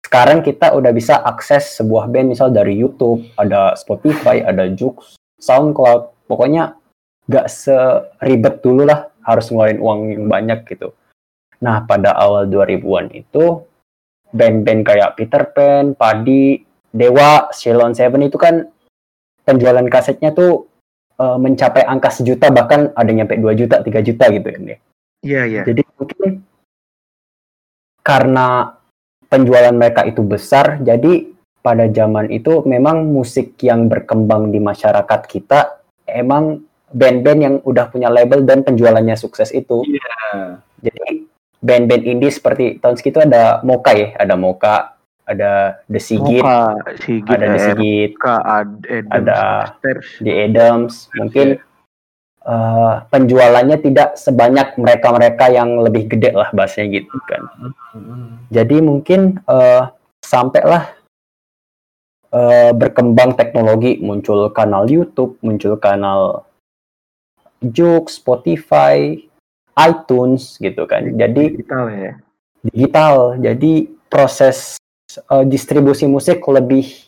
Sekarang 0.00 0.40
kita 0.40 0.72
udah 0.72 0.92
bisa 0.96 1.20
akses 1.20 1.76
sebuah 1.76 2.08
band 2.08 2.32
misal 2.32 2.48
dari 2.48 2.72
YouTube, 2.72 3.26
ada 3.36 3.76
Spotify, 3.76 4.40
ada 4.40 4.70
Joox, 4.70 5.20
SoundCloud. 5.42 6.30
Pokoknya 6.30 6.78
gak 7.26 7.50
seribet 7.50 8.62
dulu 8.62 8.86
lah 8.86 9.10
harus 9.26 9.50
ngeluarin 9.50 9.82
uang 9.82 10.00
yang 10.14 10.24
banyak 10.30 10.58
gitu. 10.70 10.94
Nah, 11.60 11.82
pada 11.84 12.14
awal 12.14 12.46
2000-an 12.46 13.10
itu 13.12 13.66
band-band 14.30 14.82
kayak 14.86 15.18
Peter 15.18 15.42
Pan, 15.50 15.98
Padi, 15.98 16.62
Dewa, 16.94 17.50
Ceylon 17.50 17.92
Seven 17.92 18.24
itu 18.24 18.38
kan 18.38 18.62
penjualan 19.42 19.84
kasetnya 19.90 20.30
tuh 20.30 20.70
eh, 21.20 21.38
mencapai 21.40 21.82
angka 21.84 22.12
sejuta 22.12 22.48
bahkan 22.52 22.92
ada 22.92 23.10
nyampe 23.12 23.36
2 23.36 23.58
juta, 23.58 23.80
3 23.80 24.00
juta 24.04 24.24
gitu 24.32 24.46
kan 24.46 24.62
ya. 24.64 24.78
iya 25.24 25.42
iya 25.48 25.62
Jadi 25.64 25.82
mungkin 25.96 26.30
karena 28.06 28.76
penjualan 29.26 29.74
mereka 29.74 30.06
itu 30.06 30.22
besar, 30.22 30.78
jadi 30.78 31.26
pada 31.58 31.90
zaman 31.90 32.30
itu 32.30 32.62
memang 32.62 33.10
musik 33.10 33.58
yang 33.58 33.90
berkembang 33.90 34.54
di 34.54 34.62
masyarakat 34.62 35.20
kita 35.26 35.82
emang 36.06 36.62
band-band 36.94 37.40
yang 37.42 37.54
udah 37.66 37.90
punya 37.90 38.06
label 38.06 38.46
dan 38.46 38.62
penjualannya 38.62 39.18
sukses 39.18 39.50
itu. 39.50 39.82
Iya. 39.82 40.62
Jadi 40.86 41.26
band-band 41.58 42.04
indie 42.06 42.30
seperti 42.30 42.78
tahun 42.78 42.94
segitu 42.94 43.18
ada 43.18 43.58
Moka 43.66 43.90
ya, 43.90 44.14
ada 44.14 44.38
Moka, 44.38 44.95
ada 45.26 45.82
The 45.90 46.00
Sigit, 46.00 46.42
Moka, 46.42 46.60
Sigit, 47.02 47.26
ada 47.26 47.46
The 47.50 47.60
Sigit, 47.60 48.12
Ad, 48.22 48.70
Adams, 48.86 49.10
Ada. 49.10 49.38
The 50.22 50.32
Adams, 50.32 50.94
mungkin 51.18 51.46
eh, 52.46 52.94
penjualannya 53.10 53.78
tidak 53.82 54.14
sebanyak 54.16 54.78
mereka-mereka 54.78 55.50
yang 55.50 55.82
lebih 55.82 56.06
gede 56.06 56.30
lah 56.32 56.48
bahasanya 56.54 57.02
gitu 57.02 57.18
kan. 57.26 57.42
Hmm. 57.92 58.46
Jadi 58.54 58.76
mungkin 58.78 59.42
eh, 59.42 59.82
sampailah 60.22 60.94
eh, 62.30 62.70
berkembang 62.72 63.34
teknologi, 63.34 63.98
muncul 63.98 64.54
kanal 64.54 64.86
YouTube, 64.86 65.42
muncul 65.42 65.74
kanal 65.76 66.46
Joox, 67.60 68.22
Spotify, 68.22 69.18
iTunes 69.74 70.54
gitu 70.62 70.86
kan. 70.86 71.02
Jadi 71.18 71.58
digital 71.58 71.90
ya 71.90 72.14
digital, 72.72 73.38
jadi 73.38 73.72
proses 74.10 74.78
eh, 75.14 75.44
distribusi 75.46 76.04
musik 76.10 76.42
lebih 76.46 77.06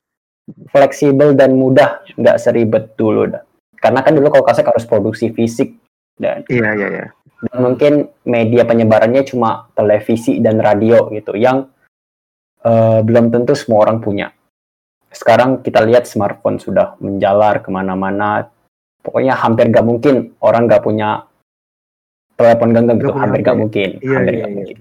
fleksibel 0.72 1.36
dan 1.36 1.54
mudah, 1.58 2.02
nggak 2.16 2.40
seribet 2.40 2.96
dulu. 2.96 3.28
dah. 3.28 3.42
Karena 3.78 4.02
kan 4.02 4.16
dulu 4.16 4.32
kalau 4.32 4.44
kaset 4.46 4.66
harus 4.66 4.88
produksi 4.88 5.30
fisik 5.30 5.76
dan 6.18 6.42
iya 6.50 6.74
iya 6.74 6.88
iya 6.90 7.06
dan 7.38 7.58
mungkin 7.62 7.92
media 8.26 8.66
penyebarannya 8.66 9.22
cuma 9.22 9.70
televisi 9.78 10.42
dan 10.42 10.58
radio 10.58 11.06
gitu 11.14 11.38
yang 11.38 11.70
eh, 12.66 13.00
belum 13.02 13.30
tentu 13.30 13.54
semua 13.54 13.86
orang 13.86 14.02
punya. 14.02 14.34
Sekarang 15.08 15.62
kita 15.62 15.86
lihat 15.86 16.04
smartphone 16.04 16.60
sudah 16.60 16.98
menjalar 17.00 17.62
ke 17.62 17.70
mana-mana. 17.70 18.50
Pokoknya 19.00 19.38
hampir 19.38 19.70
gak 19.72 19.86
mungkin 19.86 20.36
orang 20.42 20.68
gak 20.68 20.84
punya 20.84 21.24
telepon 22.34 22.74
genggam 22.74 22.98
gitu. 22.98 23.14
Hampir 23.14 23.40
gak 23.40 23.56
mungkin. 23.56 23.88
Iya, 24.02 24.14
hampir 24.18 24.32
iya, 24.34 24.38
nggak 24.42 24.50
iya. 24.50 24.56
mungkin. 24.58 24.78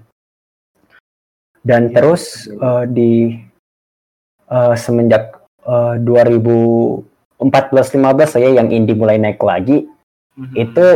Dan 1.67 1.91
Iya, 1.91 1.93
terus 1.99 2.23
iya. 2.47 2.63
eh, 2.63 2.83
di 2.87 3.11
eh, 4.47 4.75
semenjak 4.79 5.35
eh, 5.67 5.95
2014-15 5.99 7.03
saya 8.31 8.49
yang 8.55 8.71
indie 8.71 8.95
mulai 8.95 9.19
naik 9.19 9.43
lagi 9.43 9.83
Hmm. 10.37 10.53
itu 10.53 10.87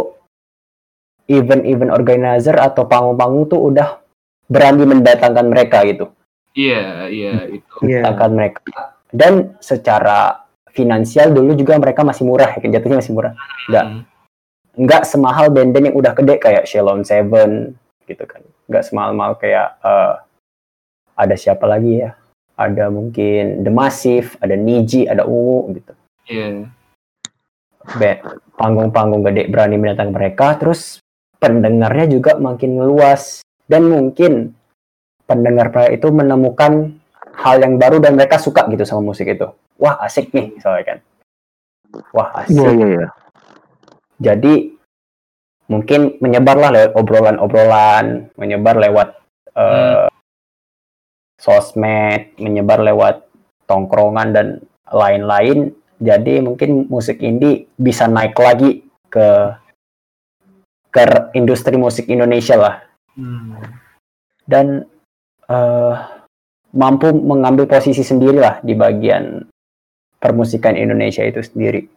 event-event 1.25 1.89
organizer 1.89 2.53
atau 2.53 2.85
panggung-panggung 2.85 3.49
tuh 3.49 3.73
udah 3.73 3.97
berani 4.45 4.85
mendatangkan 4.85 5.49
mereka 5.49 5.81
gitu, 5.89 6.13
Iya, 6.53 7.09
iya 7.09 7.33
itu. 7.49 7.65
iya 7.81 8.05
mendatangkan 8.05 8.31
mereka. 8.37 8.61
Dan 9.09 9.57
secara 9.57 10.45
finansial 10.69 11.33
dulu 11.33 11.57
juga 11.57 11.73
mereka 11.75 12.05
masih 12.05 12.21
murah, 12.21 12.53
ya, 12.53 12.69
jatuhnya 12.69 13.01
masih 13.01 13.17
murah. 13.17 13.33
Nggak, 13.65 13.85
Hmm. 13.89 14.01
nggak 14.77 15.03
semahal 15.09 15.49
band-band 15.49 15.89
yang 15.89 15.97
udah 15.97 16.13
gede 16.13 16.35
kayak 16.37 16.69
Shalom 16.69 17.01
Seven 17.01 17.73
gitu 18.05 18.23
kan. 18.29 18.45
Nggak 18.69 18.83
semahal-mahal 18.85 19.41
kayak 19.41 19.73
eh, 19.81 20.13
ada 21.21 21.35
siapa 21.37 21.69
lagi 21.69 22.01
ya? 22.01 22.17
Ada 22.57 22.89
mungkin 22.89 23.61
The 23.61 23.71
Massive, 23.73 24.33
ada 24.41 24.57
Niji, 24.57 25.05
ada 25.05 25.29
Ungu 25.29 25.77
gitu. 25.77 25.93
Iya. 26.25 26.65
Be- 27.97 28.21
panggung-panggung 28.61 29.25
gede 29.25 29.49
berani 29.49 29.81
mendatang 29.81 30.13
mereka 30.13 30.53
terus 30.61 31.01
pendengarnya 31.41 32.05
juga 32.05 32.37
makin 32.37 32.77
luas 32.77 33.41
dan 33.65 33.89
mungkin 33.89 34.53
pendengar 35.25 35.73
mereka 35.73 35.89
itu 35.89 36.07
menemukan 36.13 36.93
hal 37.41 37.57
yang 37.57 37.81
baru 37.81 37.97
dan 37.97 38.13
mereka 38.13 38.37
suka 38.37 38.69
gitu 38.69 38.85
sama 38.85 39.09
musik 39.09 39.25
itu 39.25 39.49
wah 39.81 39.97
asik 40.05 40.29
nih 40.29 40.53
misalnya 40.53 40.83
kan 40.85 40.97
wah 42.13 42.29
asik 42.45 42.53
iya 42.53 42.69
iya 42.69 42.87
iya 42.93 43.07
jadi 44.21 44.53
mungkin 45.71 46.21
menyebarlah 46.21 46.69
lewat 46.69 46.91
obrolan-obrolan 46.93 48.29
menyebar 48.37 48.77
lewat 48.77 49.17
eh, 49.57 50.10
sosmed 51.41 52.37
menyebar 52.37 52.85
lewat 52.85 53.25
tongkrongan 53.65 54.29
dan 54.31 54.47
lain-lain 54.93 55.73
jadi 55.97 56.45
mungkin 56.45 56.85
musik 56.85 57.17
indie 57.25 57.65
bisa 57.81 58.05
naik 58.05 58.37
lagi 58.37 58.85
ke 59.09 59.57
ke 60.93 61.01
industri 61.33 61.75
musik 61.81 62.05
Indonesia 62.05 62.55
lah 62.55 62.75
Hmm. 63.11 63.59
dan 64.47 64.87
eh, 65.51 65.95
mampu 66.71 67.11
mengambil 67.11 67.67
posisi 67.67 68.07
sendiri 68.07 68.39
lah 68.39 68.63
di 68.63 68.71
bagian 68.71 69.43
permusikan 70.15 70.79
Indonesia 70.79 71.27
itu 71.27 71.43
sendiri. 71.43 71.91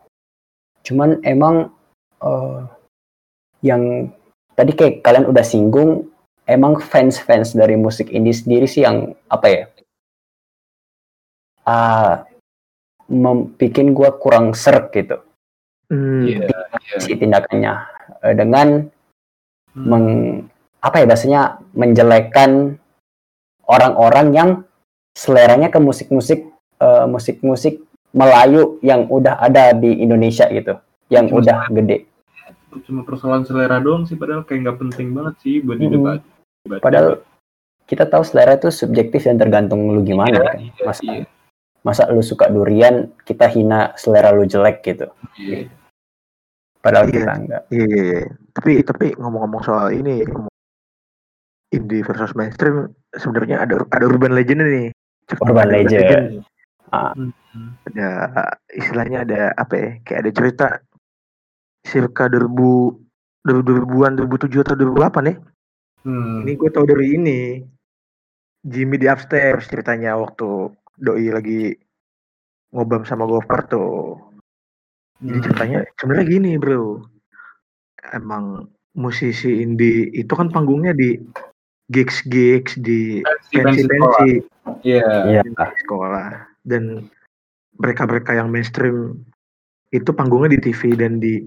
Cuman 0.83 1.23
emang 1.23 1.71
eh, 2.19 2.61
yang 3.63 4.11
tadi 4.59 4.75
kayak 4.75 5.07
kalian 5.07 5.31
udah 5.31 5.45
singgung, 5.47 6.11
emang 6.45 6.81
fans-fans 6.81 7.53
dari 7.53 7.77
musik 7.77 8.09
indie 8.09 8.37
sendiri 8.37 8.69
sih 8.69 8.85
yang 8.85 9.13
apa 9.29 9.47
ya? 9.49 9.63
Ah, 11.65 12.29
mem- 13.09 13.57
bikin 13.57 13.97
gua 13.97 14.13
kurang 14.17 14.53
serk 14.53 14.93
gitu. 14.93 15.21
Hmm, 15.89 16.25
Iya, 16.25 16.49
iya. 16.49 16.97
si 17.01 17.13
tindakannya 17.17 17.75
Eh, 18.21 18.37
dengan 18.37 18.89
Hmm. 19.73 19.85
meng 19.89 20.07
apa 20.81 21.01
ya 21.01 21.09
bahasanya 21.09 21.43
menjelekkan 21.73 22.77
orang-orang 23.65 24.27
yang 24.33 24.51
seleranya 25.17 25.73
ke 25.73 25.81
musik-musik 25.81 26.45
eh, 26.81 27.07
musik-musik 27.09 27.81
Melayu 28.13 28.79
yang 28.79 29.09
udah 29.09 29.41
ada 29.41 29.73
di 29.75 29.99
Indonesia 29.99 30.47
gitu, 30.53 30.79
yang 31.09 31.27
Cuma 31.27 31.41
udah 31.43 31.59
gede. 31.73 32.07
Cuma 32.85 33.03
persoalan 33.03 33.43
selera 33.43 33.81
doang 33.83 34.05
sih, 34.05 34.15
padahal 34.15 34.45
kayak 34.47 34.69
nggak 34.69 34.79
penting 34.87 35.11
banget 35.11 35.35
sih 35.43 35.59
buat 35.65 35.81
Mm-mm. 35.81 35.91
didebat. 35.91 36.21
Padahal 36.65 37.21
kita 37.85 38.09
tahu 38.09 38.25
selera 38.25 38.57
itu 38.57 38.73
subjektif 38.73 39.29
dan 39.29 39.37
tergantung 39.37 39.85
lu 39.93 40.01
gimana 40.01 40.33
Iya, 40.33 40.45
kan. 40.49 40.57
iya, 40.57 40.73
Masa 40.89 41.03
iya, 41.05 41.25
masa 41.85 42.03
lu 42.09 42.25
suka 42.25 42.49
durian, 42.49 43.13
kita 43.29 43.45
hina 43.53 43.93
selera 44.01 44.33
lu 44.33 44.49
jelek 44.49 44.81
gitu. 44.81 45.07
iya. 45.37 45.69
Padahal 46.81 47.09
Iya. 47.09 47.15
kita 47.17 47.33
enggak. 47.37 47.63
Iya, 47.69 47.85
iya, 47.85 48.03
iya. 48.05 48.23
Tapi 48.57 48.71
tapi 48.81 49.07
ngomong-ngomong 49.21 49.63
soal 49.65 49.93
ini, 49.93 50.25
ngomong 50.25 50.53
indie 51.73 52.01
versus 52.01 52.33
mainstream, 52.33 52.89
sebenarnya 53.13 53.61
ada 53.61 53.85
ada 53.93 54.05
urban 54.09 54.33
legend 54.33 54.65
nih. 54.65 54.89
Urban 55.41 55.69
Ada 55.69 55.77
legend. 55.77 56.25
Ah. 56.93 57.13
Ada 57.89 58.09
istilahnya 58.73 59.19
ada 59.29 59.41
apa 59.57 59.75
ya? 59.77 59.89
Kayak 60.05 60.21
ada 60.25 60.31
cerita 60.33 60.67
circa 61.85 62.29
2000 62.33 62.97
2000-an, 63.45 64.13
2007 64.17 64.65
atau 64.65 64.73
2008 64.73 65.29
ya. 65.29 65.35
Hmm. 66.05 66.45
Ini 66.45 66.53
gue 66.55 66.71
tau 66.71 66.85
dari 66.85 67.17
ini. 67.17 67.41
Jimmy 68.65 68.97
di 68.97 69.09
upstairs 69.09 69.69
ceritanya 69.69 70.17
waktu 70.17 70.73
doi 70.97 71.29
lagi 71.29 71.77
ngobam 72.73 73.05
sama 73.05 73.29
Gopher 73.29 73.61
tuh. 73.69 74.17
Jadi 75.21 75.37
Hmm. 75.37 75.45
ceritanya 75.45 75.79
sebenarnya 76.01 76.27
gini 76.29 76.51
bro, 76.57 77.05
emang 78.13 78.69
musisi 78.97 79.61
indie 79.61 80.09
itu 80.13 80.33
kan 80.33 80.49
panggungnya 80.49 80.97
di 80.97 81.21
gigs 81.93 82.25
gigs 82.25 82.77
di 82.81 83.21
Pensi, 83.21 83.53
pensi 83.61 83.81
pensi 83.85 84.31
Iya. 84.81 85.45
Iya. 85.45 85.67
sekolah 85.85 86.41
dan 86.65 87.05
mereka 87.77 88.09
mereka 88.09 88.33
yang 88.33 88.49
mainstream 88.49 89.21
itu 89.93 90.09
panggungnya 90.09 90.57
di 90.57 90.61
TV 90.73 90.97
dan 90.97 91.21
di 91.21 91.45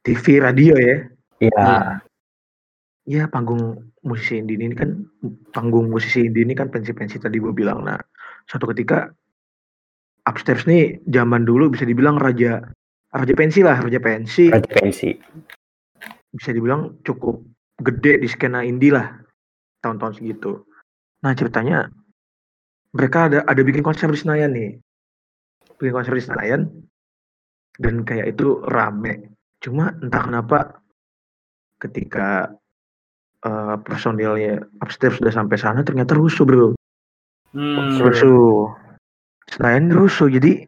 TV 0.00 0.40
radio 0.40 0.72
ya 0.78 0.96
Iya. 1.42 2.00
Ya 3.04 3.28
panggung 3.28 3.92
musisi 4.04 4.40
indie 4.40 4.56
ini 4.56 4.72
kan 4.72 5.04
panggung 5.52 5.92
musisi 5.92 6.24
indie 6.28 6.44
ini 6.44 6.56
kan 6.56 6.72
pensi-pensi 6.72 7.20
tadi 7.20 7.36
gue 7.36 7.52
bilang 7.52 7.84
nah 7.84 8.00
suatu 8.48 8.68
ketika 8.72 9.12
upstairs 10.24 10.64
nih 10.64 11.00
zaman 11.08 11.44
dulu 11.44 11.72
bisa 11.72 11.84
dibilang 11.84 12.16
raja 12.16 12.64
raja 13.12 13.34
pensi 13.36 13.60
lah 13.60 13.80
raja 13.80 14.00
pensi 14.00 14.48
Raja 14.48 14.70
pensi. 14.72 15.10
bisa 16.34 16.50
dibilang 16.50 16.98
cukup 17.06 17.38
gede 17.78 18.18
di 18.22 18.28
skena 18.30 18.62
indie 18.66 18.90
lah 18.90 19.06
tahun-tahun 19.84 20.16
segitu. 20.18 20.64
Nah 21.20 21.36
ceritanya 21.36 21.92
mereka 22.96 23.28
ada 23.28 23.44
ada 23.44 23.62
bikin 23.62 23.84
konser 23.84 24.08
di 24.08 24.18
Senayan 24.18 24.56
nih, 24.56 24.80
bikin 25.76 25.94
konser 25.94 26.16
di 26.16 26.24
Senayan 26.24 26.72
dan 27.76 28.06
kayak 28.06 28.38
itu 28.38 28.62
rame. 28.70 29.36
Cuma 29.60 29.92
entah 29.98 30.22
kenapa 30.24 30.58
ketika 31.82 32.54
eh, 33.44 33.76
personilnya 33.84 34.64
upstairs 34.80 35.20
sudah 35.20 35.32
sampai 35.32 35.56
sana 35.60 35.84
ternyata 35.84 36.16
rusuh 36.16 36.44
bro, 36.48 36.72
Hmm. 37.54 38.02
rusuh. 38.02 38.74
Senayan 39.46 39.92
rusuh 39.94 40.26
jadi 40.26 40.66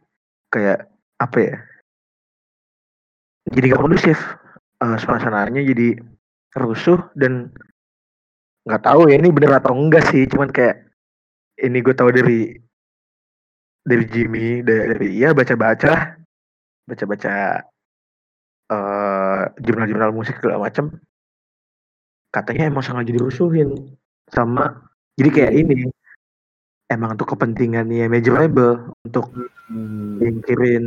kayak 0.53 0.87
apa 1.19 1.37
ya? 1.41 1.55
Jadi 3.51 3.65
gak 3.73 3.81
kondusif. 3.83 4.19
Eh, 4.77 4.97
suasananya 5.01 5.65
jadi 5.65 5.97
rusuh 6.53 7.01
dan 7.17 7.49
nggak 8.67 8.83
tahu 8.83 9.07
ya 9.07 9.15
ini 9.17 9.31
bener 9.31 9.57
atau 9.57 9.73
enggak 9.73 10.05
sih 10.11 10.27
cuman 10.27 10.51
kayak 10.51 10.91
ini 11.63 11.79
gue 11.79 11.95
tahu 11.95 12.11
dari 12.11 12.51
dari 13.87 14.05
Jimmy 14.11 14.59
dari, 14.61 14.91
dari 14.91 15.09
ya 15.15 15.31
baca 15.31 15.55
baca 15.55 16.19
baca 16.83 17.03
baca 17.07 17.33
eh 18.67 19.43
jurnal-jurnal 19.63 20.11
musik 20.11 20.35
segala 20.37 20.67
macam 20.67 20.91
katanya 22.29 22.69
emang 22.69 22.83
sangat 22.83 23.07
jadi 23.09 23.19
rusuhin 23.23 23.69
sama 24.29 24.83
jadi 25.15 25.29
kayak 25.31 25.53
ini 25.55 25.87
emang 26.87 27.15
untuk 27.15 27.35
kepentingannya 27.35 28.07
major 28.07 28.35
label 28.35 28.91
untuk 29.03 29.31
Hmm. 29.67 30.15
nyingkirin 30.23 30.85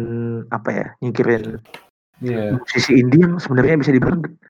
apa 0.48 0.68
ya 0.72 0.86
nyingkirin 1.04 1.60
Iya. 2.24 2.56
musisi 2.56 2.96
indie 2.96 3.20
yang 3.20 3.36
sebenarnya 3.36 3.76
bisa 3.76 3.92
dibilang 3.92 4.24
ge- 4.24 4.40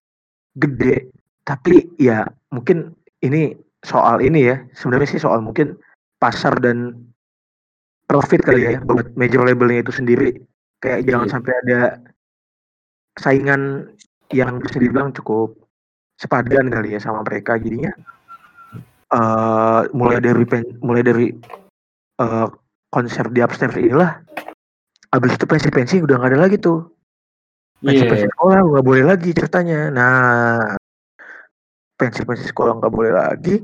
gede 0.54 0.96
tapi 1.42 1.90
ya 1.98 2.22
mungkin 2.54 2.94
ini 3.22 3.54
soal 3.82 4.22
ini 4.22 4.46
ya 4.46 4.62
sebenarnya 4.70 5.10
sih 5.10 5.18
soal 5.18 5.42
mungkin 5.42 5.74
pasar 6.22 6.62
dan 6.62 6.94
profit 8.06 8.46
kali 8.46 8.70
ya 8.70 8.78
buat 8.82 9.18
major 9.18 9.42
labelnya 9.42 9.82
itu 9.82 9.90
sendiri 9.90 10.38
kayak 10.78 11.10
jangan 11.10 11.26
Iya. 11.26 11.34
sampai 11.34 11.52
ada 11.66 11.80
saingan 13.18 13.90
yang 14.30 14.62
bisa 14.62 14.78
dibilang 14.78 15.10
cukup 15.10 15.58
sepadan 16.20 16.68
kali 16.68 16.92
ya 16.94 17.00
sama 17.00 17.24
mereka 17.24 17.56
jadinya 17.56 17.96
eh 19.10 19.80
mulai 19.96 20.20
dari 20.20 20.44
mulai 20.84 21.02
dari 21.02 21.26
eh, 22.20 22.46
konser 22.92 23.26
di 23.32 23.40
upstairs 23.40 23.74
inilah 23.80 24.20
abis 25.10 25.34
itu 25.34 25.44
pensi-pensi 25.48 26.04
udah 26.04 26.20
nggak 26.20 26.30
ada 26.36 26.40
lagi 26.46 26.56
tuh 26.60 26.86
pensi-pensi 27.80 28.28
Iya. 28.28 28.32
sekolah 28.36 28.58
nggak 28.60 28.84
boleh 28.84 29.04
lagi 29.08 29.30
ceritanya. 29.32 29.88
Nah, 29.88 30.76
pensi-pensi 31.96 32.44
sekolah 32.52 32.76
nggak 32.76 32.92
boleh 32.92 33.12
lagi. 33.12 33.56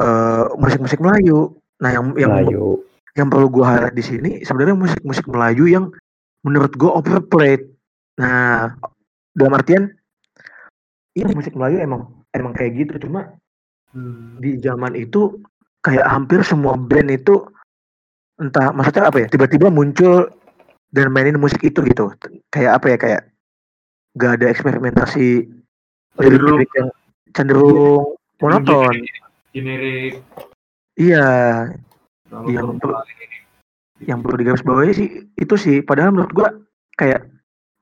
eh 0.00 0.46
musik-musik 0.56 0.96
Melayu. 1.02 1.52
Nah, 1.84 1.90
yang 1.92 2.16
yang 2.16 2.32
Melayu. 2.32 2.80
yang 3.18 3.28
perlu 3.28 3.52
gue 3.52 3.64
highlight 3.66 3.92
di 3.92 4.04
sini 4.06 4.30
sebenarnya 4.46 4.78
musik-musik 4.78 5.26
Melayu 5.28 5.68
yang 5.68 5.84
menurut 6.46 6.72
gue 6.72 6.88
overplayed. 6.88 7.68
Nah, 8.16 8.72
dalam 9.36 9.52
artian 9.52 9.92
ini 11.12 11.30
musik 11.32 11.54
Melayu 11.54 11.80
emang 11.80 12.02
emang 12.30 12.52
kayak 12.52 12.74
gitu 12.76 13.08
cuma 13.08 13.34
Hmm. 13.90 14.38
di 14.38 14.54
zaman 14.62 14.94
itu 14.94 15.42
kayak 15.82 16.06
hampir 16.06 16.46
semua 16.46 16.78
band 16.78 17.10
itu 17.10 17.42
entah 18.38 18.70
maksudnya 18.70 19.10
apa 19.10 19.18
ya 19.18 19.26
tiba-tiba 19.26 19.66
muncul 19.66 20.30
dan 20.94 21.10
mainin 21.10 21.34
musik 21.34 21.58
itu 21.60 21.82
gitu 21.82 22.14
kayak 22.48 22.78
apa 22.78 22.86
ya 22.86 22.96
kayak 22.96 23.22
gak 24.14 24.38
ada 24.38 24.46
eksperimentasi 24.46 25.42
Cenderung- 26.14 26.62
lirik-lirik 26.62 26.70
yang 26.70 26.88
cenderung 27.34 28.14
monoton 28.38 28.94
Generik. 29.50 30.22
iya 30.94 31.26
Yang 32.30 32.78
perempuan. 32.78 33.04
yang 34.00 34.18
perlu 34.22 34.36
digarisbawahi 34.38 34.92
sih 34.94 35.08
itu 35.34 35.54
sih 35.58 35.82
padahal 35.82 36.14
menurut 36.14 36.30
gua 36.30 36.48
kayak 36.94 37.26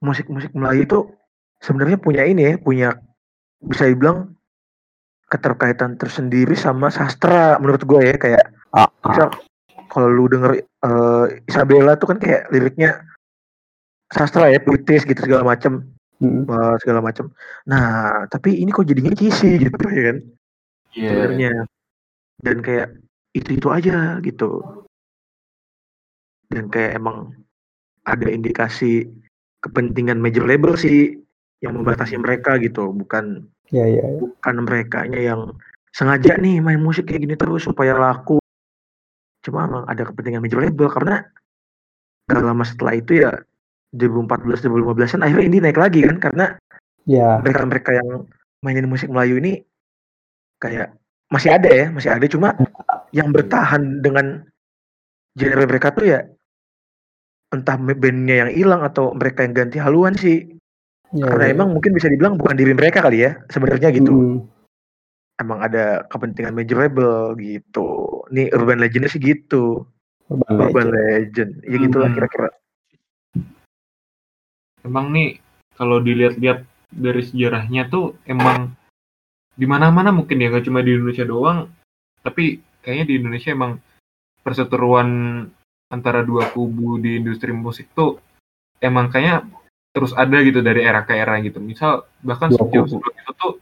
musik-musik 0.01 0.57
Melayu 0.57 0.89
itu 0.89 0.99
sebenarnya 1.61 2.01
punya 2.01 2.25
ini 2.25 2.43
ya 2.43 2.55
punya 2.57 2.89
bisa 3.63 3.91
dibilang 3.91 4.33
keterkaitan 5.29 5.99
tersendiri 5.99 6.57
sama 6.57 6.89
sastra 6.89 7.59
menurut 7.59 7.83
gue 7.85 8.01
ya 8.01 8.17
kayak 8.17 8.45
Ah, 8.73 8.85
ah. 8.85 8.89
misal 9.09 9.29
kalau 9.89 10.09
lu 10.09 10.29
denger 10.29 10.61
eh, 10.61 11.25
Isabella 11.49 11.97
tuh 11.97 12.13
kan 12.13 12.19
kayak 12.21 12.53
liriknya 12.53 13.01
sastra 14.09 14.49
ya 14.49 14.61
puitis 14.61 15.05
gitu 15.05 15.19
segala 15.25 15.45
macem 15.45 15.85
Mm. 16.19 16.51
eh, 16.51 16.75
segala 16.83 16.99
macem 16.99 17.31
nah 17.63 18.27
tapi 18.27 18.59
ini 18.59 18.75
kok 18.75 18.91
jadinya 18.91 19.15
cheesy 19.15 19.55
gitu 19.63 19.79
ya 19.87 20.03
kan 20.11 20.19
Iya. 20.99 21.09
sebenarnya 21.15 21.53
dan 22.43 22.57
kayak 22.59 22.89
itu 23.39 23.55
itu 23.55 23.69
aja 23.71 24.19
gitu 24.19 24.51
dan 26.51 26.67
kayak 26.75 26.99
emang 26.99 27.39
ada 28.03 28.27
indikasi 28.27 29.07
kepentingan 29.63 30.19
major 30.19 30.43
label 30.43 30.75
sih 30.75 31.15
yang 31.65 31.75
membatasi 31.75 32.19
mereka 32.19 32.57
gitu. 32.63 32.91
Bukan 32.95 33.47
Ya, 33.69 33.85
ya, 33.85 34.01
ya. 34.01 34.17
bukan 34.17 34.65
mereka 34.65 35.05
yang 35.13 35.53
sengaja 35.93 36.41
nih 36.41 36.57
main 36.65 36.81
musik 36.81 37.05
kayak 37.05 37.21
gini 37.21 37.37
terus 37.37 37.69
supaya 37.69 37.93
laku. 37.93 38.41
Cuma 39.45 39.69
emang 39.69 39.85
ada 39.85 40.09
kepentingan 40.09 40.41
major 40.41 40.65
label 40.65 40.89
karena 40.89 41.29
gak 42.29 42.45
lama 42.45 42.65
setelah 42.65 42.97
itu 42.97 43.25
ya 43.25 43.33
2014 43.97 44.69
2015an 44.69 45.25
akhirnya 45.25 45.47
ini 45.49 45.59
naik 45.65 45.81
lagi 45.81 46.05
kan 46.05 46.17
karena 46.21 46.47
Ya, 47.09 47.41
mereka 47.41 47.65
mereka 47.65 47.91
yang 47.97 48.29
mainin 48.61 48.85
musik 48.85 49.09
Melayu 49.09 49.41
ini 49.41 49.65
kayak 50.61 50.93
masih 51.33 51.57
ada 51.57 51.69
ya 51.73 51.87
masih 51.89 52.13
ada. 52.13 52.29
Cuma 52.29 52.53
yang 53.17 53.33
bertahan 53.33 54.05
dengan 54.05 54.45
genre 55.33 55.65
mereka 55.65 55.89
tuh 55.97 56.05
ya 56.05 56.21
entah 57.49 57.81
bandnya 57.81 58.45
yang 58.45 58.51
hilang 58.53 58.85
atau 58.85 59.17
mereka 59.17 59.41
yang 59.41 59.57
ganti 59.57 59.81
haluan 59.81 60.13
sih 60.21 60.58
ya, 61.15 61.25
karena 61.29 61.45
ya. 61.49 61.53
emang 61.55 61.69
mungkin 61.73 61.93
bisa 61.97 62.09
dibilang 62.11 62.37
bukan 62.37 62.57
diri 62.57 62.73
mereka 62.77 63.05
kali 63.05 63.25
ya 63.25 63.41
sebenarnya 63.49 63.89
gitu 63.95 64.13
Mm. 64.13 64.37
emang 65.39 65.59
ada 65.63 66.03
kepentingan 66.11 66.51
major 66.51 66.83
label 66.83 67.39
gitu 67.39 67.87
nih 68.35 68.51
urban 68.53 68.83
legendnya 68.83 69.11
sih 69.11 69.23
gitu 69.23 69.87
Urban 70.29 70.61
urban 70.61 70.89
legend. 70.93 71.53
legend 71.63 71.71
ya 71.71 71.77
gitulah 71.79 72.09
Hmm. 72.11 72.17
kira-kira 72.19 72.49
emang 74.85 75.07
nih 75.15 75.39
kalau 75.79 76.03
dilihat-lihat 76.03 76.67
dari 76.89 77.23
sejarahnya 77.23 77.87
tuh 77.87 78.17
emang 78.25 78.73
di 79.55 79.67
mana-mana 79.67 80.11
mungkin 80.11 80.41
ya 80.43 80.49
nggak 80.51 80.67
cuma 80.67 80.81
di 80.83 80.95
Indonesia 80.97 81.27
doang 81.27 81.69
tapi 82.23 82.59
kayaknya 82.83 83.05
di 83.07 83.15
Indonesia 83.21 83.51
emang 83.55 83.79
perseteruan 84.43 85.09
antara 85.89 86.21
dua 86.25 86.49
kubu 86.53 86.99
di 87.01 87.21
industri 87.21 87.53
musik 87.53 87.91
tuh 87.93 88.19
emang 88.81 89.09
kayaknya 89.09 89.45
terus 89.99 90.15
ada 90.15 90.39
gitu 90.41 90.63
dari 90.63 90.87
era 90.87 91.03
ke 91.03 91.11
era 91.13 91.35
gitu 91.43 91.59
misal 91.59 92.07
bahkan 92.23 92.55
Dua 92.55 92.71
jauh 92.71 92.87
kubu. 92.87 93.03
sebelum 93.03 93.15
itu 93.19 93.33
tuh 93.35 93.53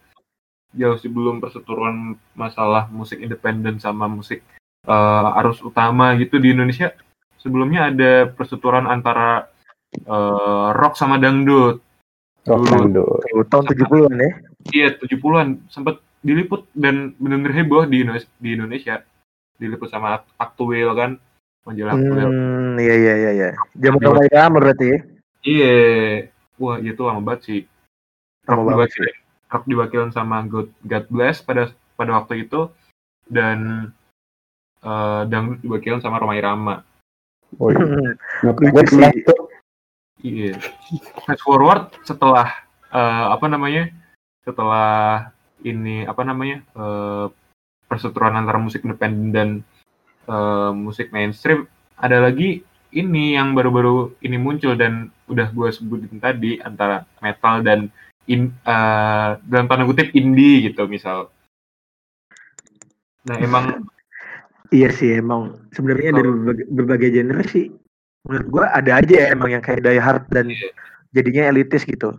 jauh 0.77 0.99
sebelum 1.01 1.35
perseteruan 1.41 1.97
masalah 2.37 2.93
musik 2.93 3.17
independen 3.17 3.81
sama 3.81 4.05
musik 4.05 4.45
eh, 4.85 5.39
arus 5.41 5.65
utama 5.65 6.13
gitu 6.15 6.37
di 6.37 6.53
Indonesia 6.53 6.93
sebelumnya 7.41 7.89
ada 7.89 8.29
perseteruan 8.29 8.85
antara 8.85 9.49
eh, 9.97 10.69
rock 10.77 10.95
sama 10.95 11.17
dangdut 11.17 11.81
Rock 12.45 12.63
Dulu. 12.63 12.71
dangdut. 12.71 13.47
Tahun 13.51 13.65
70-an 13.67 14.23
ya. 14.23 14.31
Iya, 14.71 14.89
70-an 15.03 15.67
sempat 15.67 15.99
diliput 16.23 16.71
dan 16.79 17.11
benar-benar 17.19 17.51
heboh 17.59 17.83
di 17.91 18.07
Indonesia, 18.07 18.31
di 18.39 18.55
Indonesia. 18.55 19.03
Diliput 19.59 19.91
sama 19.91 20.23
Ak- 20.23 20.31
Aktuel 20.39 20.87
kan, 20.95 21.19
majalah 21.67 21.99
Aktuel. 21.99 22.23
Hmm, 22.31 22.79
iya 22.79 22.95
iya 22.95 23.15
iya 23.19 23.31
iya. 23.35 23.49
Zaman 23.75 23.99
Roma 23.99 24.23
Irama 24.31 24.63
berarti 24.63 24.87
ya. 24.95 24.99
Iya. 25.47 25.79
Wah, 26.59 26.77
itu 26.83 27.03
lama 27.07 27.23
banget 27.23 27.41
sih. 27.47 27.61
Lama 28.51 28.63
Rock 28.63 28.67
banget 28.67 28.91
diwakilin, 28.91 29.17
rock 29.47 29.65
diwakilin 29.71 30.13
sama 30.13 30.37
God, 30.47 30.69
God 30.83 31.07
Bless 31.07 31.39
pada 31.43 31.71
pada 31.95 32.11
waktu 32.19 32.47
itu 32.47 32.67
dan 33.31 33.91
eh 34.83 35.23
dangdut 35.31 35.63
diwakilin 35.63 36.03
sama 36.03 36.19
Roma 36.19 36.35
Irama. 36.35 36.83
Woi, 37.63 37.79
Hmm, 37.79 38.19
gue 38.43 38.53
Lucu 38.53 38.99
pernah 38.99 39.11
sih. 39.15 39.23
Iya. 40.27 40.59
Fast 41.23 41.43
forward 41.47 41.95
setelah 42.03 42.51
eh, 42.91 43.27
apa 43.31 43.47
namanya? 43.47 43.87
Setelah 44.43 45.31
ini 45.63 46.03
apa 46.07 46.27
namanya? 46.27 46.67
eh, 46.75 47.27
perseteruan 47.87 48.35
antara 48.35 48.59
musik 48.59 48.83
independen 48.83 49.31
dan 49.31 49.49
eh, 50.27 50.71
musik 50.75 51.15
mainstream, 51.15 51.71
ada 51.95 52.19
lagi 52.19 52.67
ini 52.97 53.37
yang 53.37 53.53
baru-baru 53.53 54.17
ini 54.25 54.41
muncul 54.41 54.73
dan 54.73 55.13
udah 55.29 55.53
gue 55.53 55.69
sebutin 55.69 56.17
tadi 56.17 56.57
antara 56.65 57.05
metal 57.21 57.61
dan 57.61 57.93
in, 58.25 58.49
eh, 58.65 59.31
dalam 59.45 59.69
tanda 59.69 59.85
kutip 59.85 60.11
indie 60.17 60.73
gitu 60.73 60.89
misal. 60.89 61.29
Nah 63.29 63.37
emang 63.37 63.85
Iya 64.75 64.91
sih 64.91 65.23
emang 65.23 65.63
sebenarnya 65.71 66.11
dari 66.11 66.27
berbagai, 66.27 66.67
berbagai 66.75 67.09
genre 67.15 67.43
sih 67.47 67.71
menurut 68.27 68.47
gua 68.51 68.65
ada 68.75 68.99
aja 68.99 69.15
ya 69.15 69.27
emang 69.31 69.55
yang 69.55 69.63
kayak 69.63 69.79
Die 69.79 70.03
Hard 70.03 70.27
dan 70.35 70.51
Iya. 70.51 70.75
jadinya 71.15 71.55
elitis 71.55 71.87
gitu. 71.87 72.19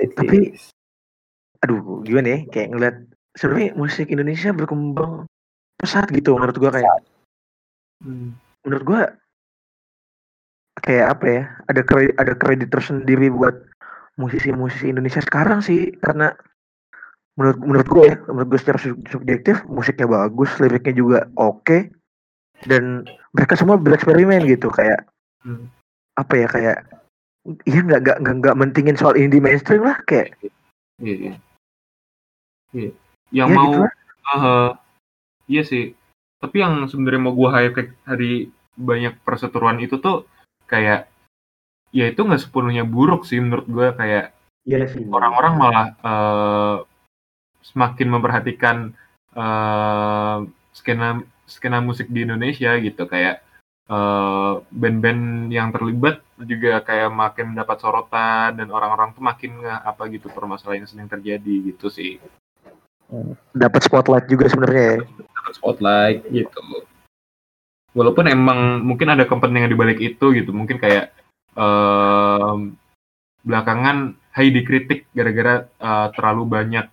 Tapi- 0.00 0.56
Aduh 1.60 2.00
gimana 2.00 2.26
ya 2.32 2.38
kayak 2.48 2.68
ngeliat 2.72 2.96
sebenarnya 3.36 3.76
musik 3.76 4.08
Indonesia 4.08 4.56
berkembang 4.56 5.28
pesat 5.76 6.08
gitu 6.08 6.32
menurut 6.32 6.56
gua 6.56 6.70
kayak 6.80 6.94
hmm, 8.00 8.28
menurut 8.64 8.84
gua 8.88 9.00
kayak 10.82 11.06
apa 11.18 11.24
ya 11.26 11.42
ada 11.70 11.82
kredit 11.86 12.14
ada 12.18 12.32
kredit 12.34 12.68
tersendiri 12.74 13.30
buat 13.30 13.54
musisi-musisi 14.18 14.92
Indonesia 14.92 15.22
sekarang 15.22 15.62
sih 15.64 15.94
karena 16.02 16.34
menurut 17.38 17.58
menurut 17.64 17.88
gue 17.88 18.04
ya 18.12 18.16
menurut 18.28 18.48
gue 18.52 18.60
secara 18.60 18.78
sub- 18.82 19.06
subjektif 19.08 19.64
musiknya 19.70 20.04
bagus 20.04 20.52
liriknya 20.60 20.94
juga 20.94 21.18
oke 21.40 21.88
dan 22.68 23.08
mereka 23.32 23.56
semua 23.56 23.80
bereksperimen 23.80 24.44
gitu 24.44 24.68
kayak 24.68 25.08
hmm, 25.46 25.64
apa 26.20 26.34
ya 26.36 26.46
kayak 26.50 26.78
iya 27.64 27.80
nggak 27.80 28.00
nggak 28.04 28.18
nggak 28.20 28.36
nggak 28.44 28.58
mentingin 28.58 28.98
soal 28.98 29.16
indie 29.16 29.40
mainstream 29.40 29.82
lah 29.82 29.96
kayak 30.04 30.36
iya, 31.00 31.14
iya. 31.30 31.34
Iya. 32.72 32.90
Yang 33.32 33.48
ya 33.48 33.56
mau 33.56 33.64
gitu 33.68 33.78
lah. 33.84 33.92
Eh, 34.32 34.70
iya 35.52 35.62
sih. 35.62 35.84
Tapi 36.40 36.56
yang 36.58 36.88
sebenarnya 36.88 37.20
mau 37.22 37.34
gua 37.36 37.54
highlight 37.54 37.92
hari 38.08 38.50
banyak 38.74 39.20
perseteruan 39.22 39.78
itu 39.78 40.00
tuh 40.00 40.24
kayak 40.72 41.12
ya 41.92 42.08
itu 42.08 42.24
nggak 42.24 42.40
sepenuhnya 42.40 42.88
buruk 42.88 43.28
sih 43.28 43.36
menurut 43.36 43.68
gua 43.68 43.92
kayak 43.92 44.32
sih 44.64 45.04
orang-orang 45.04 45.52
malah 45.60 45.86
eh, 46.00 46.76
semakin 47.60 48.08
memperhatikan 48.08 48.76
eh, 49.36 50.38
skena 50.72 51.20
skena 51.44 51.78
musik 51.84 52.08
di 52.08 52.24
Indonesia 52.24 52.72
gitu 52.80 53.04
kayak 53.04 53.44
eh, 53.92 54.54
band-band 54.72 55.52
yang 55.52 55.68
terlibat 55.68 56.24
juga 56.40 56.80
kayak 56.80 57.12
makin 57.12 57.52
mendapat 57.52 57.76
sorotan 57.78 58.56
dan 58.56 58.68
orang-orang 58.72 59.12
tuh 59.12 59.22
makin 59.22 59.60
nggak 59.60 59.80
apa 59.84 60.02
gitu 60.08 60.32
permasalahan 60.32 60.82
yang 60.82 60.90
sedang 60.90 61.12
terjadi 61.12 61.54
gitu 61.74 61.92
sih. 61.92 62.16
Dapat 63.52 63.80
spotlight 63.84 64.24
juga 64.24 64.48
sebenarnya 64.48 64.84
ya. 64.88 64.98
Dapat 65.04 65.52
spotlight 65.60 66.18
gitu. 66.32 66.88
Walaupun 67.92 68.24
emang 68.28 68.80
mungkin 68.80 69.12
ada 69.12 69.28
kepentingan 69.28 69.68
di 69.68 69.78
balik 69.78 70.00
itu 70.00 70.32
gitu, 70.32 70.50
mungkin 70.52 70.80
kayak 70.80 71.12
em, 71.56 72.76
belakangan 73.44 74.16
Hai 74.32 74.48
dikritik 74.48 75.12
gara-gara 75.12 75.68
eh, 75.68 76.08
terlalu 76.16 76.42
banyak 76.48 76.86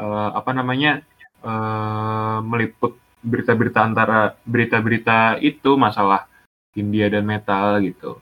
eh, 0.00 0.30
apa 0.32 0.50
namanya 0.56 1.04
eh, 1.44 2.38
meliput 2.40 2.96
berita-berita 3.20 3.84
antara 3.84 4.34
berita-berita 4.48 5.36
itu 5.44 5.76
masalah 5.76 6.24
India 6.72 7.12
dan 7.12 7.28
metal 7.28 7.76
gitu. 7.84 8.16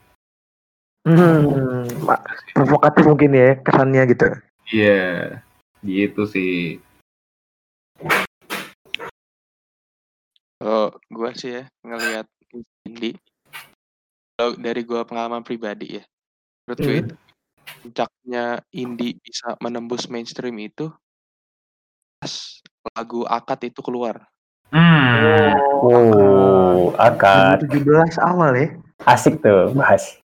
hmm, 1.07 2.05
provokatif 2.53 3.09
mungkin 3.09 3.33
ya 3.33 3.57
kesannya 3.57 4.03
gitu 4.13 4.37
Iya, 4.69 5.41
gitu 5.81 6.29
sih. 6.29 6.79
Kalau 10.61 10.93
gue 10.93 11.29
sih 11.33 11.57
ya 11.57 11.63
ngelihat 11.81 12.29
indie, 12.85 13.17
kalau 14.37 14.53
dari 14.61 14.85
gue 14.85 15.01
pengalaman 15.09 15.41
pribadi 15.41 15.97
ya, 15.97 16.03
menurut 16.69 16.79
gue 16.79 16.93
Hmm. 16.93 17.01
itu 17.01 17.15
puncaknya 17.81 18.43
indie 18.69 19.17
bisa 19.17 19.57
menembus 19.57 20.05
mainstream 20.05 20.53
itu 20.61 20.93
pas 22.21 22.61
lagu 22.93 23.25
akad 23.25 23.73
itu 23.73 23.81
keluar. 23.81 24.21
Hmm. 24.69 25.57
Oh, 25.81 26.93
akad 26.93 27.65
2017 27.65 28.21
awal 28.21 28.53
ya 28.53 28.67
asik 29.09 29.41
tuh 29.41 29.73
bahas. 29.73 30.21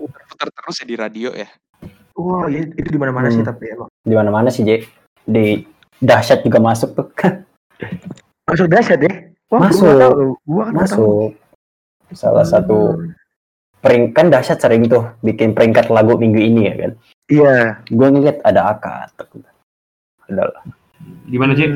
Putar 0.00 0.48
terus 0.48 0.80
ya 0.80 0.86
di 0.88 0.96
radio 0.96 1.28
ya. 1.36 1.48
wah 2.12 2.44
iya, 2.48 2.68
itu 2.68 2.88
di 2.88 3.00
mana-mana 3.00 3.28
sih 3.28 3.44
Hmm. 3.44 3.52
tapi 3.52 3.68
emang 3.68 3.88
Di 4.04 4.14
mana-mana 4.16 4.48
sih, 4.48 4.64
J. 4.64 4.84
Di 5.28 5.64
dahsyat 6.00 6.40
juga 6.40 6.56
masuk 6.60 6.96
tuh. 6.96 7.08
masuk 8.48 8.68
dahsyat 8.68 9.00
ya 9.00 9.31
wah 9.52 9.68
Masuk. 9.68 9.84
gua 9.84 10.00
tahu. 10.00 10.24
gua 10.48 10.62
kan 10.64 10.72
nggak 10.72 10.88
tahu. 10.88 11.04
masuk. 11.04 11.30
Salah 12.12 12.44
satu 12.44 12.78
Hmm. 12.96 13.12
peringkat 13.78 14.14
kan 14.14 14.26
dahsyat 14.28 14.58
sering 14.58 14.86
tuh 14.86 15.04
bikin 15.20 15.52
peringkat 15.52 15.88
lagu 15.88 16.16
minggu 16.16 16.40
ini 16.40 16.60
ya 16.66 16.74
kan. 16.78 16.92
iya 17.28 17.54
Gue 17.86 18.08
ngeliat 18.08 18.40
ada 18.42 18.70
akad. 18.70 19.10
Adalah. 20.24 20.62
Gimana 21.26 21.52
sih? 21.52 21.66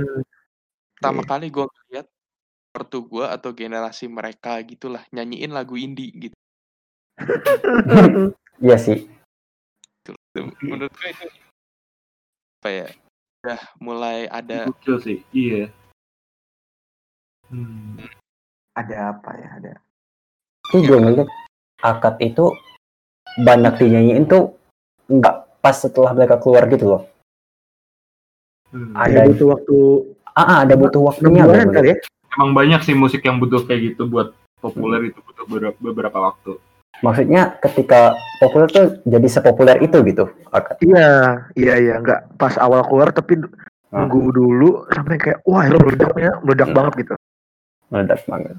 Pertama 0.97 1.21
Iya. 1.21 1.29
kali 1.29 1.47
gue 1.51 1.65
ngeliat 1.67 2.07
pertu 2.71 2.99
gue 3.05 3.25
atau 3.25 3.51
generasi 3.53 4.07
mereka 4.07 4.61
gitulah 4.63 5.03
nyanyiin 5.11 5.51
lagu 5.51 5.77
indie 5.77 6.13
gitu. 6.15 6.37
Iya 8.57 8.77
sih. 8.81 9.05
Menurut 10.63 10.93
gue 10.93 11.09
itu 11.11 11.27
apa 12.57 12.69
ya? 12.71 12.87
Udah 13.43 13.61
mulai 13.79 14.25
ada 14.29 14.65
sih. 15.01 15.21
Iya. 15.29 15.69
Hmm. 17.47 17.97
ada 18.73 19.15
apa 19.15 19.31
ya 19.35 19.49
ada 19.57 19.73
Ini 20.67 20.83
gue 20.83 20.99
ngeliat 20.99 21.29
akad 21.79 22.19
itu 22.19 22.51
banyak 23.39 23.75
dinyanyiin 23.77 24.27
tuh 24.27 24.59
nggak 25.07 25.61
pas 25.61 25.77
setelah 25.77 26.11
mereka 26.11 26.37
keluar 26.37 26.67
gitu 26.67 26.87
loh. 26.89 27.03
Hmm. 28.69 28.93
Ada- 28.93 29.23
ada 29.23 29.31
butuh 29.31 29.49
waktu 29.49 29.77
Ah, 30.33 30.43
ah, 30.43 30.59
ada 30.63 30.75
butuh 30.75 31.01
waktunya. 31.01 31.43
gua 31.43 31.65
kali 31.65 31.89
ya 31.89 31.97
emang 32.35 32.53
banyak 32.53 32.81
sih 32.83 32.93
musik 32.93 33.23
yang 33.23 33.39
butuh 33.39 33.65
kayak 33.65 33.95
gitu 33.95 34.05
buat 34.05 34.37
populer 34.59 35.09
itu 35.09 35.17
butuh 35.23 35.49
beberapa, 35.49 35.79
beberapa 35.81 36.19
waktu. 36.23 36.61
Maksudnya 36.99 37.57
ketika 37.59 38.13
populer 38.37 38.69
tuh 38.69 38.87
jadi 39.03 39.29
sepopuler 39.31 39.81
itu 39.81 39.97
gitu 40.03 40.29
akad. 40.51 40.77
iya 40.83 41.09
iya 41.55 41.75
iya 41.79 41.95
nggak 41.97 42.37
pas 42.37 42.57
awal 42.57 42.85
keluar 42.85 43.09
tapi 43.11 43.41
Ah. 43.87 44.05
nunggu 44.05 44.29
dulu 44.31 44.71
sampai 44.91 45.17
kayak 45.17 45.39
wah 45.43 45.63
itu 45.63 45.79
meledaknya 45.79 46.31
meledak 46.43 46.69
Hmm. 46.69 46.77
banget 46.77 46.93
gitu 47.01 47.15
meledak 47.89 48.23
banget. 48.27 48.57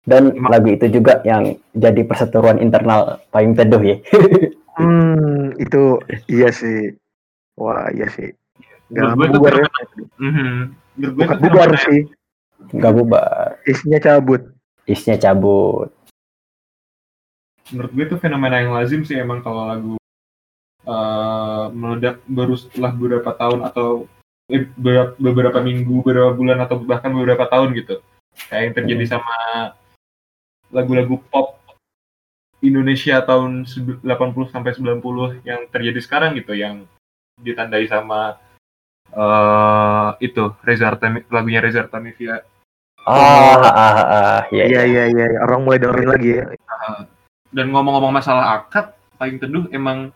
Dan 0.00 0.32
Emang- 0.32 0.50
lagu 0.50 0.68
itu 0.72 0.86
juga 0.88 1.20
yang 1.22 1.54
jadi 1.76 2.02
perseteruan 2.02 2.56
internal 2.56 3.20
paling 3.28 3.52
teduh 3.52 3.80
ya. 3.80 3.96
hmm 4.80 5.60
itu 5.60 5.98
iya 6.24 6.48
sih 6.48 6.94
wah 7.52 7.90
iya 7.92 8.08
sih 8.08 8.32
Menurut 8.88 9.12
nggak 9.12 9.12
gue 9.12 9.26
itu 9.26 9.36
bubar 9.36 9.54
ya 9.54 9.68
Mhm. 10.16 10.56
Gue 10.96 11.10
bukan 11.20 11.36
bubar 11.42 11.70
sih 11.76 12.00
Gak 12.70 12.92
bubar, 12.92 13.56
isinya 13.64 13.96
cabut 13.98 14.42
isnya 14.84 15.16
cabut. 15.16 15.88
Menurut 17.72 17.90
gue 17.94 18.04
itu 18.04 18.16
fenomena 18.20 18.60
yang 18.60 18.74
lazim 18.74 19.00
sih 19.00 19.16
emang 19.16 19.40
kalau 19.40 19.64
lagu 19.64 19.94
eh, 20.84 21.64
meledak 21.72 22.20
baru 22.26 22.58
setelah 22.58 22.92
beberapa 22.92 23.30
tahun 23.32 23.64
atau 23.64 24.04
eh, 24.50 24.66
beberapa, 24.76 25.12
beberapa 25.16 25.58
minggu, 25.62 26.02
beberapa 26.04 26.32
bulan 26.34 26.58
atau 26.60 26.82
bahkan 26.82 27.14
beberapa 27.14 27.46
tahun 27.46 27.72
gitu. 27.78 28.02
Kayak 28.48 28.62
yang 28.64 28.74
terjadi 28.78 29.04
sama 29.18 29.36
lagu-lagu 30.70 31.18
pop 31.28 31.58
Indonesia 32.60 33.18
tahun 33.24 33.64
80 33.66 34.04
sampai 34.52 34.72
90 34.76 35.48
yang 35.48 35.60
terjadi 35.72 36.00
sekarang 36.00 36.36
gitu 36.36 36.52
yang 36.54 36.84
ditandai 37.40 37.88
sama 37.88 38.36
eh 39.10 40.08
itu 40.22 40.54
Reza 40.62 40.86
Artami, 40.92 41.26
lagunya 41.32 41.58
Reza 41.58 41.82
Artamevia 41.82 42.46
Ah, 43.00 43.56
ah, 43.56 43.72
ah, 43.72 43.96
ah, 43.96 44.40
iya, 44.52 44.64
Iya 44.68 44.82
iya. 44.86 45.04
iya 45.10 45.26
iya 45.32 45.40
orang 45.40 45.64
mulai 45.64 45.80
dengerin 45.80 46.10
lagi 46.12 46.30
ya. 46.36 46.44
dan 47.50 47.66
ngomong-ngomong 47.72 48.12
masalah 48.12 48.60
akad 48.60 48.92
paling 49.16 49.40
teduh 49.40 49.66
emang 49.74 50.12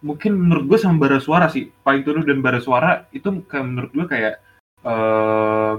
mungkin 0.00 0.34
menurut 0.34 0.64
gue 0.66 0.78
sama 0.80 1.06
bara 1.06 1.20
suara 1.20 1.46
sih 1.52 1.68
paling 1.84 2.02
teduh 2.02 2.24
dan 2.24 2.40
bara 2.42 2.58
suara 2.58 3.04
itu 3.12 3.28
kayak 3.46 3.64
menurut 3.68 3.90
gue 3.92 4.06
kayak 4.08 4.34
eh, 4.82 5.72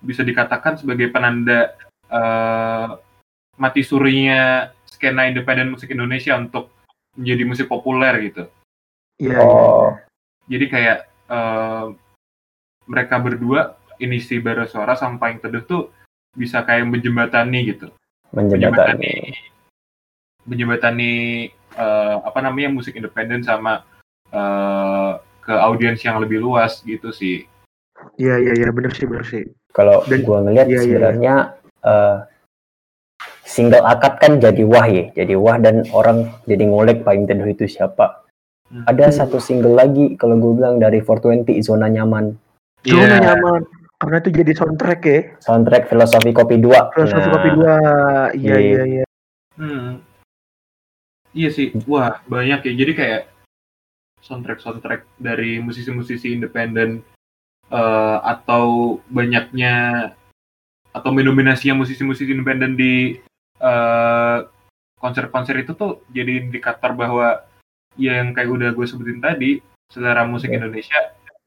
bisa 0.00 0.22
dikatakan 0.22 0.80
sebagai 0.80 1.08
penanda 1.12 1.74
eh, 2.10 2.88
mati 3.56 3.80
surinya 3.80 4.70
skena 4.84 5.28
independen 5.28 5.72
musik 5.72 5.92
Indonesia 5.92 6.36
untuk 6.36 6.72
menjadi 7.16 7.42
musik 7.48 7.66
populer 7.68 8.12
gitu 8.28 8.44
Iya 9.16 9.40
iya. 9.40 9.40
Oh, 9.40 9.96
jadi 10.44 10.64
kayak 10.68 10.98
eh, 11.32 11.86
mereka 12.86 13.16
berdua 13.16 13.80
ini 13.96 14.20
si 14.20 14.36
bara 14.36 14.68
suara 14.68 14.92
sama 14.92 15.16
paling 15.16 15.40
teduh 15.40 15.64
tuh 15.64 15.82
bisa 16.36 16.60
kayak 16.60 16.84
menjembatani 16.84 17.72
gitu 17.72 17.88
menjembatani. 18.36 19.32
menjembatani 20.44 21.12
eh, 21.56 22.16
apa 22.20 22.38
namanya 22.44 22.76
musik 22.76 22.92
independen 22.92 23.40
sama 23.40 23.82
eh, 24.28 25.12
ke 25.40 25.54
audiens 25.54 26.02
yang 26.04 26.20
lebih 26.20 26.42
luas 26.42 26.82
gitu 26.84 27.08
sih. 27.14 27.48
Iya 28.20 28.36
iya 28.42 28.52
iya 28.52 28.68
bener 28.68 28.92
sih 28.92 29.08
bener 29.08 29.24
sih. 29.24 29.46
Kalau 29.76 30.00
gua 30.24 30.40
ngeliat 30.40 30.72
iya, 30.72 30.80
iya, 30.80 30.82
sebenarnya 30.88 31.34
eh, 31.84 32.16
single 33.44 33.84
akad 33.84 34.16
kan 34.16 34.32
jadi 34.40 34.64
wah 34.64 34.88
ya, 34.88 35.12
jadi 35.12 35.36
wah 35.36 35.60
dan 35.60 35.84
orang 35.92 36.32
jadi 36.48 36.64
ngulik 36.64 37.04
paling 37.04 37.28
teduh 37.28 37.44
itu 37.44 37.68
siapa. 37.68 38.24
Hmm. 38.72 38.88
Ada 38.88 39.12
satu 39.22 39.36
single 39.38 39.76
lagi 39.78 40.16
kalau 40.18 40.40
gue 40.40 40.52
bilang 40.58 40.82
dari 40.82 40.98
420 40.98 41.60
zona 41.62 41.86
nyaman, 41.86 42.34
Zona 42.82 43.06
Iya. 43.06 43.18
nyaman. 43.30 43.60
Karena 43.96 44.16
itu 44.20 44.30
jadi 44.32 44.52
soundtrack 44.52 45.00
ya. 45.06 45.20
soundtrack 45.40 45.88
filosofi 45.88 46.30
kopi 46.34 46.56
2. 46.60 46.92
Filosofi 46.92 47.28
kopi 47.32 47.48
dua. 47.56 47.76
Iya 48.36 48.56
Iya. 48.56 48.56
iya 48.60 48.82
iya. 48.84 49.04
Hmm. 49.56 50.04
Iya 51.36 51.48
sih, 51.52 51.72
wah 51.88 52.20
banyak 52.28 52.60
ya. 52.64 52.72
Jadi 52.76 52.92
kayak 52.96 53.22
soundtrack 54.20 54.60
soundtrack 54.60 55.00
dari 55.16 55.60
musisi-musisi 55.60 56.32
independen 56.32 57.04
eh, 57.68 58.18
atau 58.22 58.98
banyaknya 59.08 59.74
atau 60.90 61.10
mendominasinya 61.12 61.84
musisi-musisi 61.84 62.32
independen 62.32 62.74
di 62.74 63.16
eh, 63.58 64.38
konser-konser 64.96 65.60
itu 65.60 65.72
tuh 65.72 66.00
jadi 66.08 66.40
indikator 66.42 66.96
bahwa 66.96 67.44
ya 67.96 68.20
yang 68.20 68.32
kayak 68.32 68.48
udah 68.52 68.68
gue 68.72 68.86
sebutin 68.88 69.20
tadi 69.20 69.60
selera 69.92 70.24
musik 70.24 70.50
Iya. 70.50 70.56
Indonesia, 70.60 71.00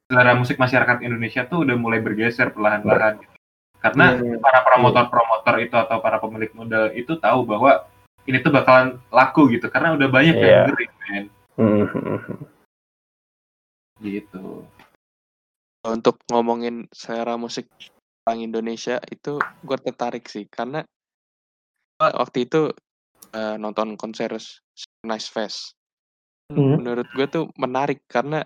selera 0.05 0.33
musik 0.33 0.57
masyarakat 0.57 0.97
Indonesia 1.01 1.43
tuh 1.45 1.65
udah 1.65 1.75
mulai 1.75 1.99
bergeser 1.99 2.49
perlahan-lahan. 2.49 3.19
gitu. 3.19 3.35
Karena 3.79 4.15
Iya, 4.15 4.23
iya. 4.23 4.37
para 4.39 4.59
promotor-promotor 4.65 5.55
itu 5.59 5.75
atau 5.75 5.97
para 5.99 6.17
pemilik 6.19 6.51
modal 6.53 6.91
itu 6.93 7.15
tahu 7.15 7.45
bahwa 7.47 7.87
ini 8.29 8.37
tuh 8.39 8.51
bakalan 8.53 8.99
laku 9.09 9.49
gitu 9.49 9.65
karena 9.67 9.97
udah 9.97 10.07
banyak 10.07 10.35
Iya. 10.37 10.45
yang 10.45 10.61
dengerin 10.69 10.91
men 11.01 11.25
Hmm, 11.59 11.83
hmm, 11.89 12.17
hmm. 12.23 12.39
gitu. 13.99 14.63
Untuk 15.87 16.19
ngomongin 16.27 16.91
selera 16.91 17.39
musik 17.39 17.71
orang 18.27 18.43
Indonesia 18.43 18.99
itu 19.07 19.39
gue 19.39 19.77
tertarik 19.79 20.27
sih 20.27 20.45
karena 20.51 20.83
waktu 21.99 22.47
itu 22.47 22.71
eh, 23.31 23.55
nonton 23.55 23.95
konser 23.95 24.35
Nice 25.07 25.29
Fest. 25.31 25.75
Hmm. 26.51 26.81
Menurut 26.81 27.07
gue 27.15 27.27
tuh 27.29 27.45
menarik 27.55 28.03
karena 28.09 28.43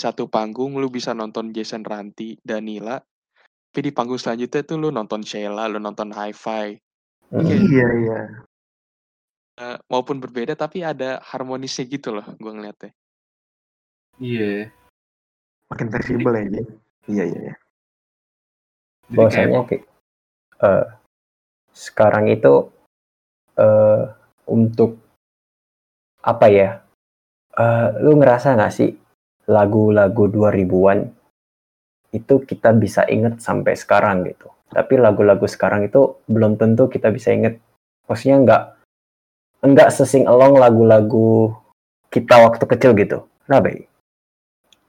satu 0.00 0.26
panggung 0.26 0.80
lu 0.80 0.90
bisa 0.90 1.12
nonton 1.12 1.52
Jason 1.54 1.84
Ranti, 1.84 2.34
Danila, 2.40 2.98
tapi 3.70 3.90
di 3.90 3.92
panggung 3.92 4.18
selanjutnya 4.18 4.62
tuh 4.64 4.76
lu 4.80 4.88
nonton 4.90 5.22
Sheila, 5.22 5.68
lu 5.70 5.78
nonton 5.78 6.10
Hi-Fi. 6.10 6.78
Hmm. 7.30 7.46
Iya 7.46 7.88
iya. 8.00 8.20
Eh, 9.54 9.78
maupun 9.86 10.18
berbeda 10.18 10.58
tapi 10.58 10.82
ada 10.82 11.22
harmonisnya 11.22 11.86
gitu 11.86 12.10
loh 12.10 12.26
gue 12.38 12.52
ngeliatnya. 12.52 12.90
Iya. 14.18 14.70
Makin 15.74 15.90
fleksibel 15.90 16.30
ya. 16.38 16.46
Iya 17.10 17.24
iya 17.26 17.40
iya. 17.50 17.54
Bahwasanya 19.10 19.66
kayak 19.66 19.82
kayak, 19.82 19.84
eh, 20.62 20.86
sekarang 21.74 22.30
itu 22.30 22.70
eh, 23.58 24.02
untuk 24.46 25.02
apa 26.22 26.46
ya? 26.46 26.78
Eh, 27.58 27.88
lu 28.06 28.22
ngerasa 28.22 28.54
nggak 28.54 28.70
sih 28.70 28.94
lagu-lagu 29.50 30.30
2000-an 30.30 31.10
itu 32.14 32.34
kita 32.46 32.70
bisa 32.78 33.02
inget 33.10 33.42
sampai 33.42 33.74
sekarang 33.74 34.22
gitu? 34.30 34.54
Tapi 34.70 34.94
lagu-lagu 34.94 35.50
sekarang 35.50 35.90
itu 35.90 36.22
belum 36.30 36.54
tentu 36.54 36.86
kita 36.86 37.10
bisa 37.10 37.34
inget 37.34 37.58
maksudnya 38.06 38.38
nggak 38.46 38.62
nggak 39.74 39.90
sesing 39.90 40.30
along 40.30 40.54
lagu-lagu 40.54 41.50
kita 42.14 42.38
waktu 42.46 42.62
kecil 42.62 42.94
gitu. 42.94 43.18
Nah 43.50 43.58
baik 43.58 43.90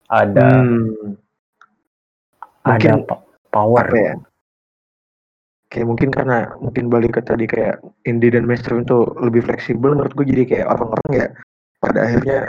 ada 0.10 0.62
Hmm. 0.62 1.18
ada 2.66 2.97
Mungkin 2.97 3.06
power 3.53 3.86
apa 3.86 3.97
ya? 3.97 4.14
Kayak 5.70 5.88
mungkin 5.91 6.10
karena 6.14 6.38
mungkin 6.62 6.88
balik 6.89 7.18
ke 7.18 7.22
tadi 7.26 7.45
kayak 7.49 7.82
indie 8.06 8.32
dan 8.32 8.45
mainstream 8.47 8.86
itu 8.86 9.06
lebih 9.20 9.43
fleksibel 9.43 9.93
menurut 9.97 10.14
gue 10.14 10.26
jadi 10.26 10.43
kayak 10.45 10.68
orang-orang 10.72 11.10
ya 11.14 11.28
pada 11.84 11.99
akhirnya 12.06 12.39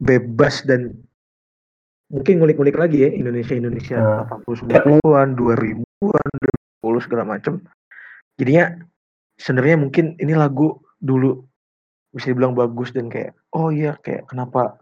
bebas 0.00 0.62
dan 0.64 0.94
mungkin 2.12 2.38
ngulik-ngulik 2.38 2.76
lagi 2.76 3.08
ya 3.08 3.10
Indonesia 3.10 3.56
Indonesia 3.56 3.96
Nah. 3.96 4.28
80 4.44 4.70
90-an 5.02 5.28
2000-an 5.34 6.30
2010 6.84 7.04
segala 7.04 7.24
macem 7.24 7.64
jadinya 8.38 8.76
sebenarnya 9.40 9.76
mungkin 9.80 10.04
ini 10.20 10.36
lagu 10.36 10.78
dulu 11.00 11.42
bisa 12.14 12.30
dibilang 12.30 12.54
bagus 12.54 12.94
dan 12.94 13.10
kayak 13.10 13.34
oh 13.56 13.74
iya 13.74 13.98
kayak 14.04 14.30
kenapa 14.30 14.78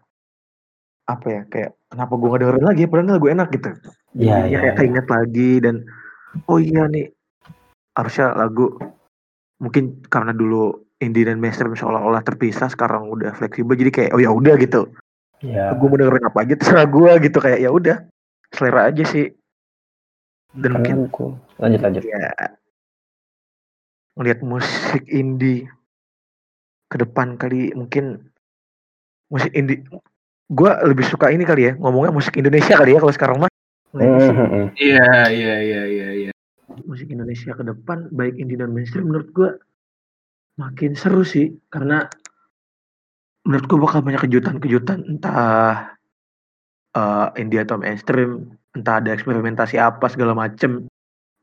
apa 1.07 1.27
ya 1.29 1.43
kayak 1.51 1.71
kenapa 1.91 2.13
gue 2.15 2.29
gak 2.31 2.41
dengerin 2.41 2.67
lagi? 2.67 2.81
Ya 2.83 2.89
padahal 2.89 3.07
ini 3.07 3.13
lagu 3.13 3.29
enak 3.29 3.49
gitu. 3.53 3.69
Iya, 3.69 3.77
Jadinya 4.13 4.47
iya, 4.49 4.59
kayak 4.59 4.75
iya. 4.75 4.79
keinget 4.79 5.07
lagi 5.09 5.51
dan 5.61 5.77
oh 6.49 6.59
iya 6.59 6.83
nih 6.89 7.07
harusnya 7.93 8.27
lagu 8.33 8.67
mungkin 9.61 9.85
karena 10.09 10.33
dulu 10.33 10.89
indie 11.03 11.27
dan 11.27 11.43
mainstream 11.43 11.75
seolah-olah 11.75 12.23
terpisah 12.23 12.71
sekarang 12.71 13.11
udah 13.11 13.35
fleksibel 13.37 13.75
jadi 13.75 13.91
kayak 13.91 14.11
oh 14.15 14.21
ya 14.23 14.31
udah 14.31 14.55
gitu. 14.59 14.89
Ya 15.43 15.75
gue 15.75 15.87
mau 15.91 15.99
dengerin 15.99 16.29
apa 16.31 16.39
aja 16.47 16.55
terserah 16.55 16.87
gue 16.87 17.13
gitu. 17.27 17.39
Kayak 17.43 17.61
ya 17.61 17.71
udah 17.75 17.97
selera 18.55 18.89
aja 18.89 19.05
sih. 19.05 19.27
Dan 20.55 20.79
mungkin 20.79 21.11
lanjut 21.59 21.81
lanjut. 21.83 22.05
Ya 22.07 22.31
ngelihat 24.13 24.45
musik 24.45 25.09
indie 25.09 25.65
ke 26.93 26.97
depan 27.01 27.41
kali 27.41 27.73
mungkin 27.73 28.29
musik 29.33 29.49
indie 29.57 29.81
gue 30.53 30.71
lebih 30.85 31.05
suka 31.09 31.33
ini 31.33 31.49
kali 31.49 31.63
ya 31.69 31.73
ngomongnya 31.81 32.13
musik 32.13 32.37
Indonesia 32.37 32.77
kali 32.77 32.93
ya 32.93 33.01
kalau 33.01 33.15
sekarang 33.15 33.39
mah 33.41 33.51
Ngeliat 33.93 34.09
Hmm, 34.09 34.17
musik, 34.17 34.35
hmm, 34.37 34.49
hmm. 34.49 34.67
iya 34.81 35.09
iya 35.29 35.55
iya 35.61 35.83
iya 35.85 36.09
iya. 36.17 36.31
musik 36.89 37.09
Indonesia 37.13 37.53
ke 37.53 37.65
depan 37.65 38.09
baik 38.09 38.41
indie 38.41 38.57
dan 38.57 38.73
mainstream 38.73 39.09
menurut 39.13 39.29
gue 39.33 39.51
makin 40.57 40.93
seru 40.97 41.25
sih 41.25 41.53
karena 41.69 42.09
menurut 43.45 43.65
gue 43.69 43.79
bakal 43.81 44.01
banyak 44.01 44.23
kejutan-kejutan 44.25 45.05
entah 45.09 45.93
eh, 46.97 47.29
indie 47.37 47.61
atau 47.61 47.77
mainstream 47.77 48.53
entah 48.73 49.01
ada 49.05 49.13
eksperimentasi 49.13 49.77
apa 49.77 50.09
segala 50.09 50.33
macem 50.33 50.89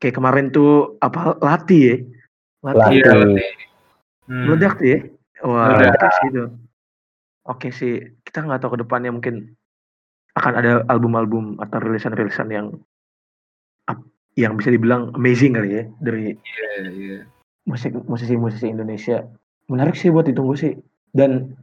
kayak 0.01 0.17
kemarin 0.17 0.49
tuh 0.49 0.97
apa 1.05 1.37
Lati 1.37 1.79
ya 1.85 1.95
Lati 2.65 2.77
Lati. 2.79 2.95
Iya, 2.97 3.11
berarti. 3.13 3.43
Hmm. 4.29 4.43
meledak 4.49 4.73
tuh 4.77 4.87
ya 4.89 4.99
wah 5.45 5.67
Meledak. 5.77 5.93
oke 5.93 6.09
sih 6.09 6.27
itu 6.29 6.43
oke 7.45 7.69
sih 7.73 7.93
kita 8.29 8.45
nggak 8.45 8.61
tahu 8.61 8.77
ke 8.77 8.85
depannya 8.85 9.09
mungkin 9.09 9.57
akan 10.37 10.53
ada 10.53 10.71
album-album 10.87 11.57
atau 11.57 11.81
rilisan-rilisan 11.81 12.47
yang 12.53 12.67
yang 14.39 14.55
bisa 14.55 14.71
dibilang 14.71 15.11
amazing 15.19 15.57
kali 15.57 15.81
ya 15.81 15.83
dari 15.99 16.37
Iya, 16.37 16.71
iya. 16.95 17.19
musik 17.67 17.91
musisi-musisi 18.07 18.71
Indonesia. 18.71 19.27
Menarik 19.67 19.99
sih 19.99 20.07
buat 20.13 20.23
ditunggu 20.29 20.55
sih. 20.55 20.73
Dan 21.11 21.57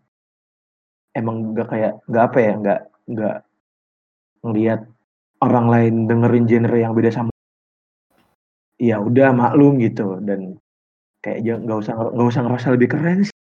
emang 1.17 1.57
nggak 1.57 1.69
kayak 1.73 1.93
nggak 2.11 2.25
apa 2.29 2.39
ya 2.43 2.53
nggak 2.61 2.81
nggak 3.17 3.37
ngelihat 4.45 4.81
orang 5.41 5.67
lain 5.73 5.95
dengerin 6.11 6.45
genre 6.45 6.77
yang 6.77 6.93
beda 6.93 7.11
sama 7.15 7.33
ya 8.77 9.01
udah 9.01 9.33
maklum 9.33 9.81
gitu. 9.81 10.21
Dan 10.21 10.61
kayak 11.25 11.41
jangan 11.47 11.61
nggak 11.65 11.79
usah 11.81 11.93
nggak 11.97 12.29
usah 12.29 12.43
ngerasa 12.45 12.69
lebih 12.77 12.89
keren 12.93 13.19
sih. 13.25 13.37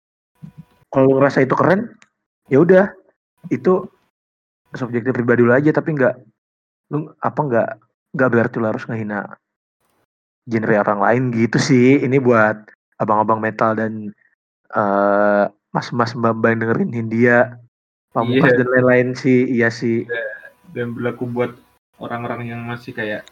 Kalau 0.92 1.08
ngerasa 1.16 1.40
itu 1.40 1.54
keren 1.56 1.88
ya 2.52 2.60
udah 2.60 2.84
itu 3.50 3.88
subjektif 4.72 5.12
pribadi 5.12 5.42
lu 5.42 5.52
aja 5.52 5.74
tapi 5.74 5.96
nggak 5.96 6.14
lu 6.92 7.10
apa 7.20 7.40
nggak 7.40 7.68
nggak 8.12 8.30
berarti 8.30 8.56
lu 8.60 8.66
harus 8.68 8.84
ngehina 8.86 9.36
genre 10.46 10.74
orang 10.82 11.00
lain 11.00 11.22
gitu 11.34 11.58
sih. 11.58 12.02
Ini 12.02 12.18
buat 12.18 12.70
abang-abang 12.98 13.38
metal 13.42 13.78
dan 13.78 14.10
eh 14.72 15.44
mas-mas 15.72 16.12
mbak-mbak 16.12 16.48
yang 16.52 16.60
dengerin 16.66 16.92
Hindia. 16.92 17.38
Pamungkas 18.12 18.52
Iya. 18.52 18.58
dan 18.60 18.68
lain-lain 18.76 19.08
sih. 19.16 19.40
Iya 19.48 19.68
sih. 19.72 20.04
Dan 20.76 20.92
berlaku 20.92 21.24
buat 21.24 21.56
orang-orang 21.96 22.52
yang 22.52 22.60
masih 22.68 22.92
kayak 22.92 23.24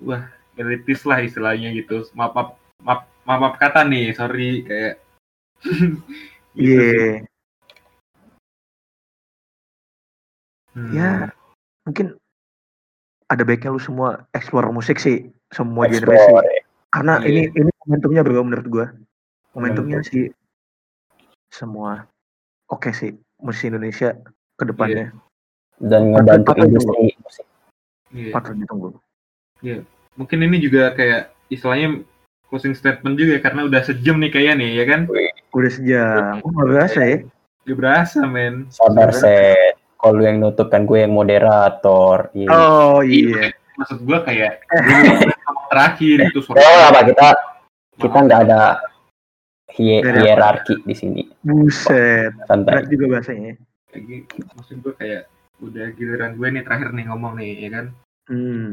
wah 0.00 0.24
elitis 0.56 1.04
lah 1.04 1.20
istilahnya 1.20 1.76
gitu. 1.76 2.08
Maaf 2.16 2.32
maaf 2.32 2.48
maaf, 2.80 3.00
maaf, 3.28 3.54
kata 3.60 3.84
nih 3.84 4.16
sorry 4.16 4.64
kayak. 4.64 4.94
Gitu 6.54 6.70
iya. 6.70 6.86
sih. 6.86 7.10
Hmm. 10.74 10.90
ya 10.90 11.30
mungkin 11.86 12.18
ada 13.30 13.42
baiknya 13.46 13.70
lu 13.70 13.78
semua 13.78 14.26
explore 14.34 14.68
musik 14.74 14.98
sih 14.98 15.30
semua 15.54 15.86
genre 15.86 16.10
sih 16.10 16.18
Explore. 16.18 16.50
karena 16.90 17.14
Iya. 17.22 17.28
ini 17.30 17.42
ini 17.54 17.70
momentumnya 17.86 18.22
bro 18.26 18.42
menurut 18.42 18.66
gua 18.66 18.86
momentumnya 19.54 20.02
Momentum. 20.02 20.10
sih 20.10 20.24
semua 21.54 22.10
oke 22.66 22.90
sih 22.90 23.14
musik 23.38 23.70
Indonesia 23.70 24.18
ke 24.58 24.64
depannya 24.66 25.14
dan 25.78 26.10
ngebantu 26.10 26.52
industri 26.58 27.14
musik. 27.22 27.46
Iya. 28.10 28.30
patut 28.34 28.54
ditunggu 28.58 28.88
mungkin 30.14 30.38
ini 30.42 30.58
juga 30.58 30.94
kayak 30.94 31.34
istilahnya 31.50 32.02
closing 32.50 32.74
statement 32.74 33.14
juga 33.14 33.38
karena 33.42 33.66
udah 33.66 33.82
sejam 33.82 34.18
nih 34.18 34.30
kayaknya 34.30 34.54
nih 34.58 34.70
ya 34.82 34.84
kan 34.90 35.00
udah 35.54 35.70
sejam 35.70 36.42
oh 36.42 36.50
nggak 36.50 36.68
berasa 36.70 37.00
ya 37.02 37.16
gak 37.64 37.78
berasa 37.78 38.18
men 38.26 38.66
Sabar. 38.74 39.10
set. 39.14 39.73
Kalau 40.04 40.14
lu 40.14 40.22
yang 40.22 40.36
nutup 40.36 40.68
kan 40.68 40.84
gue 40.84 41.00
yang 41.00 41.16
moderator. 41.16 42.28
Iya. 42.30 42.48
oh 42.50 43.00
iya 43.00 43.48
maksud 43.74 44.04
gua 44.04 44.20
kayak 44.20 44.60
terakhir 45.72 46.28
itu 46.28 46.38
Oh, 46.46 46.80
apa 46.84 47.00
kita 47.02 47.28
kita 47.96 48.18
nggak 48.20 48.40
ada 48.44 48.84
hie- 49.72 49.98
Nggak 49.98 50.04
ada 50.04 50.12
apa. 50.12 50.20
hierarki 50.20 50.74
di 50.84 50.94
sini. 50.94 51.22
buset 51.40 52.36
berat 52.36 52.46
Santai. 52.46 52.86
juga 52.86 53.04
bahasanya 53.10 53.56
Lagi, 53.90 54.26
maksud 54.52 54.76
gue 54.78 54.92
kayak 54.92 55.22
udah 55.58 55.86
giliran 55.94 56.34
gue 56.34 56.48
nih 56.50 56.62
terakhir 56.62 56.90
nih 56.92 57.04
ngomong 57.08 57.32
nih 57.34 57.50
ya 57.56 57.70
kan 57.72 57.86
hmm. 58.28 58.68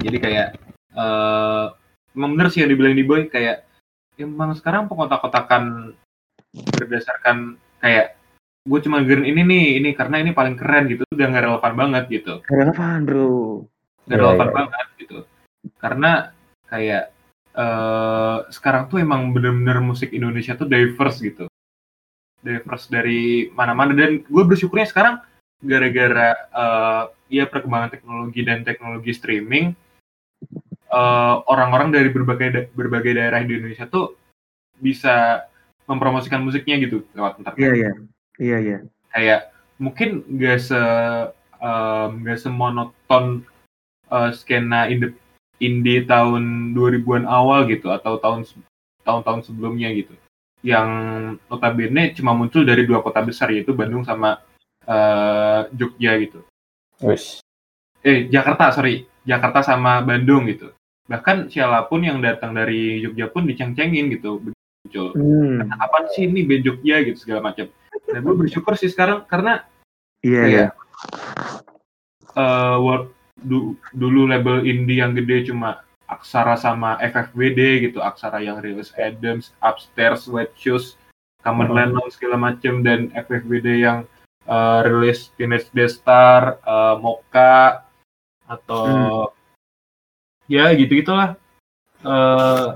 jadi 0.00 0.16
kayak 0.20 0.48
eh 0.94 1.66
emang 2.14 2.30
bener 2.32 2.48
sih 2.48 2.62
yang 2.62 2.70
dibilang 2.70 2.94
di 2.94 3.02
boy 3.02 3.26
kayak 3.26 3.66
emang 4.14 4.54
sekarang 4.54 4.86
pengotak-kotakan 4.86 5.92
berdasarkan 6.76 7.58
kayak 7.80 8.14
gue 8.64 8.80
cuma 8.80 9.04
gerin 9.04 9.28
ini 9.28 9.44
nih 9.44 9.66
ini 9.76 9.90
karena 9.92 10.24
ini 10.24 10.32
paling 10.32 10.56
keren 10.56 10.88
gitu 10.88 11.04
udah 11.12 11.26
nggak 11.28 11.44
relevan 11.44 11.74
banget 11.76 12.04
gitu. 12.08 12.40
Relevan 12.48 12.98
bro. 13.04 13.68
Nggak 14.08 14.16
Iya, 14.16 14.22
relevan 14.24 14.48
iya. 14.48 14.54
banget 14.56 14.86
gitu. 14.96 15.18
Karena 15.76 16.10
kayak 16.72 17.04
eh 17.54 18.38
sekarang 18.50 18.90
tuh 18.90 18.98
emang 18.98 19.30
bener-bener 19.30 19.78
musik 19.84 20.10
Indonesia 20.16 20.56
tuh 20.56 20.66
diverse 20.66 21.20
gitu. 21.20 21.44
Diverse 22.40 22.88
dari 22.88 23.52
mana-mana. 23.52 23.92
Dan 23.92 24.24
gue 24.24 24.44
bersyukurnya 24.48 24.88
sekarang 24.88 25.20
gara-gara 25.60 26.32
eh 26.32 27.02
ya 27.40 27.44
perkembangan 27.48 27.92
teknologi 27.92 28.40
dan 28.44 28.64
teknologi 28.64 29.12
streaming 29.12 29.76
eh, 30.88 31.34
orang-orang 31.48 31.92
dari 31.92 32.08
berbagai 32.08 32.48
da- 32.48 32.68
berbagai 32.72 33.12
daerah 33.12 33.44
di 33.44 33.60
Indonesia 33.60 33.84
tuh 33.88 34.16
bisa 34.80 35.44
mempromosikan 35.84 36.40
musiknya 36.40 36.80
gitu 36.80 37.04
lewat 37.12 37.44
internet 37.44 37.60
iya 37.60 37.72
iya 37.76 37.92
iya 38.38 38.58
iya. 38.60 38.78
Kayak 39.14 39.54
mungkin 39.78 40.22
gak 40.38 40.58
se 40.62 40.80
em, 41.58 42.10
gak 42.22 42.38
semonoton 42.40 43.46
eh, 44.10 44.30
skena 44.34 44.90
indie, 44.90 45.14
indie 45.62 46.06
tahun 46.06 46.74
2000-an 46.74 47.24
awal 47.26 47.66
gitu 47.70 47.90
atau 47.90 48.18
tahun 48.18 48.46
tahun-tahun 49.04 49.40
sebelumnya 49.46 49.92
gitu. 49.94 50.14
Yang 50.64 50.88
notabene 51.46 52.16
cuma 52.16 52.32
muncul 52.32 52.64
dari 52.64 52.88
dua 52.88 53.04
kota 53.04 53.20
besar 53.20 53.52
yaitu 53.52 53.76
Bandung 53.76 54.02
sama 54.02 54.40
eh, 54.86 55.60
Jogja 55.74 56.18
gitu. 56.18 56.40
Wis. 57.02 57.42
eh 58.04 58.28
Jakarta 58.30 58.70
sorry. 58.74 59.06
Jakarta 59.24 59.64
sama 59.64 60.04
Bandung 60.04 60.44
gitu. 60.48 60.72
Bahkan 61.08 61.52
siapa 61.52 61.88
pun 61.88 62.04
yang 62.04 62.20
datang 62.20 62.52
dari 62.52 63.00
Jogja 63.00 63.28
pun 63.32 63.48
diceng-cengin 63.48 64.12
gitu. 64.12 64.40
Muncul 64.84 65.16
hmm. 65.16 65.64
kapan 65.64 66.04
sih 66.12 66.28
ini 66.28 66.44
band 66.44 66.62
Jogja 66.64 67.00
gitu 67.08 67.16
segala 67.24 67.40
macam 67.52 67.72
dan 68.08 68.20
gue 68.22 68.34
bersyukur 68.34 68.74
sih 68.74 68.90
sekarang 68.90 69.22
karena 69.26 69.62
iya 70.20 70.42
iya 70.44 70.66
kayak 70.68 70.72
eh 72.34 72.76
world- 72.78 73.14
du- 73.38 73.76
dulu 73.92 74.26
label 74.26 74.64
indie 74.64 74.98
yang 75.02 75.14
gede 75.14 75.50
cuma 75.52 75.82
Aksara 76.04 76.54
sama 76.54 77.00
FFWD 77.00 77.88
gitu 77.90 77.98
Aksara 78.04 78.38
yang 78.38 78.60
rilis 78.60 78.92
Adams, 79.00 79.56
Upstairs, 79.58 80.28
White 80.28 80.52
Shoes, 80.54 81.00
Common 81.40 81.72
Hmm. 81.72 81.76
Lennon 81.80 82.08
segala 82.12 82.36
macam 82.36 82.84
dan 82.84 83.08
FFWD 83.12 83.68
yang 83.80 83.98
eh, 84.44 84.80
rilis 84.84 85.32
Teenage 85.40 85.72
Star, 85.88 86.60
eh, 86.60 86.96
Mocha 87.00 87.88
atau 88.44 88.84
ya 90.44 90.68
gitu 90.76 91.00
gitulah. 91.00 91.40
Eh 92.04 92.68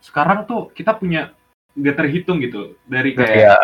sekarang 0.00 0.48
tuh 0.48 0.72
kita 0.72 0.96
punya 0.96 1.32
nggak 1.76 1.96
terhitung 2.00 2.40
gitu 2.40 2.76
dari 2.88 3.12
kayak 3.12 3.36
Iya. 3.36 3.56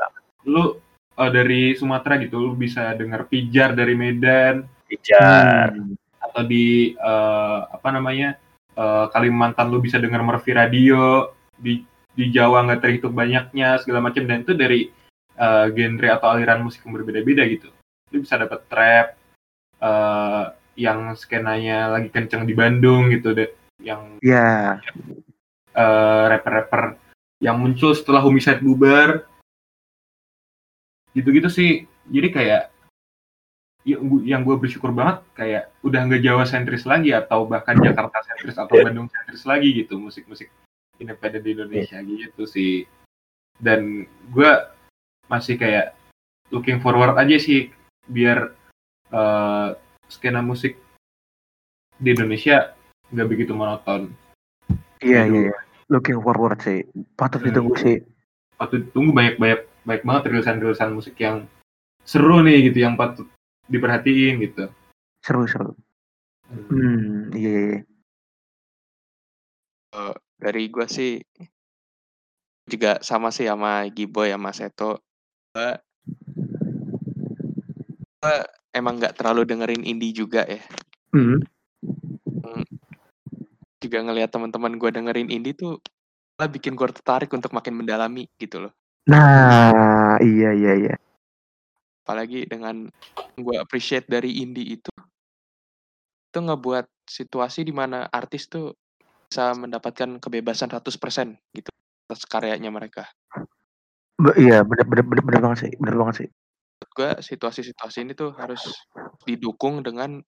Lu 0.47 0.77
eh, 1.17 1.31
dari 1.31 1.75
Sumatera 1.77 2.17
gitu 2.21 2.41
lu 2.41 2.53
bisa 2.57 2.93
dengar 2.97 3.27
pijar 3.29 3.77
dari 3.77 3.93
Medan 3.97 4.65
Pijar. 4.89 5.75
Hmm. 5.75 5.95
atau 6.21 6.43
di 6.47 6.95
eh, 6.95 7.59
apa 7.69 7.89
namanya 7.91 8.37
eh, 8.75 9.07
Kalimantan 9.13 9.69
lu 9.69 9.81
bisa 9.83 10.01
dengar 10.01 10.23
Mervi 10.23 10.53
Radio 10.55 11.33
di 11.57 11.85
di 12.11 12.27
Jawa 12.35 12.67
nggak 12.67 12.81
terhitung 12.83 13.15
banyaknya 13.15 13.79
segala 13.79 14.03
macam 14.03 14.25
dan 14.27 14.43
itu 14.43 14.53
dari 14.57 14.91
eh, 15.37 15.67
genre 15.73 16.09
atau 16.11 16.29
aliran 16.35 16.65
musik 16.65 16.83
yang 16.85 16.95
berbeda-beda 16.99 17.45
gitu 17.47 17.69
lu 18.11 18.23
bisa 18.25 18.35
dapat 18.37 18.61
trap 18.67 19.07
eh, 19.79 20.45
yang 20.81 21.13
skenanya 21.15 21.93
lagi 21.93 22.09
kenceng 22.09 22.49
di 22.49 22.55
Bandung 22.57 23.11
gitu 23.13 23.37
deh 23.37 23.51
yang 23.81 24.19
Iya. 24.21 24.81
eh, 25.73 26.25
rapper-rapper 26.35 26.99
yang 27.41 27.57
muncul 27.57 27.95
setelah 27.97 28.21
Homicide 28.21 28.61
bubar 28.61 29.25
gitu-gitu 31.13 31.49
sih 31.49 31.71
jadi 32.07 32.29
kayak 32.31 32.63
yang 33.83 34.03
gu- 34.05 34.25
yang 34.25 34.41
gue 34.43 34.57
bersyukur 34.57 34.93
banget 34.93 35.25
kayak 35.33 35.73
udah 35.81 36.01
nggak 36.05 36.21
Jawa 36.21 36.45
sentris 36.45 36.85
lagi 36.85 37.11
atau 37.11 37.45
bahkan 37.45 37.81
Jakarta 37.81 38.21
sentris 38.23 38.55
atau 38.55 38.77
Bandung 38.77 39.09
sentris 39.09 39.43
lagi 39.43 39.73
gitu 39.75 39.97
musik-musik 39.97 40.53
independen 40.97 41.41
di 41.41 41.51
Indonesia 41.55 41.97
gitu 41.99 42.45
sih 42.45 42.85
dan 43.57 44.05
gue 44.29 44.51
masih 45.27 45.57
kayak 45.57 45.97
looking 46.51 46.79
forward 46.79 47.17
aja 47.17 47.37
sih 47.37 47.73
biar 48.05 48.53
eh, 49.09 49.69
skena 50.07 50.41
musik 50.41 50.77
di 51.97 52.13
Indonesia 52.13 52.77
nggak 53.09 53.29
begitu 53.29 53.53
monoton 53.53 54.13
Iya 55.01 55.25
Gitu. 55.25 55.33
iya 55.33 55.41
iya. 55.49 55.59
Looking 55.89 56.21
forward 56.21 56.61
sih. 56.61 56.85
Patut 57.17 57.41
Hmm. 57.41 57.49
ditunggu 57.49 57.75
sih. 57.75 57.97
patut 58.55 58.85
tunggu 58.93 59.17
banyak 59.17 59.41
banyak 59.85 60.03
banyak 60.03 60.03
banget 60.05 60.23
rilisan-rilisan 60.33 60.91
musik 60.93 61.17
yang 61.17 61.49
seru 62.05 62.41
nih 62.45 62.71
gitu 62.71 62.85
yang 62.85 62.99
patut 62.99 63.29
diperhatiin 63.71 64.43
gitu. 64.45 64.69
Seru 65.23 65.45
seru. 65.47 65.73
Hmm, 66.51 67.31
iya 67.37 67.51
iya. 67.51 67.63
iya. 67.79 67.81
Eh, 69.91 70.15
dari 70.39 70.71
gua 70.71 70.87
sih 70.87 71.19
juga 72.71 73.03
sama 73.03 73.35
sih 73.35 73.47
sama 73.51 73.87
Giboy 73.91 74.31
sama 74.31 74.51
Seto. 74.55 75.03
Gua, 75.55 75.79
gua 78.23 78.37
emang 78.75 78.99
nggak 78.99 79.19
terlalu 79.19 79.47
dengerin 79.47 79.87
indie 79.87 80.15
juga 80.15 80.47
ya. 80.47 80.63
Hmm. 81.15 81.43
Juga 83.81 83.99
ngelihat 84.05 84.31
teman-teman 84.31 84.79
gua 84.79 84.91
dengerin 84.95 85.31
indie 85.31 85.55
tuh 85.55 85.79
malah 86.39 86.51
bikin 86.51 86.79
gua 86.79 86.91
tertarik 86.91 87.31
untuk 87.35 87.51
makin 87.51 87.79
mendalami 87.79 88.31
gitu 88.39 88.67
loh. 88.67 88.73
Nah, 89.09 90.21
iya 90.21 90.53
iya 90.53 90.73
iya. 90.77 90.95
Apalagi 92.05 92.45
dengan 92.45 92.91
gua 93.41 93.65
appreciate 93.65 94.05
dari 94.05 94.45
indie 94.45 94.77
itu 94.77 94.93
itu 96.31 96.39
ngebuat 96.39 96.87
situasi 97.09 97.67
di 97.67 97.75
mana 97.75 98.07
artis 98.07 98.47
tuh 98.47 98.77
bisa 99.27 99.51
mendapatkan 99.57 100.23
kebebasan 100.23 100.71
100% 100.71 101.35
gitu 101.57 101.71
atas 102.07 102.23
karyanya 102.27 102.71
mereka. 102.71 103.07
Be- 104.19 104.37
iya, 104.39 104.63
bener 104.63 104.87
bener 104.87 105.05
bener 105.07 105.25
bener 105.27 105.41
banget 105.43 105.59
sih. 105.67 105.73
Bener 105.79 105.97
banget 105.97 106.17
sih. 106.27 106.29
gue 106.81 107.13
situasi-situasi 107.23 108.03
ini 108.03 108.13
tuh 108.17 108.35
harus 108.35 108.67
didukung 109.23 109.85
dengan 109.85 110.19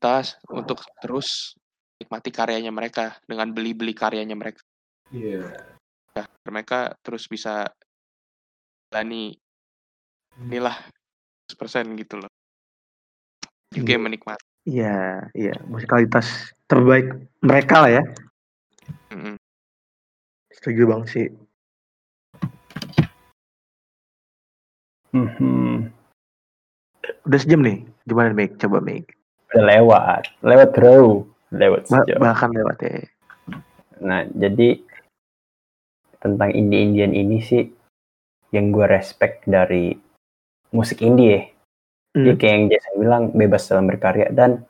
tas 0.00 0.40
untuk 0.50 0.82
terus 0.98 1.54
nikmati 2.00 2.32
karyanya 2.32 2.72
mereka 2.72 3.20
dengan 3.28 3.52
beli-beli 3.52 3.92
karyanya 3.92 4.34
mereka 4.34 4.64
Iya. 5.08 5.52
Ya, 5.52 5.77
mereka 6.46 6.96
terus 7.04 7.28
bisa 7.28 7.68
jalani 8.88 9.36
inilah 10.48 10.76
100% 11.52 11.98
gitu 12.00 12.14
loh. 12.22 12.30
Juga 13.74 13.90
yang 13.98 14.04
menikmati. 14.08 14.44
Iya, 14.68 15.28
iya, 15.32 15.56
musikalitas 15.64 16.52
terbaik 16.68 17.08
mereka 17.40 17.84
lah 17.84 18.00
ya. 18.00 18.02
Mm-mm. 19.12 19.36
Setuju 20.52 20.82
bang 20.88 21.02
sih. 21.08 21.28
Mhm. 25.12 25.88
Udah 27.24 27.38
sejam 27.40 27.64
nih. 27.64 27.84
Gimana 28.04 28.32
Mik? 28.36 28.60
Coba 28.60 28.80
Mik. 28.84 29.16
Udah 29.52 29.64
lewat, 29.64 30.22
lewat 30.44 30.68
bro, 30.76 31.24
lewat 31.52 31.88
sejam. 31.88 32.20
bahkan 32.20 32.52
lewat 32.52 32.76
ya. 32.84 33.00
Nah, 34.04 34.28
jadi 34.36 34.84
tentang 36.18 36.50
indie-indian 36.50 37.14
ini 37.14 37.38
sih 37.40 37.64
yang 38.50 38.72
gue 38.72 38.86
respect 38.86 39.44
dari 39.44 39.94
musik 40.70 41.00
indie 41.00 41.30
ya. 41.30 41.42
Dia 42.18 42.32
Hmm. 42.34 42.40
kayak 42.40 42.54
yang 42.54 42.64
Jason 42.72 42.94
bilang 42.98 43.22
bebas 43.30 43.62
dalam 43.68 43.86
berkarya 43.86 44.32
dan 44.32 44.64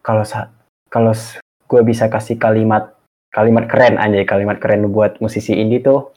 kalau 0.00 0.24
kalau 0.88 1.12
gue 1.66 1.82
bisa 1.84 2.08
kasih 2.08 2.40
kalimat 2.40 2.96
kalimat 3.30 3.68
keren 3.68 4.00
aja 4.00 4.24
kalimat 4.24 4.56
keren 4.56 4.88
buat 4.88 5.20
musisi 5.20 5.52
indie 5.52 5.84
tuh 5.84 6.10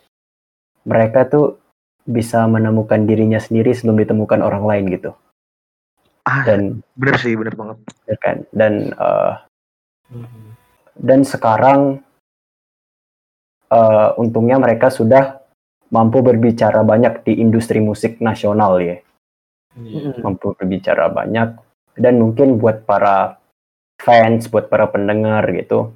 mereka 0.87 1.27
tuh 1.27 1.59
bisa 2.07 2.47
menemukan 2.47 3.03
dirinya 3.03 3.37
sendiri 3.37 3.75
sebelum 3.75 3.99
ditemukan 3.99 4.39
orang 4.41 4.63
lain 4.65 4.85
gitu 4.89 5.11
Ah, 6.23 6.45
dan 6.45 6.79
bener 6.95 7.17
sih, 7.19 7.33
bener 7.33 7.53
banget. 7.57 7.77
ya 8.07 8.17
kan 8.21 8.37
dan 8.55 8.93
eh, 8.93 9.33
Mhm. 10.09 10.45
dan 11.03 11.19
sekarang 11.21 12.01
eh, 13.69 14.09
untungnya 14.17 14.57
mereka 14.57 14.89
sudah 14.89 15.37
mampu 15.89 16.21
berbicara 16.21 16.85
banyak 16.85 17.25
di 17.25 17.37
industri 17.37 17.79
musik 17.79 18.17
nasional 18.19 18.77
ya 18.77 18.97
Iya. 19.77 20.17
Mm-mm. 20.17 20.25
mampu 20.25 20.57
berbicara 20.57 21.07
banyak 21.07 21.55
dan 21.95 22.17
mungkin 22.17 22.57
buat 22.57 22.83
para 22.83 23.37
fans 24.01 24.49
buat 24.49 24.65
para 24.67 24.89
pendengar 24.89 25.45
gitu 25.53 25.93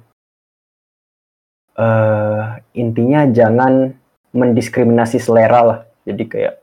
eh 1.74 2.42
intinya 2.78 3.26
jangan 3.26 3.90
mendiskriminasi 4.30 5.18
selera 5.18 5.60
lah 5.62 5.78
jadi 6.06 6.22
kayak 6.26 6.54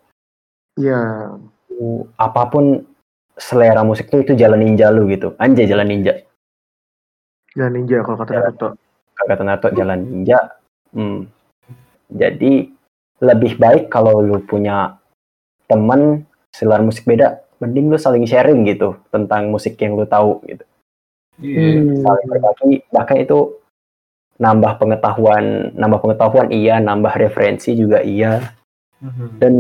Iya. 0.80 1.00
uh, 1.68 2.02
apa 2.16 2.42
pun 2.48 2.88
selera 3.36 3.84
musik 3.84 4.08
tuh 4.08 4.24
itu 4.24 4.32
jalan 4.40 4.64
ninja 4.64 4.88
lu 4.88 5.12
gitu 5.12 5.36
anjay 5.36 5.68
jalan 5.68 5.88
ninja 5.88 6.16
Jalan 7.52 7.74
ninja 7.76 8.00
kalau 8.08 8.16
kata 8.16 8.32
Ya. 8.32 8.40
Naruto. 8.48 8.68
kata 9.20 9.44
Nato 9.44 9.68
jalan 9.76 10.00
ninja 10.00 10.40
Hmm. 10.92 11.28
jadi 12.12 12.68
lebih 13.22 13.56
baik 13.56 13.88
kalau 13.88 14.20
lu 14.20 14.44
punya 14.44 15.00
temen 15.66 16.28
selera 16.52 16.84
musik 16.84 17.08
beda 17.08 17.40
mending 17.58 17.88
lu 17.88 17.96
saling 17.96 18.28
sharing 18.28 18.68
gitu 18.68 19.00
tentang 19.08 19.48
musik 19.48 19.80
yang 19.80 19.96
lu 19.96 20.04
tahu 20.04 20.44
gitu 20.46 20.66
Iya. 21.40 22.04
saling 22.04 22.28
berbagi 22.28 22.74
bahkan 22.92 23.18
itu 23.18 23.56
nambah 24.38 24.78
pengetahuan 24.78 25.72
nambah 25.74 26.00
pengetahuan 26.02 26.52
iya 26.52 26.78
nambah 26.78 27.14
referensi 27.16 27.72
juga 27.74 28.04
iya 28.04 28.52
Mhm. 29.00 29.28
dan 29.40 29.54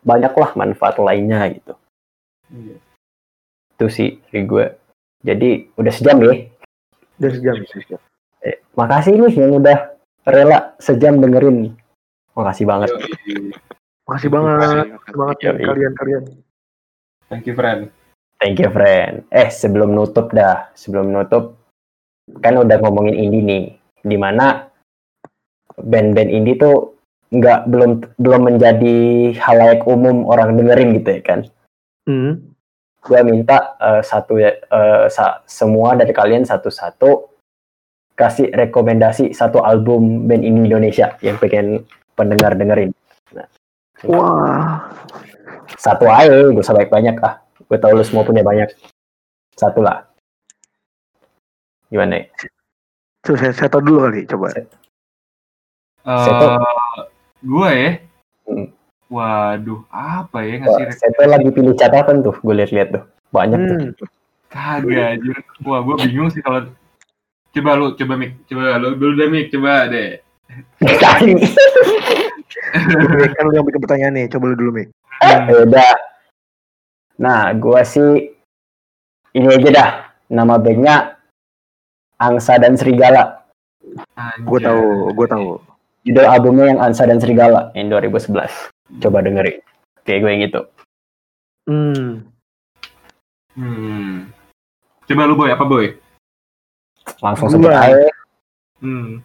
banyaklah 0.00 0.56
manfaat 0.56 0.96
lainnya 0.96 1.44
gitu 1.52 1.74
Iya. 2.48 2.76
itu 3.76 3.86
sih 3.92 4.10
dari 4.26 4.42
gue 4.48 4.64
jadi 5.20 5.50
udah 5.76 5.92
sejam 5.92 6.16
ya 6.24 6.34
Udah 7.20 7.30
sejam. 7.36 7.56
sejam. 7.68 8.00
Eh, 8.40 8.64
makasih 8.72 9.20
nih 9.20 9.34
yang 9.36 9.60
udah 9.60 9.89
rela 10.24 10.74
sejam 10.76 11.16
dengerin 11.16 11.72
makasih 12.34 12.66
banget 12.66 12.88
Yoi. 12.90 13.52
Makasih 14.10 14.26
banget. 14.26 14.50
Makasih. 14.58 15.14
Banget 15.14 15.36
nih 15.38 15.66
kalian-kalian. 15.70 16.24
Thank 17.30 17.46
you, 17.46 17.54
friend. 17.54 17.94
thank 18.40 18.56
you 18.56 18.72
friend 18.72 19.22
eh 19.30 19.52
sebelum 19.52 19.92
nutup 19.92 20.32
dah 20.32 20.72
sebelum 20.74 21.12
nutup 21.12 21.60
kan 22.40 22.56
udah 22.56 22.80
ngomongin 22.80 23.14
indie 23.14 23.44
nih 23.44 23.64
di 24.00 24.16
mana 24.16 24.66
band-band 25.76 26.26
indie 26.26 26.56
tuh 26.56 26.96
nggak 27.30 27.70
belum 27.70 27.90
belum 28.18 28.42
menjadi 28.50 28.98
halayak 29.38 29.86
umum 29.86 30.26
orang 30.26 30.58
dengerin 30.58 30.98
gitu 30.98 31.20
ya 31.20 31.22
kan 31.22 31.40
Hmm. 32.08 32.50
gue 32.98 33.20
minta 33.22 33.76
eh, 33.78 34.02
satu 34.02 34.40
ya 34.40 34.56
eh, 34.56 35.06
sa- 35.06 35.44
semua 35.46 35.94
dari 35.94 36.10
kalian 36.10 36.42
satu-satu 36.42 37.29
kasih 38.20 38.52
rekomendasi 38.52 39.32
satu 39.32 39.64
album 39.64 40.28
band 40.28 40.44
indie 40.44 40.68
Indonesia 40.68 41.16
yang 41.24 41.40
pengen 41.40 41.88
pendengar 42.12 42.52
dengerin 42.52 42.92
Wah. 44.04 44.92
satu 45.80 46.04
aja 46.04 46.52
gak 46.52 46.60
usah 46.60 46.76
banyak 46.76 46.92
banyak 46.92 47.16
ah 47.24 47.40
gue 47.40 47.78
tau 47.80 47.96
lu 47.96 48.04
semua 48.04 48.28
punya 48.28 48.44
banyak 48.44 48.68
satu 49.56 49.80
lah 49.80 50.04
gimana 51.90 52.22
ya? 52.22 52.24
Coba 53.20 53.36
saya, 53.36 53.52
saya 53.52 53.68
tahu 53.68 53.82
dulu 53.84 53.98
kali. 54.08 54.20
Coba. 54.24 54.48
Seto. 56.00 56.46
Eh, 56.48 57.02
gue 57.44 57.70
ya. 57.70 57.90
Hmm. 58.48 58.66
Waduh, 59.10 59.82
apa 59.90 60.38
ya 60.46 60.62
ngasih 60.62 60.94
saya 60.94 61.10
tuh 61.18 61.26
lagi 61.26 61.50
pilih 61.50 61.74
catatan 61.74 62.22
tuh 62.22 62.30
gue 62.46 62.54
lihat-lihat 62.62 62.94
tuh 62.94 63.02
banyak 63.34 63.58
tuh 63.58 63.76
Hmm. 63.90 63.90
Kagak 64.50 65.18
anjir. 65.18 65.38
Wah, 65.66 65.82
gue 65.82 65.94
bingung 66.06 66.30
sih 66.30 66.42
kalau 66.42 66.66
Coba 67.50 67.70
lu, 67.74 67.92
coba 67.94 68.14
Mik, 68.14 68.46
coba 68.46 68.78
lu 68.78 68.94
dulu 68.94 69.12
deh 69.16 69.28
Mik, 69.28 69.46
coba 69.50 69.88
deh. 69.88 70.22
Kan 73.34 73.44
lu 73.46 73.54
yang 73.54 73.66
bikin 73.66 73.80
pertanyaan 73.82 74.14
nih. 74.14 74.26
Coba 74.30 74.50
lu 74.50 74.56
dulu, 74.56 74.70
Mik. 74.80 74.88
Hmm. 75.20 75.52
beda 75.52 75.88
nah 77.20 77.52
gue 77.52 77.80
sih 77.84 78.32
ini 79.36 79.48
aja 79.52 79.68
dah 79.68 79.90
nama 80.32 80.56
bandnya 80.56 81.20
Angsa 82.16 82.56
dan 82.56 82.80
Serigala 82.80 83.44
Gue 84.40 84.56
Anjay. 84.56 84.72
tahu, 84.72 85.12
gue 85.12 85.26
tahu. 85.28 85.48
judul 86.08 86.24
albumnya 86.24 86.72
yang 86.72 86.80
Angsa 86.80 87.04
dan 87.04 87.20
Serigala 87.20 87.68
yang 87.76 87.92
2011 87.92 88.72
coba 88.96 89.20
dengerin 89.20 89.60
kayak 90.02 90.18
gue 90.24 90.30
yang 90.32 90.42
gitu 90.48 90.60
Hmm. 91.68 92.24
Hmm. 93.52 94.32
Coba 95.04 95.28
lu 95.28 95.36
boy, 95.36 95.52
apa 95.52 95.62
boy? 95.62 95.92
Langsung 97.20 97.48
sebut 97.48 97.70
aja 97.70 98.08
Hmm. 98.80 99.20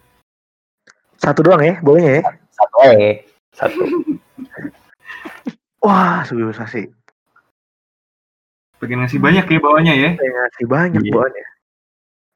Satu 1.16 1.40
doang 1.40 1.64
ya, 1.64 1.80
bolehnya 1.80 2.20
ya? 2.20 2.22
satu 2.52 2.76
aja 2.84 3.10
satu 3.56 3.80
Wah, 5.86 6.20
sih. 6.68 6.90
Pengen 8.76 9.00
ngasih 9.00 9.22
banyak 9.22 9.46
ya 9.48 9.58
bawahnya 9.62 9.94
ya. 9.96 10.10
Saya 10.18 10.30
ngasih 10.34 10.66
banyak 10.68 11.02
Iya. 11.06 11.12
bawaannya. 11.14 11.46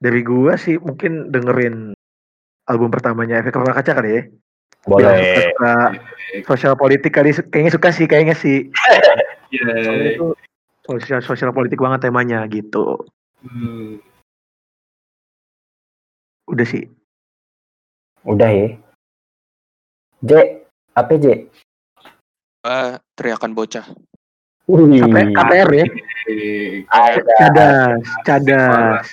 Dari 0.01 0.21
gua 0.25 0.57
sih 0.57 0.81
mungkin 0.81 1.29
dengerin 1.29 1.93
album 2.65 2.89
pertamanya 2.89 3.43
Efek 3.43 3.53
Rumah 3.53 3.77
Kaca 3.77 3.93
kali 4.01 4.11
ya. 4.17 4.23
Boleh 4.89 5.13
suka 5.53 5.75
sosial 6.49 6.73
politik 6.79 7.13
kali 7.13 7.37
kayaknya 7.37 7.73
suka 7.77 7.93
sih 7.93 8.09
kayaknya 8.09 8.33
sih. 8.33 8.73
Soalnya 9.53 9.93
Iya. 9.93 10.17
itu 10.17 10.27
sosial 10.87 11.21
sosial 11.21 11.53
politik 11.53 11.77
banget 11.77 12.09
temanya 12.09 12.49
gitu. 12.49 12.97
Hmm. 13.45 14.01
Udah 16.51 16.67
sih. 16.67 16.85
udah 18.21 18.51
ya 18.53 18.69
J 20.21 20.31
apa 20.93 21.17
J 21.17 21.49
Ah, 22.61 23.01
teriakan 23.17 23.57
bocah. 23.57 23.89
Wih, 24.69 25.01
KP- 25.01 25.33
KPR 25.33 25.71
ya. 25.73 25.87
Ada 26.93 27.33
Cadas, 27.41 28.05
cadas. 28.29 29.07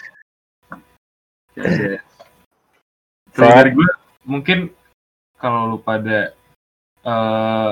ada. 1.55 1.97
Kalau 3.31 3.51
dari 3.55 3.72
gue 3.72 3.89
mungkin 4.27 4.68
kalau 5.39 5.72
lu 5.72 5.77
pada 5.80 6.35
eh 7.07 7.72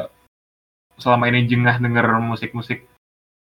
selama 0.96 1.28
ini 1.28 1.44
jengah 1.44 1.76
denger 1.84 2.08
musik-musik 2.24 2.88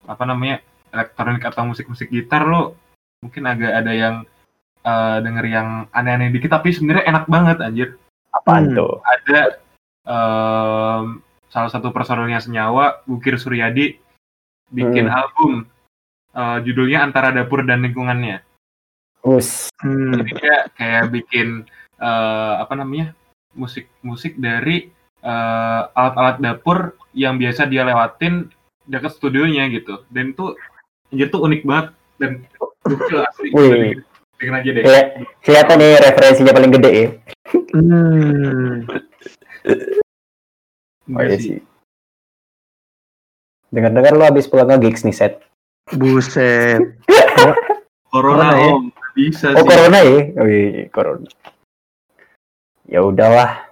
apa 0.03 0.27
namanya 0.27 0.59
elektronik 0.91 1.47
atau 1.47 1.63
musik-musik 1.63 2.11
gitar 2.11 2.43
lo 2.43 2.75
mungkin 3.23 3.47
agak 3.47 3.71
ada 3.71 3.93
yang 3.95 4.15
eh, 4.87 5.17
denger 5.19 5.45
yang 5.51 5.67
aneh-aneh 5.91 6.31
dikit 6.31 6.55
tapi 6.55 6.71
sebenarnya 6.71 7.11
enak 7.11 7.25
banget 7.27 7.57
anjir. 7.59 7.89
Apaan 8.31 8.71
Hmm. 8.71 8.75
tuh? 8.79 8.93
Ada 9.03 9.41
em, 10.07 11.03
salah 11.51 11.71
satu 11.71 11.91
personelnya 11.91 12.39
senyawa 12.39 13.03
Bukir 13.03 13.35
Suryadi 13.35 13.99
bikin 14.71 15.11
album 15.11 15.67
eh, 16.31 16.57
judulnya 16.63 17.03
antara 17.03 17.35
dapur 17.35 17.67
dan 17.67 17.83
lingkungannya. 17.83 18.39
Us. 19.27 19.67
Hmm. 19.83 20.15
jadi 20.15 20.31
dia 20.39 20.57
kayak 20.79 21.11
bikin 21.11 21.67
eh, 21.99 22.53
apa 22.61 22.71
namanya 22.77 23.11
musik-musik 23.57 24.37
dari 24.39 24.87
eh, 25.19 25.81
alat-alat 25.91 26.37
dapur 26.39 26.95
yang 27.17 27.35
biasa 27.41 27.65
dia 27.67 27.81
lewatin 27.83 28.47
dekat 28.87 29.17
studionya 29.17 29.67
gitu. 29.73 30.05
Dan 30.07 30.31
itu 30.31 30.55
anjir 31.11 31.27
tuh 31.27 31.43
unik 31.43 31.61
banget 31.67 31.87
dan 32.21 32.31
gokil 32.85 33.19
asli. 33.25 33.47
Wih. 33.51 33.99
Bikin 34.37 34.53
aja 34.53 34.69
deh 34.69 34.83
Keli- 34.83 35.11
kelihatan 35.41 35.77
nih 35.77 35.91
referensinya 35.99 36.53
paling 36.53 36.71
gede 36.73 36.91
ya 36.93 37.07
Hmm. 37.47 38.83
oh, 41.09 41.21
iya 41.23 41.37
sih. 41.39 41.55
sih 41.55 41.59
Dengar-dengar 43.67 44.13
lu 44.15 44.23
habis 44.23 44.47
pulang 44.47 44.67
ke 44.67 44.87
gigs 44.87 45.03
nih 45.03 45.11
set. 45.11 45.43
Buset. 45.91 46.79
Corona, 48.11 48.51
Corona 48.51 48.55
ya? 48.55 48.71
om 48.71 48.83
bisa 49.11 49.51
Oh 49.51 49.63
sih. 49.63 49.67
corona 49.67 49.99
ya? 49.99 50.19
Oh 50.39 50.47
iya, 50.47 50.83
corona. 50.87 51.27
Ya 52.87 52.99
udahlah. 53.03 53.67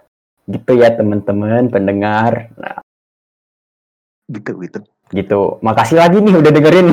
Gitu 0.45 0.71
ya 0.75 0.91
teman-teman 0.91 1.67
pendengar. 1.67 2.51
Nah, 2.55 2.79
Gitu 4.27 4.51
gitu. 4.59 4.79
Gitu. 5.11 5.61
Makasih 5.61 5.97
lagi 5.99 6.17
nih 6.21 6.33
udah 6.39 6.51
dengerin. 6.51 6.87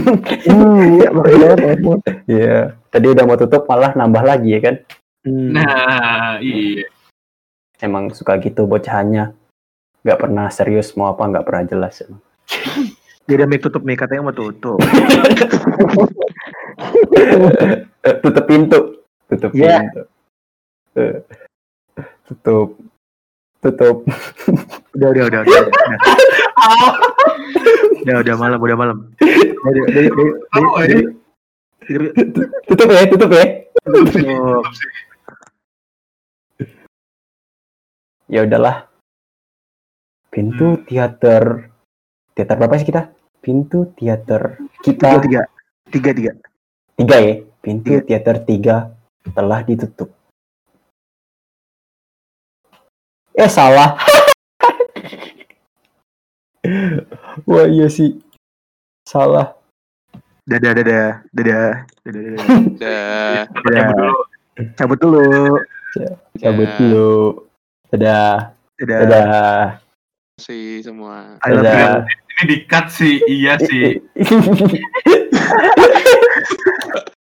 Iya, 0.44 1.08
makanya. 1.12 1.50
Iya. 2.28 2.56
Tadi 2.92 3.06
udah 3.08 3.24
mau 3.24 3.36
tutup 3.40 3.64
malah 3.64 3.96
nambah 3.96 4.22
lagi 4.22 4.52
ya 4.52 4.60
kan. 4.60 4.74
Hmm. 5.24 5.50
Nah, 5.54 6.36
iya. 6.42 6.84
Emang 7.80 8.10
suka 8.12 8.36
gitu 8.38 8.68
bocahannya. 8.68 9.32
Nggak 10.02 10.18
pernah 10.18 10.50
serius 10.50 10.92
mau 10.98 11.14
apa 11.14 11.24
nggak 11.24 11.46
pernah 11.46 11.64
jelas. 11.64 12.02
emang. 12.02 12.20
Jadi 13.22 13.42
mic 13.46 13.62
tutup 13.62 13.86
mic 13.86 14.02
katanya 14.02 14.28
mau 14.28 14.34
tutup. 14.34 14.82
Tutup 18.22 18.44
pintu. 18.50 18.80
Tutup 19.30 19.50
Iya. 19.54 19.78
pintu. 19.86 20.00
Eh, 20.98 21.14
tutup. 22.26 22.68
Tutup. 23.62 24.02
Udah 24.98 25.08
udah 25.14 25.24
udah 25.30 25.40
udah. 25.46 25.62
Udah, 28.02 28.02
udah, 28.02 28.16
udah 28.26 28.34
malam 28.34 28.58
udah 28.58 28.76
malam. 28.76 28.96
Udah, 29.22 29.82
udah, 29.86 30.02
udah, 30.02 30.02
udah, 30.10 30.26
Tahu, 30.50 30.66
udah, 30.66 30.86
ya. 30.90 30.98
udah, 30.98 32.10
Tutup 32.66 32.88
ya, 32.90 33.02
tutup 33.06 33.30
ya. 33.30 33.44
tutup. 33.86 34.62
Ya 38.26 38.40
udahlah. 38.42 38.76
Pintu 40.32 40.82
teater. 40.88 41.70
Teater 42.32 42.56
berapa 42.58 42.80
sih 42.80 42.88
kita? 42.88 43.12
Pintu 43.42 43.90
teater 43.94 44.56
Tiga 44.82 45.18
kita 45.18 45.20
tiga 45.22 45.42
tiga 45.92 46.10
tiga. 46.16 46.32
tiga 46.96 47.16
ya. 47.20 47.34
Pintu 47.62 48.00
teater 48.02 48.42
tiga 48.42 48.90
telah 49.30 49.62
ditutup. 49.62 50.10
Eh 53.32 53.48
salah. 53.48 53.96
Wah 57.48 57.66
iya 57.66 57.88
sih. 57.88 58.20
Salah. 59.08 59.56
Dadah 60.44 60.76
dadah 60.76 61.24
dadah 61.32 61.88
dadah 62.04 62.12
dadah. 62.12 62.44
Dah. 62.76 63.48
Dadah. 63.48 63.88
dulu. 63.88 64.12
Cabut 64.76 65.00
dulu. 65.00 65.56
Cabut 66.36 66.68
Dah. 66.68 66.76
dulu. 66.76 67.12
Dadah. 67.88 68.52
Dadah. 68.76 69.00
Dadah. 69.00 69.80
sih 70.36 70.84
semua. 70.84 71.40
I 71.40 71.56
love 71.56 71.64
you. 71.64 71.72
Dadah. 71.72 72.04
Ini 72.04 72.44
di 72.48 72.56
cut 72.68 72.88
sih, 72.90 73.20
iya 73.28 73.56
sih. 73.60 74.00